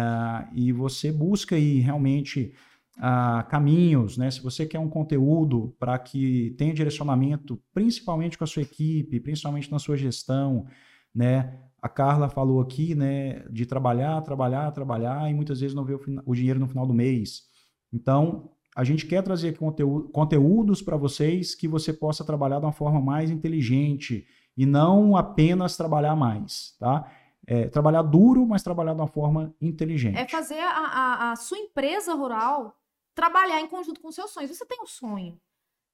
e 0.54 0.72
você 0.72 1.11
busca 1.11 1.56
aí 1.56 1.80
realmente 1.80 2.54
ah, 3.00 3.46
caminhos, 3.48 4.18
né? 4.18 4.30
Se 4.30 4.42
você 4.42 4.66
quer 4.66 4.78
um 4.78 4.88
conteúdo 4.88 5.74
para 5.78 5.98
que 5.98 6.54
tenha 6.58 6.74
direcionamento, 6.74 7.61
principalmente 7.72 8.36
com 8.36 8.44
a 8.44 8.46
sua 8.46 8.62
equipe, 8.62 9.18
principalmente 9.20 9.70
na 9.70 9.78
sua 9.78 9.96
gestão, 9.96 10.66
né? 11.14 11.58
A 11.80 11.88
Carla 11.88 12.28
falou 12.28 12.61
aqui, 12.61 12.94
né, 12.94 13.42
de 13.50 13.64
trabalhar, 13.64 14.20
trabalhar, 14.20 14.70
trabalhar 14.70 15.30
e 15.30 15.34
muitas 15.34 15.61
vezes 15.61 15.74
não 15.74 15.82
ver 15.82 15.94
o, 15.94 16.00
o 16.26 16.34
dinheiro 16.34 16.61
no 16.61 16.68
final 16.68 16.86
do 16.86 16.92
mês. 16.92 17.44
Então, 17.93 18.51
a 18.74 18.84
gente 18.84 19.07
quer 19.07 19.22
trazer 19.22 19.57
conteúdo, 19.57 20.09
conteúdos 20.11 20.80
para 20.80 20.97
vocês 20.97 21.55
que 21.55 21.66
você 21.66 21.93
possa 21.93 22.24
trabalhar 22.24 22.61
de 22.61 22.66
uma 22.66 22.72
forma 22.72 23.01
mais 23.01 23.30
inteligente 23.30 24.26
e 24.57 24.64
não 24.64 25.16
apenas 25.16 25.76
trabalhar 25.76 26.14
mais, 26.14 26.76
tá? 26.78 27.11
É, 27.47 27.68
trabalhar 27.68 28.03
duro, 28.03 28.47
mas 28.47 28.62
trabalhar 28.62 28.95
de 28.95 29.01
uma 29.01 29.09
forma 29.09 29.55
inteligente. 29.61 30.16
É 30.16 30.28
fazer 30.28 30.61
a, 30.61 30.70
a, 30.70 31.32
a 31.32 31.36
sua 31.36 31.59
empresa 31.59 32.14
rural 32.14 32.76
trabalhar 33.14 33.61
em 33.61 33.66
conjunto 33.66 34.01
com 34.01 34.11
seus 34.12 34.30
sonhos. 34.30 34.51
Você 34.51 34.64
tem 34.64 34.80
um 34.80 34.86
sonho, 34.86 35.41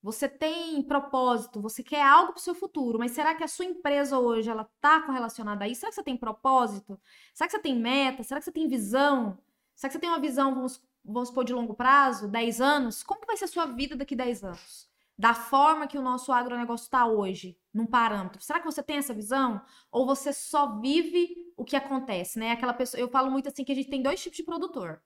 você 0.03 0.29
tem 0.29 0.83
propósito, 0.83 1.61
você 1.61 1.83
quer 1.83 2.03
algo 2.03 2.33
para 2.33 2.39
o 2.39 2.43
seu 2.43 2.55
futuro, 2.55 2.99
mas 2.99 3.13
será 3.13 3.35
que 3.35 3.43
a 3.43 3.49
sua 3.49 3.65
empresa 3.65 4.19
hoje 4.19 4.51
ela 4.51 4.63
está 4.63 5.01
correlacionada 5.03 5.65
a 5.65 5.69
isso? 5.69 5.81
Será 5.81 5.91
que 5.91 5.97
você 5.97 6.03
tem 6.05 6.17
propósito? 6.17 7.01
Será 7.35 7.49
que 7.49 7.57
você 7.57 7.63
tem 7.63 7.77
meta? 7.77 8.23
Será 8.23 8.39
que 8.39 8.45
você 8.45 8.53
tem 8.53 8.69
visão? 8.69 9.39
Será 9.75 9.89
que 9.89 9.95
você 9.95 10.01
tem 10.01 10.09
uma 10.09 10.21
visão, 10.21 10.55
vamos, 10.55 10.81
vamos 11.07 11.29
supor, 11.29 11.45
de 11.45 11.53
longo 11.53 11.75
prazo, 11.75 12.29
10 12.29 12.61
anos? 12.61 13.03
Como 13.03 13.21
que 13.21 13.27
vai 13.27 13.37
ser 13.37 13.45
a 13.45 13.49
sua 13.49 13.67
vida 13.67 13.97
daqui 13.97 14.17
10 14.17 14.45
anos? 14.45 14.89
Da 15.19 15.33
forma 15.33 15.87
que 15.87 15.97
o 15.97 16.03
nosso 16.03 16.33
agronegócio 16.33 16.85
está 16.85 17.07
hoje, 17.07 17.59
num 17.73 17.87
parâmetro. 17.87 18.43
Será 18.43 18.61
que 18.61 18.67
você 18.67 18.83
tem 18.83 18.99
essa 18.99 19.15
visão? 19.15 19.63
Ou 19.91 20.05
você 20.05 20.33
só 20.33 20.79
vive 20.79 21.37
o 21.57 21.65
que 21.65 21.77
acontece, 21.77 22.39
né? 22.39 22.53
Aquela 22.53 22.75
pessoa, 22.75 23.01
eu 23.01 23.09
falo 23.09 23.31
muito 23.31 23.49
assim 23.49 23.65
que 23.65 23.73
a 23.73 23.75
gente 23.75 23.89
tem 23.89 24.03
dois 24.03 24.23
tipos 24.23 24.37
de 24.37 24.43
produtor. 24.43 25.03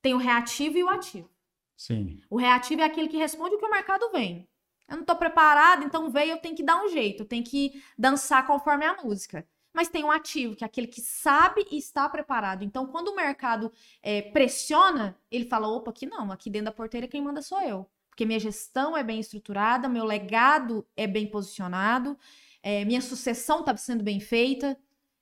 Tem 0.00 0.14
o 0.14 0.18
reativo 0.18 0.78
e 0.78 0.84
o 0.84 0.88
ativo. 0.88 1.30
Sim. 1.76 2.22
O 2.30 2.36
reativo 2.36 2.80
é 2.80 2.84
aquele 2.84 3.08
que 3.08 3.16
responde 3.16 3.54
o 3.54 3.58
que 3.58 3.66
o 3.66 3.70
mercado 3.70 4.10
vem. 4.12 4.48
Eu 4.88 4.98
não 4.98 5.04
tô 5.04 5.16
preparado, 5.16 5.84
então 5.84 6.10
veio, 6.10 6.32
eu 6.32 6.38
tenho 6.38 6.54
que 6.54 6.62
dar 6.62 6.82
um 6.82 6.88
jeito, 6.88 7.22
eu 7.22 7.26
tenho 7.26 7.44
que 7.44 7.82
dançar 7.98 8.46
conforme 8.46 8.84
a 8.84 9.02
música. 9.02 9.46
Mas 9.74 9.88
tem 9.88 10.04
um 10.04 10.10
ativo, 10.10 10.54
que 10.54 10.62
é 10.62 10.66
aquele 10.66 10.86
que 10.86 11.00
sabe 11.00 11.66
e 11.70 11.76
está 11.76 12.08
preparado. 12.08 12.62
Então, 12.62 12.86
quando 12.86 13.08
o 13.08 13.16
mercado 13.16 13.72
é, 14.00 14.22
pressiona, 14.22 15.18
ele 15.28 15.46
fala: 15.46 15.66
opa, 15.66 15.90
aqui 15.90 16.06
não, 16.06 16.30
aqui 16.30 16.48
dentro 16.48 16.66
da 16.66 16.72
porteira 16.72 17.08
quem 17.08 17.20
manda 17.20 17.42
sou 17.42 17.60
eu. 17.60 17.90
Porque 18.08 18.24
minha 18.24 18.38
gestão 18.38 18.96
é 18.96 19.02
bem 19.02 19.18
estruturada, 19.18 19.88
meu 19.88 20.04
legado 20.04 20.86
é 20.96 21.04
bem 21.04 21.26
posicionado, 21.26 22.16
é, 22.62 22.84
minha 22.84 23.00
sucessão 23.00 23.60
está 23.60 23.76
sendo 23.76 24.04
bem 24.04 24.20
feita, 24.20 24.78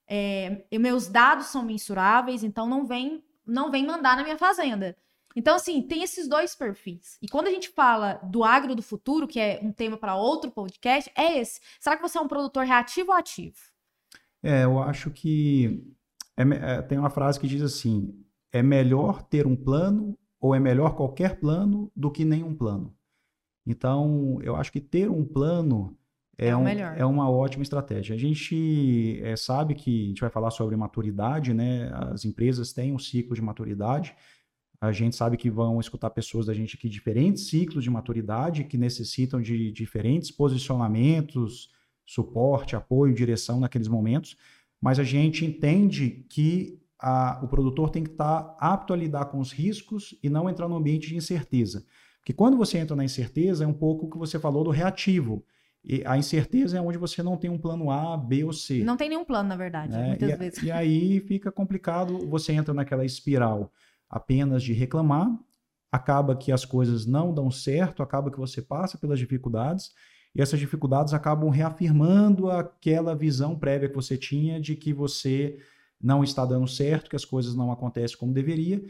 é, 0.06 0.66
meus 0.78 1.08
dados 1.08 1.46
são 1.46 1.62
mensuráveis, 1.64 2.44
então 2.44 2.66
não 2.66 2.84
vem, 2.84 3.24
não 3.46 3.70
vem 3.70 3.86
mandar 3.86 4.14
na 4.14 4.22
minha 4.22 4.36
fazenda. 4.36 4.94
Então, 5.34 5.56
assim, 5.56 5.80
tem 5.80 6.02
esses 6.02 6.28
dois 6.28 6.54
perfis. 6.54 7.16
E 7.22 7.26
quando 7.26 7.46
a 7.46 7.50
gente 7.50 7.70
fala 7.70 8.20
do 8.22 8.44
agro 8.44 8.74
do 8.74 8.82
futuro, 8.82 9.26
que 9.26 9.40
é 9.40 9.58
um 9.62 9.72
tema 9.72 9.96
para 9.96 10.14
outro 10.14 10.50
podcast, 10.50 11.10
é 11.16 11.38
esse. 11.38 11.58
Será 11.80 11.96
que 11.96 12.02
você 12.02 12.18
é 12.18 12.20
um 12.20 12.28
produtor 12.28 12.66
reativo 12.66 13.10
ou 13.10 13.16
ativo? 13.16 13.71
É, 14.42 14.64
eu 14.64 14.78
acho 14.80 15.10
que 15.10 15.84
é, 16.36 16.42
é, 16.42 16.82
tem 16.82 16.98
uma 16.98 17.10
frase 17.10 17.38
que 17.38 17.46
diz 17.46 17.62
assim: 17.62 18.14
é 18.52 18.62
melhor 18.62 19.22
ter 19.22 19.46
um 19.46 19.56
plano 19.56 20.18
ou 20.40 20.54
é 20.54 20.60
melhor 20.60 20.96
qualquer 20.96 21.38
plano 21.38 21.90
do 21.94 22.10
que 22.10 22.24
nenhum 22.24 22.54
plano. 22.54 22.94
Então, 23.64 24.38
eu 24.42 24.56
acho 24.56 24.72
que 24.72 24.80
ter 24.80 25.08
um 25.08 25.24
plano 25.24 25.96
é, 26.36 26.48
é, 26.48 26.56
um, 26.56 26.66
é 26.66 27.04
uma 27.04 27.30
ótima 27.30 27.62
estratégia. 27.62 28.16
A 28.16 28.18
gente 28.18 29.20
é, 29.22 29.36
sabe 29.36 29.74
que 29.74 30.04
a 30.04 30.08
gente 30.08 30.20
vai 30.20 30.30
falar 30.30 30.50
sobre 30.50 30.74
maturidade, 30.76 31.54
né? 31.54 31.90
As 31.92 32.24
empresas 32.24 32.72
têm 32.72 32.92
um 32.92 32.98
ciclo 32.98 33.36
de 33.36 33.42
maturidade. 33.42 34.14
A 34.80 34.90
gente 34.90 35.14
sabe 35.14 35.36
que 35.36 35.48
vão 35.48 35.78
escutar 35.78 36.10
pessoas 36.10 36.46
da 36.46 36.54
gente 36.54 36.76
aqui 36.76 36.88
diferentes 36.88 37.48
ciclos 37.48 37.84
de 37.84 37.90
maturidade 37.90 38.64
que 38.64 38.76
necessitam 38.76 39.40
de 39.40 39.70
diferentes 39.70 40.32
posicionamentos, 40.32 41.70
suporte, 42.04 42.76
apoio, 42.76 43.14
direção 43.14 43.60
naqueles 43.60 43.88
momentos. 43.88 44.36
Mas 44.80 44.98
a 44.98 45.04
gente 45.04 45.44
entende 45.44 46.26
que 46.28 46.80
a, 46.98 47.40
o 47.42 47.48
produtor 47.48 47.90
tem 47.90 48.04
que 48.04 48.10
estar 48.10 48.56
apto 48.58 48.92
a 48.92 48.96
lidar 48.96 49.26
com 49.26 49.38
os 49.38 49.52
riscos 49.52 50.18
e 50.22 50.28
não 50.28 50.48
entrar 50.48 50.68
no 50.68 50.76
ambiente 50.76 51.08
de 51.08 51.16
incerteza. 51.16 51.84
Porque 52.18 52.32
quando 52.32 52.56
você 52.56 52.78
entra 52.78 52.94
na 52.94 53.04
incerteza, 53.04 53.64
é 53.64 53.66
um 53.66 53.72
pouco 53.72 54.06
o 54.06 54.10
que 54.10 54.18
você 54.18 54.38
falou 54.38 54.62
do 54.62 54.70
reativo. 54.70 55.44
E 55.84 56.02
a 56.06 56.16
incerteza 56.16 56.78
é 56.78 56.80
onde 56.80 56.96
você 56.96 57.22
não 57.22 57.36
tem 57.36 57.50
um 57.50 57.58
plano 57.58 57.90
A, 57.90 58.16
B 58.16 58.44
ou 58.44 58.52
C. 58.52 58.84
Não 58.84 58.96
tem 58.96 59.08
nenhum 59.08 59.24
plano, 59.24 59.48
na 59.48 59.56
verdade, 59.56 59.92
né? 59.92 60.08
muitas 60.08 60.30
e, 60.30 60.36
vezes. 60.36 60.62
E 60.62 60.70
aí 60.70 61.20
fica 61.20 61.50
complicado, 61.50 62.18
você 62.28 62.52
entra 62.52 62.72
naquela 62.72 63.04
espiral 63.04 63.72
apenas 64.08 64.62
de 64.62 64.72
reclamar, 64.72 65.28
acaba 65.90 66.36
que 66.36 66.52
as 66.52 66.64
coisas 66.64 67.04
não 67.04 67.34
dão 67.34 67.50
certo, 67.50 68.02
acaba 68.02 68.30
que 68.30 68.38
você 68.38 68.62
passa 68.62 68.96
pelas 68.96 69.18
dificuldades, 69.18 69.90
e 70.34 70.40
essas 70.40 70.58
dificuldades 70.58 71.12
acabam 71.12 71.50
reafirmando 71.50 72.50
aquela 72.50 73.14
visão 73.14 73.58
prévia 73.58 73.88
que 73.88 73.94
você 73.94 74.16
tinha 74.16 74.60
de 74.60 74.74
que 74.74 74.92
você 74.92 75.58
não 76.00 76.24
está 76.24 76.44
dando 76.44 76.66
certo, 76.66 77.10
que 77.10 77.16
as 77.16 77.24
coisas 77.24 77.54
não 77.54 77.70
acontecem 77.70 78.16
como 78.16 78.32
deveria, 78.32 78.82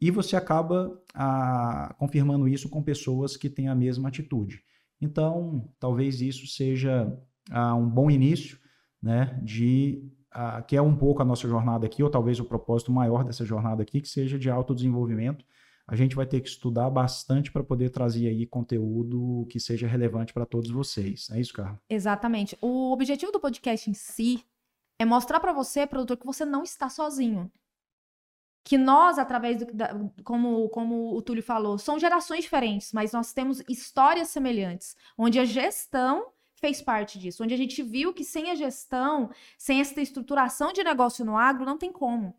e 0.00 0.10
você 0.10 0.36
acaba 0.36 1.00
ah, 1.14 1.94
confirmando 1.98 2.46
isso 2.46 2.68
com 2.68 2.82
pessoas 2.82 3.36
que 3.36 3.48
têm 3.48 3.68
a 3.68 3.74
mesma 3.74 4.08
atitude. 4.08 4.62
Então, 5.00 5.68
talvez 5.78 6.20
isso 6.20 6.46
seja 6.46 7.12
ah, 7.50 7.74
um 7.74 7.88
bom 7.88 8.10
início, 8.10 8.58
né, 9.02 9.40
de 9.42 10.02
uh, 10.34 10.62
que 10.66 10.76
é 10.76 10.82
um 10.82 10.94
pouco 10.94 11.22
a 11.22 11.24
nossa 11.24 11.48
jornada 11.48 11.86
aqui, 11.86 12.02
ou 12.02 12.10
talvez 12.10 12.38
o 12.40 12.44
propósito 12.44 12.92
maior 12.92 13.24
dessa 13.24 13.44
jornada 13.44 13.82
aqui, 13.82 14.00
que 14.00 14.08
seja 14.08 14.38
de 14.38 14.50
autodesenvolvimento. 14.50 15.44
A 15.88 15.96
gente 15.96 16.14
vai 16.14 16.26
ter 16.26 16.42
que 16.42 16.48
estudar 16.50 16.90
bastante 16.90 17.50
para 17.50 17.64
poder 17.64 17.88
trazer 17.88 18.28
aí 18.28 18.46
conteúdo 18.46 19.46
que 19.48 19.58
seja 19.58 19.88
relevante 19.88 20.34
para 20.34 20.44
todos 20.44 20.70
vocês. 20.70 21.30
É 21.30 21.40
isso, 21.40 21.54
Carla? 21.54 21.80
Exatamente. 21.88 22.58
O 22.60 22.92
objetivo 22.92 23.32
do 23.32 23.40
podcast 23.40 23.88
em 23.88 23.94
si 23.94 24.44
é 24.98 25.06
mostrar 25.06 25.40
para 25.40 25.50
você, 25.50 25.86
produtor, 25.86 26.18
que 26.18 26.26
você 26.26 26.44
não 26.44 26.62
está 26.62 26.90
sozinho. 26.90 27.50
Que 28.62 28.76
nós, 28.76 29.18
através 29.18 29.60
do. 29.60 29.72
Da, 29.72 29.94
como, 30.24 30.68
como 30.68 31.16
o 31.16 31.22
Túlio 31.22 31.42
falou, 31.42 31.78
são 31.78 31.98
gerações 31.98 32.42
diferentes, 32.42 32.92
mas 32.92 33.12
nós 33.12 33.32
temos 33.32 33.62
histórias 33.66 34.28
semelhantes, 34.28 34.94
onde 35.16 35.38
a 35.38 35.44
gestão 35.46 36.26
fez 36.60 36.82
parte 36.82 37.18
disso, 37.18 37.42
onde 37.42 37.54
a 37.54 37.56
gente 37.56 37.82
viu 37.82 38.12
que 38.12 38.24
sem 38.24 38.50
a 38.50 38.54
gestão, 38.54 39.30
sem 39.56 39.80
essa 39.80 39.98
estruturação 40.02 40.70
de 40.70 40.84
negócio 40.84 41.24
no 41.24 41.34
agro, 41.34 41.64
não 41.64 41.78
tem 41.78 41.90
como. 41.90 42.36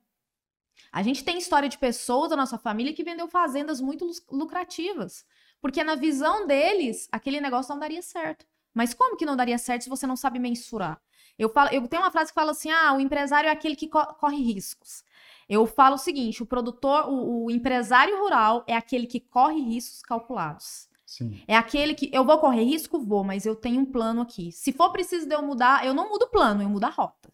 A 0.91 1.03
gente 1.03 1.23
tem 1.23 1.37
história 1.37 1.69
de 1.69 1.77
pessoas 1.77 2.29
da 2.29 2.35
nossa 2.35 2.57
família 2.57 2.93
que 2.93 3.03
vendeu 3.03 3.27
fazendas 3.27 3.79
muito 3.79 4.09
lucrativas, 4.31 5.25
porque 5.61 5.83
na 5.83 5.95
visão 5.95 6.47
deles, 6.47 7.07
aquele 7.11 7.39
negócio 7.39 7.73
não 7.73 7.79
daria 7.79 8.01
certo. 8.01 8.45
Mas 8.73 8.93
como 8.93 9.17
que 9.17 9.25
não 9.25 9.35
daria 9.35 9.57
certo 9.57 9.83
se 9.83 9.89
você 9.89 10.07
não 10.07 10.15
sabe 10.15 10.39
mensurar? 10.39 11.01
Eu, 11.37 11.49
falo, 11.49 11.69
eu 11.71 11.87
tenho 11.87 12.03
uma 12.03 12.11
frase 12.11 12.31
que 12.31 12.35
fala 12.35 12.51
assim: 12.51 12.69
ah, 12.69 12.93
o 12.93 12.99
empresário 12.99 13.47
é 13.47 13.51
aquele 13.51 13.75
que 13.75 13.87
co 13.87 14.05
corre 14.15 14.41
riscos. 14.41 15.03
Eu 15.47 15.65
falo 15.65 15.95
o 15.95 15.97
seguinte: 15.97 16.43
o 16.43 16.45
produtor, 16.45 17.09
o, 17.09 17.45
o 17.45 17.51
empresário 17.51 18.19
rural 18.19 18.63
é 18.67 18.75
aquele 18.75 19.07
que 19.07 19.19
corre 19.19 19.59
riscos 19.59 20.01
calculados. 20.01 20.89
Sim. 21.05 21.41
É 21.47 21.55
aquele 21.55 21.95
que 21.95 22.09
eu 22.13 22.23
vou 22.23 22.37
correr 22.37 22.63
risco, 22.63 22.99
vou, 22.99 23.23
mas 23.23 23.45
eu 23.45 23.55
tenho 23.55 23.81
um 23.81 23.85
plano 23.85 24.21
aqui. 24.21 24.51
Se 24.51 24.71
for 24.71 24.91
preciso 24.91 25.27
de 25.27 25.33
eu 25.33 25.41
mudar, 25.41 25.83
eu 25.83 25.93
não 25.93 26.07
mudo 26.07 26.23
o 26.23 26.29
plano, 26.29 26.61
eu 26.61 26.69
mudo 26.69 26.83
a 26.83 26.89
rota. 26.89 27.33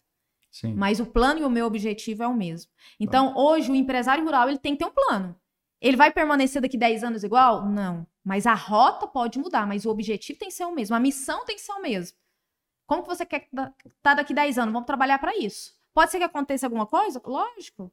Sim. 0.55 0.73
Mas 0.73 1.01
o 1.01 1.05
plano 1.05 1.41
e 1.41 1.43
o 1.43 1.49
meu 1.49 1.65
objetivo 1.65 2.23
é 2.23 2.27
o 2.27 2.33
mesmo. 2.33 2.71
Então, 2.97 3.35
hoje, 3.35 3.69
o 3.69 3.75
empresário 3.75 4.23
rural 4.23 4.47
ele 4.47 4.57
tem 4.57 4.71
que 4.71 4.79
ter 4.79 4.89
um 4.89 4.93
plano. 4.93 5.35
Ele 5.81 5.97
vai 5.97 6.13
permanecer 6.13 6.61
daqui 6.61 6.77
10 6.77 7.03
anos 7.03 7.25
igual? 7.25 7.65
Não. 7.65 8.07
Mas 8.23 8.47
a 8.47 8.53
rota 8.53 9.05
pode 9.05 9.37
mudar, 9.37 9.67
mas 9.67 9.85
o 9.85 9.89
objetivo 9.89 10.39
tem 10.39 10.47
que 10.47 10.53
ser 10.53 10.63
o 10.63 10.73
mesmo. 10.73 10.95
A 10.95 10.99
missão 10.99 11.43
tem 11.43 11.57
que 11.57 11.61
ser 11.61 11.73
o 11.73 11.81
mesmo. 11.81 12.17
Como 12.87 13.03
que 13.03 13.09
você 13.09 13.25
quer 13.25 13.49
estar 13.51 13.73
tá 14.01 14.13
daqui 14.13 14.33
10 14.33 14.57
anos? 14.57 14.71
Vamos 14.71 14.87
trabalhar 14.87 15.19
para 15.19 15.35
isso. 15.35 15.73
Pode 15.93 16.09
ser 16.09 16.19
que 16.19 16.23
aconteça 16.23 16.65
alguma 16.65 16.85
coisa? 16.85 17.21
Lógico. 17.25 17.91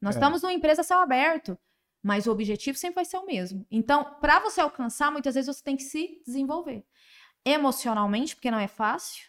Nós 0.00 0.16
é. 0.16 0.18
estamos 0.18 0.40
numa 0.40 0.54
empresa 0.54 0.82
céu 0.82 1.00
aberto. 1.00 1.58
Mas 2.02 2.26
o 2.26 2.32
objetivo 2.32 2.78
sempre 2.78 2.94
vai 2.94 3.04
ser 3.04 3.18
o 3.18 3.26
mesmo. 3.26 3.66
Então, 3.70 4.16
para 4.18 4.40
você 4.40 4.62
alcançar, 4.62 5.12
muitas 5.12 5.34
vezes 5.34 5.54
você 5.54 5.62
tem 5.62 5.76
que 5.76 5.82
se 5.82 6.22
desenvolver. 6.24 6.86
Emocionalmente, 7.44 8.34
porque 8.34 8.50
não 8.50 8.58
é 8.58 8.68
fácil, 8.68 9.28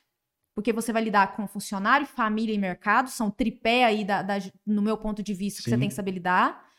porque 0.60 0.74
você 0.74 0.91
vai 0.91 1.01
lidar 1.01 1.38
com 1.38 1.47
funcionário, 1.47 2.05
família 2.05 2.53
e 2.53 2.57
mercado, 2.57 3.10
são 3.10 3.32
tripé 3.32 3.86
aí, 3.86 4.03
da, 4.03 4.22
da 4.22 4.34
no 4.68 4.82
meu 4.82 4.97
ponto 4.97 5.24
de 5.24 5.34
vista, 5.34 5.60
Sim. 5.60 5.64
que 5.64 5.70
você 5.70 5.78
tem 5.78 5.88
que 5.88 5.95
saber 5.95 6.12
lidar. 6.12 6.70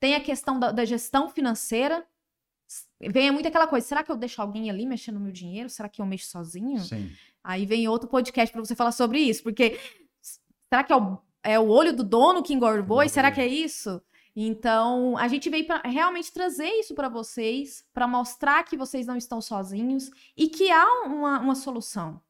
Tem 0.00 0.16
a 0.16 0.20
questão 0.20 0.58
da, 0.58 0.72
da 0.72 0.84
gestão 0.84 1.28
financeira. 1.28 2.04
Vem 3.00 3.30
muito 3.30 3.46
aquela 3.46 3.68
coisa: 3.68 3.86
será 3.86 4.02
que 4.02 4.10
eu 4.10 4.16
deixo 4.16 4.42
alguém 4.42 4.68
ali 4.68 4.84
mexendo 4.84 5.14
no 5.14 5.20
meu 5.20 5.32
dinheiro? 5.32 5.68
Será 5.68 5.88
que 5.88 6.02
eu 6.02 6.06
mexo 6.06 6.28
sozinho? 6.28 6.80
Sim. 6.80 7.08
Aí 7.44 7.64
vem 7.64 7.86
outro 7.86 8.08
podcast 8.08 8.52
para 8.52 8.64
você 8.64 8.74
falar 8.74 8.90
sobre 8.90 9.20
isso, 9.20 9.44
porque 9.44 9.78
será 10.68 10.82
que 10.82 10.92
é 10.92 10.96
o, 10.96 11.18
é 11.44 11.56
o 11.56 11.68
olho 11.68 11.94
do 11.94 12.02
dono 12.02 12.42
que 12.42 12.52
engorda 12.52 12.80
o 12.80 12.84
boi? 12.84 13.08
Será 13.08 13.30
que 13.30 13.40
é 13.40 13.46
isso? 13.46 14.02
Então, 14.34 15.16
a 15.16 15.28
gente 15.28 15.48
veio 15.48 15.68
para 15.68 15.88
realmente 15.88 16.32
trazer 16.32 16.68
isso 16.80 16.96
para 16.96 17.08
vocês, 17.08 17.84
para 17.94 18.08
mostrar 18.08 18.64
que 18.64 18.76
vocês 18.76 19.06
não 19.06 19.16
estão 19.16 19.40
sozinhos 19.40 20.10
e 20.36 20.48
que 20.48 20.68
há 20.68 21.04
uma, 21.04 21.38
uma 21.38 21.54
solução. 21.54 22.20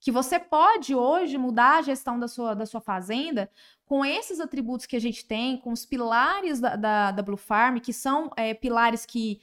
Que 0.00 0.10
você 0.10 0.38
pode 0.38 0.94
hoje 0.94 1.36
mudar 1.36 1.78
a 1.78 1.82
gestão 1.82 2.18
da 2.18 2.26
sua, 2.26 2.54
da 2.54 2.64
sua 2.64 2.80
fazenda 2.80 3.50
com 3.84 4.04
esses 4.04 4.40
atributos 4.40 4.86
que 4.86 4.96
a 4.96 5.00
gente 5.00 5.24
tem, 5.24 5.58
com 5.58 5.72
os 5.72 5.84
pilares 5.84 6.58
da, 6.58 6.74
da, 6.74 7.10
da 7.10 7.22
Blue 7.22 7.36
Farm, 7.36 7.78
que 7.78 7.92
são 7.92 8.30
é, 8.36 8.54
pilares 8.54 9.04
que 9.04 9.40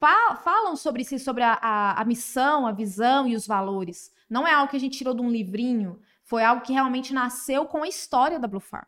fa 0.00 0.34
falam 0.36 0.74
sobre 0.74 1.04
si, 1.04 1.18
sobre 1.18 1.42
a, 1.42 1.52
a, 1.54 2.00
a 2.00 2.04
missão, 2.04 2.66
a 2.66 2.72
visão 2.72 3.28
e 3.28 3.36
os 3.36 3.46
valores. 3.46 4.12
Não 4.28 4.46
é 4.46 4.52
algo 4.52 4.70
que 4.70 4.76
a 4.76 4.80
gente 4.80 4.98
tirou 4.98 5.14
de 5.14 5.20
um 5.20 5.30
livrinho, 5.30 6.00
foi 6.24 6.42
algo 6.42 6.62
que 6.62 6.72
realmente 6.72 7.12
nasceu 7.12 7.66
com 7.66 7.82
a 7.82 7.88
história 7.88 8.38
da 8.38 8.48
Blue 8.48 8.60
Farm. 8.60 8.86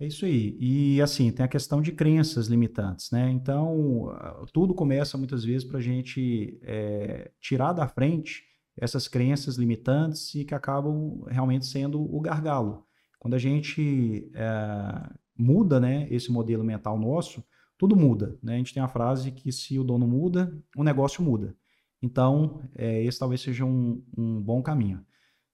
É 0.00 0.06
isso 0.06 0.24
aí. 0.24 0.56
E 0.58 1.00
assim, 1.00 1.30
tem 1.30 1.44
a 1.44 1.48
questão 1.48 1.80
de 1.80 1.92
crenças 1.92 2.48
limitantes, 2.48 3.12
né? 3.12 3.30
Então, 3.30 4.12
tudo 4.52 4.74
começa 4.74 5.16
muitas 5.16 5.44
vezes 5.44 5.62
para 5.62 5.78
a 5.78 5.82
gente 5.82 6.58
é, 6.62 7.30
tirar 7.40 7.72
da 7.72 7.86
frente 7.86 8.44
essas 8.76 9.08
crenças 9.08 9.56
limitantes 9.56 10.34
e 10.34 10.44
que 10.44 10.54
acabam 10.54 11.22
realmente 11.28 11.66
sendo 11.66 12.02
o 12.02 12.20
gargalo. 12.20 12.86
Quando 13.18 13.34
a 13.34 13.38
gente 13.38 14.30
é, 14.34 15.10
muda 15.36 15.78
né, 15.78 16.08
esse 16.10 16.30
modelo 16.32 16.64
mental 16.64 16.98
nosso, 16.98 17.44
tudo 17.78 17.96
muda. 17.96 18.38
Né? 18.42 18.54
A 18.54 18.58
gente 18.58 18.74
tem 18.74 18.82
a 18.82 18.88
frase 18.88 19.32
que 19.32 19.50
se 19.52 19.78
o 19.78 19.84
dono 19.84 20.06
muda, 20.06 20.56
o 20.76 20.84
negócio 20.84 21.22
muda. 21.22 21.56
Então, 22.02 22.60
é, 22.74 23.02
esse 23.04 23.18
talvez 23.18 23.40
seja 23.40 23.64
um, 23.64 24.02
um 24.16 24.40
bom 24.40 24.62
caminho. 24.62 25.04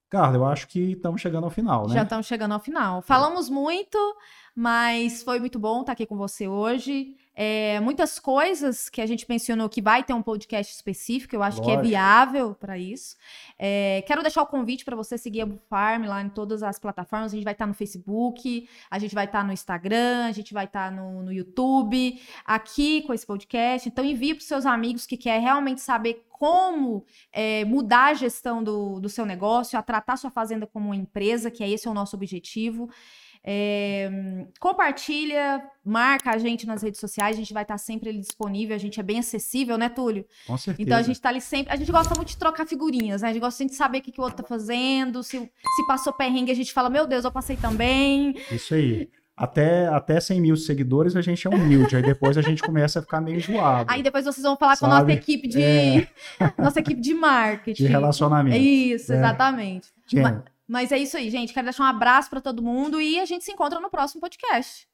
Carla, 0.08 0.36
eu 0.36 0.46
acho 0.46 0.66
que 0.68 0.92
estamos 0.92 1.20
chegando 1.20 1.44
ao 1.44 1.50
final, 1.50 1.86
né? 1.86 1.94
Já 1.94 2.02
estamos 2.02 2.26
chegando 2.26 2.52
ao 2.52 2.60
final. 2.60 3.02
Falamos 3.02 3.50
muito, 3.50 3.98
mas 4.56 5.22
foi 5.22 5.38
muito 5.38 5.58
bom 5.58 5.82
estar 5.82 5.92
aqui 5.92 6.06
com 6.06 6.16
você 6.16 6.48
hoje. 6.48 7.14
É, 7.40 7.78
muitas 7.78 8.18
coisas 8.18 8.88
que 8.88 9.00
a 9.00 9.06
gente 9.06 9.24
mencionou 9.28 9.68
que 9.68 9.80
vai 9.80 10.02
ter 10.02 10.12
um 10.12 10.20
podcast 10.20 10.74
específico, 10.74 11.36
eu 11.36 11.42
acho 11.44 11.62
que 11.62 11.70
é 11.70 11.76
Lógico. 11.76 11.88
viável 11.88 12.52
para 12.52 12.76
isso. 12.76 13.16
É, 13.56 14.02
quero 14.08 14.22
deixar 14.22 14.42
o 14.42 14.46
convite 14.46 14.84
para 14.84 14.96
você 14.96 15.16
seguir 15.16 15.42
a 15.42 15.46
Bufarm 15.46 16.04
lá 16.08 16.20
em 16.20 16.28
todas 16.28 16.64
as 16.64 16.80
plataformas. 16.80 17.32
A 17.32 17.36
gente 17.36 17.44
vai 17.44 17.52
estar 17.52 17.68
no 17.68 17.74
Facebook, 17.74 18.68
a 18.90 18.98
gente 18.98 19.14
vai 19.14 19.26
estar 19.26 19.44
no 19.44 19.52
Instagram, 19.52 20.26
a 20.26 20.32
gente 20.32 20.52
vai 20.52 20.64
estar 20.64 20.90
no, 20.90 21.22
no 21.22 21.32
YouTube, 21.32 22.20
aqui 22.44 23.02
com 23.02 23.14
esse 23.14 23.24
podcast. 23.24 23.88
Então, 23.88 24.04
envie 24.04 24.34
para 24.34 24.40
os 24.40 24.48
seus 24.48 24.66
amigos 24.66 25.06
que 25.06 25.16
quer 25.16 25.40
realmente 25.40 25.80
saber 25.80 26.26
como 26.28 27.04
é, 27.32 27.64
mudar 27.64 28.06
a 28.06 28.14
gestão 28.14 28.64
do, 28.64 28.98
do 28.98 29.08
seu 29.08 29.24
negócio, 29.24 29.78
a 29.78 29.82
tratar 29.82 30.16
sua 30.16 30.30
fazenda 30.30 30.66
como 30.66 30.86
uma 30.86 30.96
empresa, 30.96 31.52
que 31.52 31.62
é 31.62 31.70
esse 31.70 31.86
é 31.86 31.90
o 31.90 31.94
nosso 31.94 32.16
objetivo. 32.16 32.90
É, 33.50 34.10
compartilha, 34.60 35.62
marca 35.82 36.30
a 36.30 36.36
gente 36.36 36.66
nas 36.66 36.82
redes 36.82 37.00
sociais, 37.00 37.34
a 37.34 37.38
gente 37.38 37.54
vai 37.54 37.62
estar 37.62 37.78
sempre 37.78 38.10
ali 38.10 38.20
disponível, 38.20 38.76
a 38.76 38.78
gente 38.78 39.00
é 39.00 39.02
bem 39.02 39.18
acessível, 39.18 39.78
né, 39.78 39.88
Túlio? 39.88 40.26
Com 40.46 40.56
certeza. 40.58 40.82
Então 40.86 40.98
a 40.98 41.02
gente 41.02 41.18
tá 41.18 41.30
ali 41.30 41.40
sempre. 41.40 41.72
A 41.72 41.76
gente 41.76 41.90
gosta 41.90 42.14
muito 42.14 42.28
de 42.28 42.36
trocar 42.36 42.66
figurinhas, 42.66 43.22
né? 43.22 43.30
A 43.30 43.32
gente 43.32 43.40
gosta 43.40 43.64
de 43.64 43.74
saber 43.74 43.98
o 43.98 44.02
que, 44.02 44.12
que 44.12 44.20
o 44.20 44.24
outro 44.24 44.42
tá 44.42 44.48
fazendo. 44.48 45.22
Se, 45.22 45.38
se 45.38 45.86
passou 45.86 46.12
perrengue, 46.12 46.52
a 46.52 46.54
gente 46.54 46.74
fala, 46.74 46.90
meu 46.90 47.06
Deus, 47.06 47.24
eu 47.24 47.32
passei 47.32 47.56
também. 47.56 48.34
Isso 48.52 48.74
aí. 48.74 49.08
Até, 49.34 49.86
até 49.86 50.20
100 50.20 50.40
mil 50.40 50.56
seguidores 50.56 51.14
a 51.16 51.20
gente 51.22 51.46
é 51.46 51.50
humilde, 51.50 51.94
aí 51.94 52.02
depois 52.02 52.36
a 52.36 52.42
gente 52.42 52.60
começa 52.60 52.98
a 52.98 53.02
ficar 53.02 53.20
meio 53.20 53.36
enjoado 53.36 53.88
Aí 53.88 54.02
depois 54.02 54.24
vocês 54.24 54.42
vão 54.42 54.56
falar 54.56 54.76
com 54.76 54.86
a 54.86 54.88
nossa 54.88 55.00
Sabe? 55.02 55.12
equipe 55.12 55.46
de. 55.46 55.62
É. 55.62 56.08
Nossa 56.58 56.80
equipe 56.80 57.00
de 57.00 57.14
marketing. 57.14 57.84
de 57.84 57.88
relacionamento. 57.88 58.56
Isso, 58.56 59.12
É. 59.12 59.16
exatamente. 59.16 59.86
Gente, 60.08 60.22
Ma- 60.22 60.42
Mas 60.68 60.92
é 60.92 60.98
isso 60.98 61.16
aí, 61.16 61.30
gente. 61.30 61.54
Quero 61.54 61.64
deixar 61.64 61.84
um 61.84 61.86
abraço 61.86 62.28
pra 62.28 62.42
todo 62.42 62.62
mundo 62.62 63.00
e 63.00 63.18
a 63.18 63.24
gente 63.24 63.44
se 63.44 63.50
encontra 63.50 63.80
no 63.80 63.88
próximo 63.88 64.20
podcast. 64.20 64.86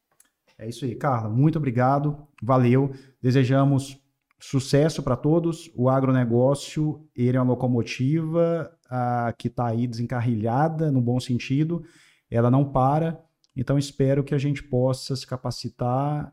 É 0.57 0.69
isso 0.69 0.85
aí, 0.85 0.95
Carla. 0.95 1.29
Muito 1.29 1.59
obrigado. 1.59 2.29
Valeu. 2.41 2.93
Desejamos 3.21 4.01
sucesso 4.39 5.03
para 5.03 5.17
todos. 5.17 5.69
O 5.75 5.89
agronegócio, 5.89 7.05
ele 7.17 7.37
é 7.37 7.41
uma 7.41 7.53
locomotiva 7.53 8.71
ah, 8.89 9.35
que 9.37 9.49
está 9.49 9.67
aí 9.67 9.89
desencarrilhada, 9.89 10.93
no 10.93 11.01
bom 11.01 11.19
sentido. 11.19 11.83
Ela 12.31 12.51
não 12.51 12.65
para. 12.65 13.21
Então, 13.57 13.77
espero 13.77 14.23
que 14.23 14.35
a 14.35 14.39
gente 14.39 14.63
possa 14.63 15.17
se 15.17 15.27
capacitar 15.27 16.33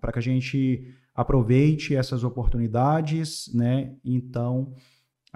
para 0.00 0.12
que 0.12 0.18
a 0.18 0.22
gente 0.22 0.94
aproveite 1.14 1.96
essas 1.96 2.22
oportunidades, 2.22 3.52
né? 3.52 3.94
Então, 4.04 4.72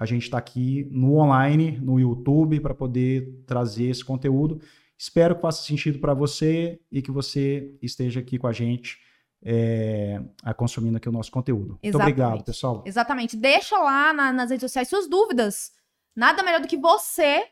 a 0.02 0.06
gente 0.06 0.22
está 0.24 0.38
aqui 0.38 0.86
no 0.90 1.16
online, 1.16 1.78
no 1.80 1.98
YouTube, 1.98 2.60
para 2.60 2.74
poder 2.74 3.42
trazer 3.46 3.84
esse 3.84 4.04
conteúdo. 4.04 4.60
Espero 4.98 5.34
que 5.36 5.42
faça 5.42 5.62
sentido 5.64 5.98
para 5.98 6.14
você 6.14 6.80
e 6.90 7.00
que 7.02 7.10
você 7.10 7.74
esteja 7.80 8.20
aqui 8.20 8.38
com 8.38 8.46
a 8.46 8.52
gente 8.52 8.98
é, 9.44 10.20
a 10.44 10.54
consumindo 10.54 10.96
aqui 10.96 11.08
o 11.08 11.12
nosso 11.12 11.30
conteúdo. 11.32 11.70
Muito 11.70 11.84
Exatamente. 11.86 12.12
obrigado, 12.20 12.44
pessoal. 12.44 12.84
Exatamente. 12.86 13.36
Deixa 13.36 13.76
lá 13.78 14.12
na- 14.12 14.32
nas 14.32 14.50
redes 14.50 14.62
sociais 14.62 14.88
suas 14.88 15.08
dúvidas. 15.08 15.72
Nada 16.14 16.42
melhor 16.42 16.60
do 16.60 16.68
que 16.68 16.76
você 16.76 17.44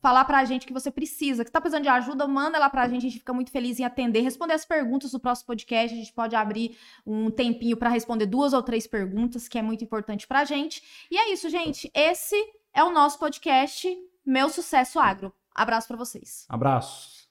falar 0.00 0.24
pra 0.24 0.44
gente 0.44 0.66
que 0.66 0.72
você 0.72 0.90
precisa. 0.90 1.44
Que 1.44 1.50
tá 1.50 1.60
precisando 1.60 1.82
de 1.82 1.88
ajuda, 1.88 2.26
manda 2.26 2.58
lá 2.58 2.70
pra 2.70 2.88
gente. 2.88 2.98
A 2.98 3.08
gente 3.08 3.18
fica 3.18 3.32
muito 3.32 3.50
feliz 3.50 3.78
em 3.78 3.84
atender, 3.84 4.20
responder 4.20 4.54
as 4.54 4.64
perguntas 4.64 5.10
do 5.12 5.20
próximo 5.20 5.48
podcast. 5.48 5.94
A 5.94 5.98
gente 5.98 6.12
pode 6.12 6.36
abrir 6.36 6.76
um 7.06 7.30
tempinho 7.30 7.76
pra 7.76 7.88
responder 7.88 8.26
duas 8.26 8.52
ou 8.52 8.62
três 8.62 8.86
perguntas, 8.86 9.48
que 9.48 9.58
é 9.58 9.62
muito 9.62 9.82
importante 9.82 10.26
pra 10.26 10.44
gente. 10.44 10.82
E 11.10 11.16
é 11.16 11.32
isso, 11.32 11.48
gente. 11.48 11.90
Esse 11.94 12.36
é 12.72 12.84
o 12.84 12.92
nosso 12.92 13.18
podcast 13.18 13.88
Meu 14.24 14.48
Sucesso 14.48 14.98
Agro. 14.98 15.32
Abraço 15.54 15.88
pra 15.88 15.96
vocês. 15.96 16.44
Abraços. 16.48 17.28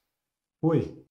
Fui. 0.60 1.06